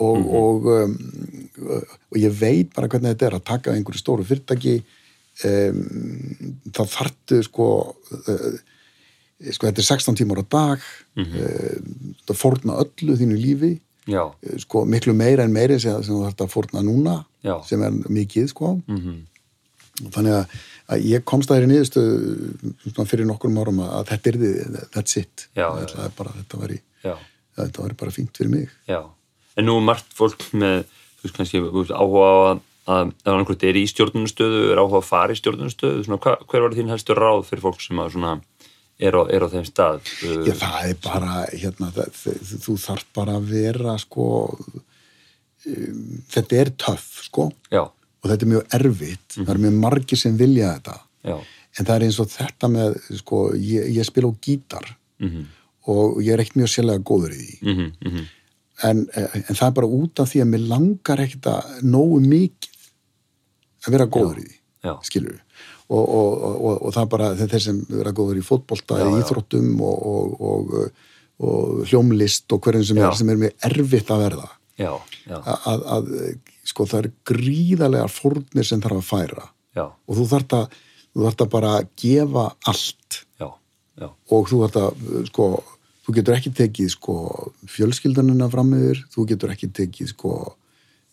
[0.00, 0.28] og, Mhm.
[0.32, 0.92] og, um,
[2.10, 4.78] og ég veit bara hvernig þetta er að taka einhverju stóru fyrirtæki
[5.44, 5.80] um,
[6.74, 8.58] þá þartu sko uh,
[9.54, 10.78] sko þetta er 16 tímar á dag
[11.16, 12.14] mm Mhm.
[12.28, 13.70] það fórna öllu þínu lífi
[14.42, 17.56] eh, sko miklu meira en meiri sem, sem þú þarft að fórna núna Já.
[17.66, 18.70] sem er mikið sko.
[18.88, 19.16] Mhm,
[20.06, 20.54] og þannig að,
[20.88, 25.48] að ég komst að þeirri niðurstöðu fyrir nokkur árum að þetta er þið, that's it.
[25.56, 27.14] Já, ætlaði bara, þetta væri já,
[27.58, 28.68] þetta væri bara fínt fyrir mig.
[29.56, 30.84] En nú er margt fólk með,
[31.20, 33.12] þú veist, kannski áhuga á að, að
[33.46, 36.92] hvort er í stjórnunastöðu, er áhuga að fara í stjórnunastöðu, svona, hva, hver var þín
[36.92, 38.32] helstu ráð fyrir fólk sem að svona
[39.00, 40.00] er á, er á þeim stað?
[40.24, 44.26] Uh, Já, það er bara, hérna, það, þú þarf bara að vera, sko,
[45.66, 46.02] um,
[46.32, 50.36] þetta er töff, sko, Já, og þetta er mjög erfitt, það er mjög margir sem
[50.40, 50.98] vilja þetta,
[51.30, 51.38] já,
[51.78, 54.92] en það er eins og þetta með, sko, ég, ég spila á gítar.
[55.20, 55.48] Mhm,
[55.90, 58.26] og ég er ekkert mjög sérlega góður í því, mhm, mhm,
[58.88, 62.69] en, en það er bara út af því að mér langar ekkert að nógu mikið
[63.86, 65.44] að vera góður í því, já, skilur við.
[65.90, 69.14] Og, og, og, og það er bara þeir sem vera góður í fótbolta, Já, í
[69.16, 69.22] já.
[69.24, 71.08] íþróttum og, og, og,
[71.42, 73.08] og hljómlist og hverjum sem Já.
[73.08, 74.46] er, sem er mjög erfitt að verða.
[74.78, 74.92] já,
[75.26, 76.12] já, Að, að, að
[76.70, 80.78] sko það eru gríðarlega fórnir sem þarf að færa já, og þú þarft að,
[81.10, 81.72] þú þarft að bara
[82.04, 83.48] gefa allt já,
[84.04, 84.84] já, og þú, þetta,
[85.32, 85.48] sko,
[86.06, 87.16] þú getur ekki tekið sko,
[87.74, 90.36] fjölskyldunina fram yfir, þú getur ekki tekið sko,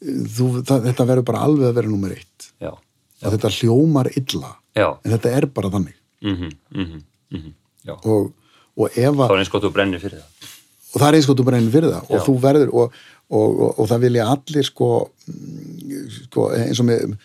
[0.02, 4.52] þú, það, þetta verður bara alveg að vera nummer eitt já, og þetta hljómar illa
[4.78, 5.96] já, en þetta er bara þannig
[6.26, 7.54] mhm, mhm, mhm,
[7.88, 7.96] já.
[7.98, 8.32] og,
[8.78, 10.52] og ef að var eins gott þú brennir fyrir það.
[10.94, 12.26] og það er eins þú bara einu fyrir það og Já.
[12.28, 14.92] þú verður og, og, og, og það vilja allir sko,
[15.34, 17.18] mm, sko eins og mér,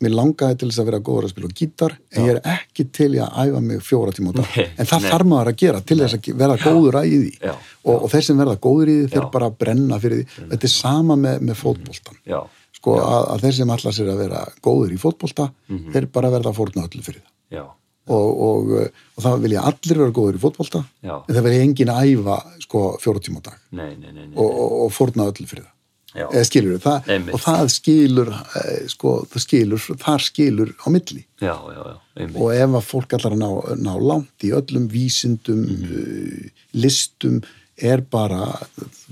[0.00, 3.08] mér langaði til þess að vera góður að spila gítar en ég er ekki til
[3.16, 4.54] í að æfa mig fjóra tíma á dag.
[4.80, 5.10] En það nei.
[5.10, 7.32] þarf maður að gera til þess að verða góður að í því.
[7.44, 7.52] Já,
[7.84, 10.46] og, og þeir sem verða góður í því þeir bara brenna fyrir því.
[10.54, 12.40] Þetta er sama með, með fótboltan Já,
[12.80, 15.90] sko að, að þeir sem allar sér að vera góður í fótbolta Mhm.
[15.94, 17.68] þeir bara verða að fórna öllu fyrir það.
[18.10, 18.70] Og, og,
[19.14, 21.12] og það vilja allir vera góður í fótbolta Já.
[21.28, 23.58] en það vilja enginn að æfa sko fjóra tíma á dag.
[23.76, 24.34] Nei, nei, nei, nei.
[24.40, 25.74] og, fórna öllu fyrir það.
[26.14, 31.24] Eða skilur það, og það skilur eh, sko, það skilur, þar skilur á milli.
[31.40, 35.84] Já, já, já, og ef að fólk allar ná, ná langt í öllum vísindum Mhm.
[35.90, 37.40] uh, listum
[37.80, 38.50] er bara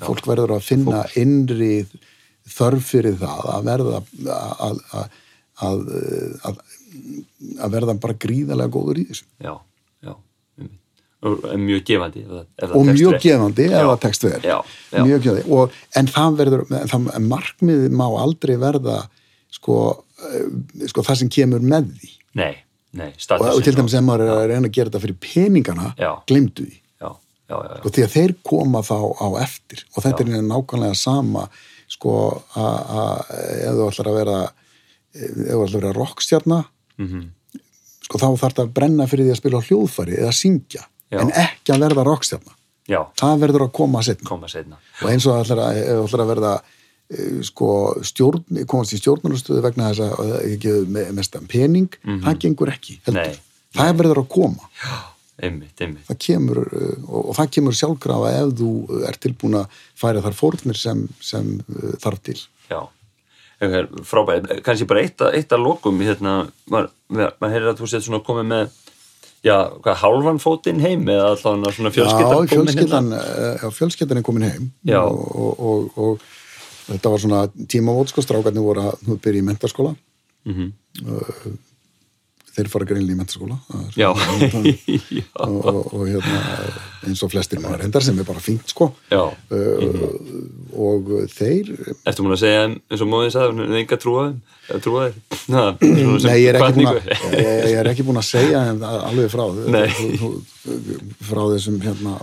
[0.03, 1.87] fólk verður að finna innri
[2.49, 5.12] þörf fyrir það að verða að, að,
[5.62, 5.89] að,
[6.45, 6.59] að,
[7.61, 9.25] að verða bara gríðarlega góður í þessu.
[9.41, 9.55] Já,
[10.05, 10.15] já,
[10.59, 10.79] einmitt.
[10.79, 11.07] Og er
[11.59, 12.23] mjög gefandi.
[12.69, 14.27] og mjög gefandi ef það tekst
[15.51, 18.99] og, en það verður það, markmiðið má aldrei verða
[19.51, 19.78] sko,
[20.23, 20.51] uh,
[20.86, 22.11] sko það sem kemur með því.
[22.39, 22.53] Nei,
[22.93, 25.89] nei, og, og til dæmis ef maður er að reyna að gera þetta fyrir peningana
[25.99, 26.12] Já.
[26.28, 26.77] glemdu því.
[27.03, 27.11] Já,
[27.49, 29.82] já, og því að þeir koma þá á eftir.
[29.97, 31.49] Og þetta er nákvæmlega sama
[31.89, 32.15] sko
[32.55, 33.32] að
[33.65, 34.39] ef þú ætlar að vera
[35.19, 36.61] ef þú ætlar að vera rockstjarna
[36.99, 37.20] Mhm.
[38.05, 41.20] sko þá þarf það að brenna fyrir því að spila á hljóðfæri eða syngja Já.
[41.24, 42.55] en ekki að verða rockstjarna.
[42.89, 44.30] Já, það verður að koma setna
[45.02, 46.52] og eins og ætlar að, ef þú ætlar að verða
[47.12, 47.68] eh, sko
[48.09, 51.90] stjórn, komast í stjórnarastöðu vegna þess að það ekki með mestan pening,
[52.24, 52.98] það gengur ekki.
[53.12, 53.36] Nei,
[53.76, 54.68] það verður að koma.
[55.39, 56.02] Einmitt, einmitt.
[56.09, 58.70] það kemur, uh, og, og það kemur sjálfkrafa ef þú
[59.06, 62.40] er tilbúin að færa þar fórnir sem, sem uh, þarf til.
[62.72, 62.80] Já,
[64.09, 66.32] frábæð, kannski bara eitt, að- eitt að lokum hérna,
[66.70, 66.90] maður
[67.40, 68.74] mað heyrir að þú sétt svona komið með
[69.44, 74.27] já, hvað, hálfan fótinn heim eða allavega svona fjölskyldan komin fjölskyldan, uh, já, fjölskyldan er
[74.27, 75.01] komin heim Já.
[75.05, 76.20] og, og, og, og
[76.89, 79.94] þetta var svona tímavót sko, strákarnir voru að byrja í mentaskóla
[80.48, 80.73] Mhm.
[81.06, 81.48] uh,
[82.59, 83.20] þeir fara greinlega í
[84.02, 86.40] já, og, og, og hérna,
[87.06, 88.90] eins og flestir maður reyndar sem er bara fínt sko.
[89.14, 90.09] Uh,
[90.78, 91.70] og þeir
[92.09, 95.06] Ertu múin að segja eins og móðin sagði, er enga trúa þeim, eða trúa
[96.28, 96.98] Nei, ég er, ekki búin að, hvatningu.
[97.39, 98.66] ég, er ekki búin að segja
[98.98, 99.47] alveg frá.
[101.30, 102.18] Frá þessum hérna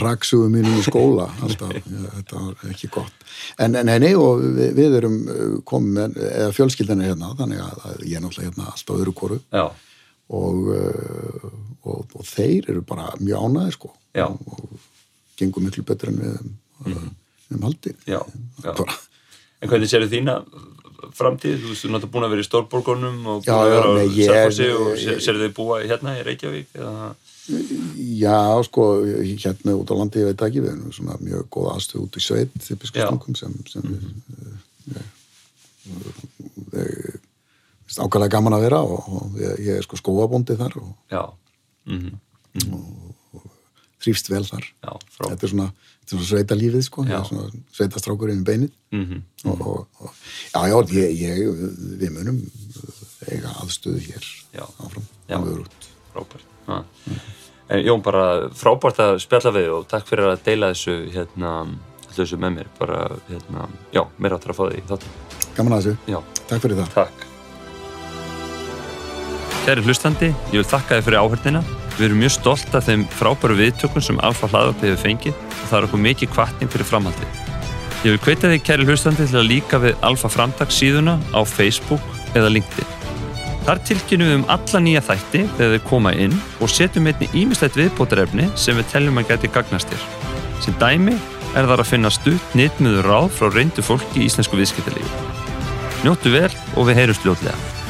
[0.00, 1.72] raksugum mínum í skóla alltaf,
[2.16, 3.26] þetta var ekki gott
[3.60, 7.62] en nei, nei, og við, við erum uh, komið með, eða fjölskyldan er hérna þannig
[7.64, 11.48] að, ég er náttúrulega hérna alltaf öðru koru og, uh,
[11.84, 14.26] og, og þeir eru bara mjög ánæðir sko Já.
[14.28, 14.76] og,
[15.40, 17.08] gengur miklu betur en við um,
[17.56, 18.20] um haldið Já,
[18.64, 18.72] já.
[18.72, 20.40] en hvernig sérðu þína
[21.16, 21.58] framtíð?
[21.60, 24.68] Þú veist, þú náttúrulega búin að vera í stórborgunum og búin að vera á Selfossi
[24.76, 26.70] og sérðu þið búa hérna í Reykjavík?
[26.78, 27.08] Eða...
[27.42, 32.04] Já, sko, hérna út á landi, ég veit ekki, við erum svona mjög góð aðstöð
[32.04, 34.04] út í sveit, því biskustungum sem, sem við,
[36.70, 37.18] við,
[37.88, 41.24] við ákvæmlega gaman að vera og, og ég, ég er sko skóabóndi þar og Já,
[41.90, 42.12] mm
[44.02, 44.64] þrýfst vel þar.
[44.82, 44.92] já.
[45.30, 45.66] Þetta er svona,
[46.02, 47.12] þetta er svona sveita lífið, sko, Já.
[47.20, 47.44] ég svona
[47.76, 50.16] sveitastrákur yfir beinið Mm og, og, og,
[50.52, 51.36] já, já, ég, ég,
[52.02, 52.40] við munum
[53.30, 54.66] eiga aðstöðu hér Já.
[55.30, 55.38] Já.
[55.38, 55.86] út.
[56.12, 56.51] frábært.
[56.68, 61.52] En Jón bara frábært að spjalla við og takk fyrir að deila þessu hérna,
[62.12, 62.72] þessu með mér.
[62.78, 65.20] Bara, hérna, já, mér áttur að fá þig í þáttum
[65.52, 66.18] Gaman að þessu, já,
[66.48, 66.96] takk fyrir það.
[66.96, 67.28] takk.
[69.62, 71.62] Kæri hlustandi, ég vil þakka þið fyrir áhörnina
[71.98, 75.76] við erum mjög stolt af þeim frábæru viðtökum sem Alfa hlaðvarpið hefur fengið og það
[75.78, 77.38] er okkur mikið kvartning fyrir framhaldið.
[78.02, 82.34] Ég vil hvetja þig kæri hlustandi til að líka við Alfa Framtags síðuna á Facebook
[82.34, 83.01] eða LinkedIn
[83.62, 87.78] Þar tilkynum við um alla nýja þætti þegar þeir koma inn og setjum einni ímislegt
[87.78, 90.08] viðbótarefni sem við teljum að geti gagnast þér.
[90.64, 91.14] Sem dæmi
[91.52, 95.30] er þar að finna stutt nýttmiður ráð frá reyndu fólki í íslensku viðskiptalífi.
[96.02, 97.81] Njóttu vel og við heyrjumst ljótlega.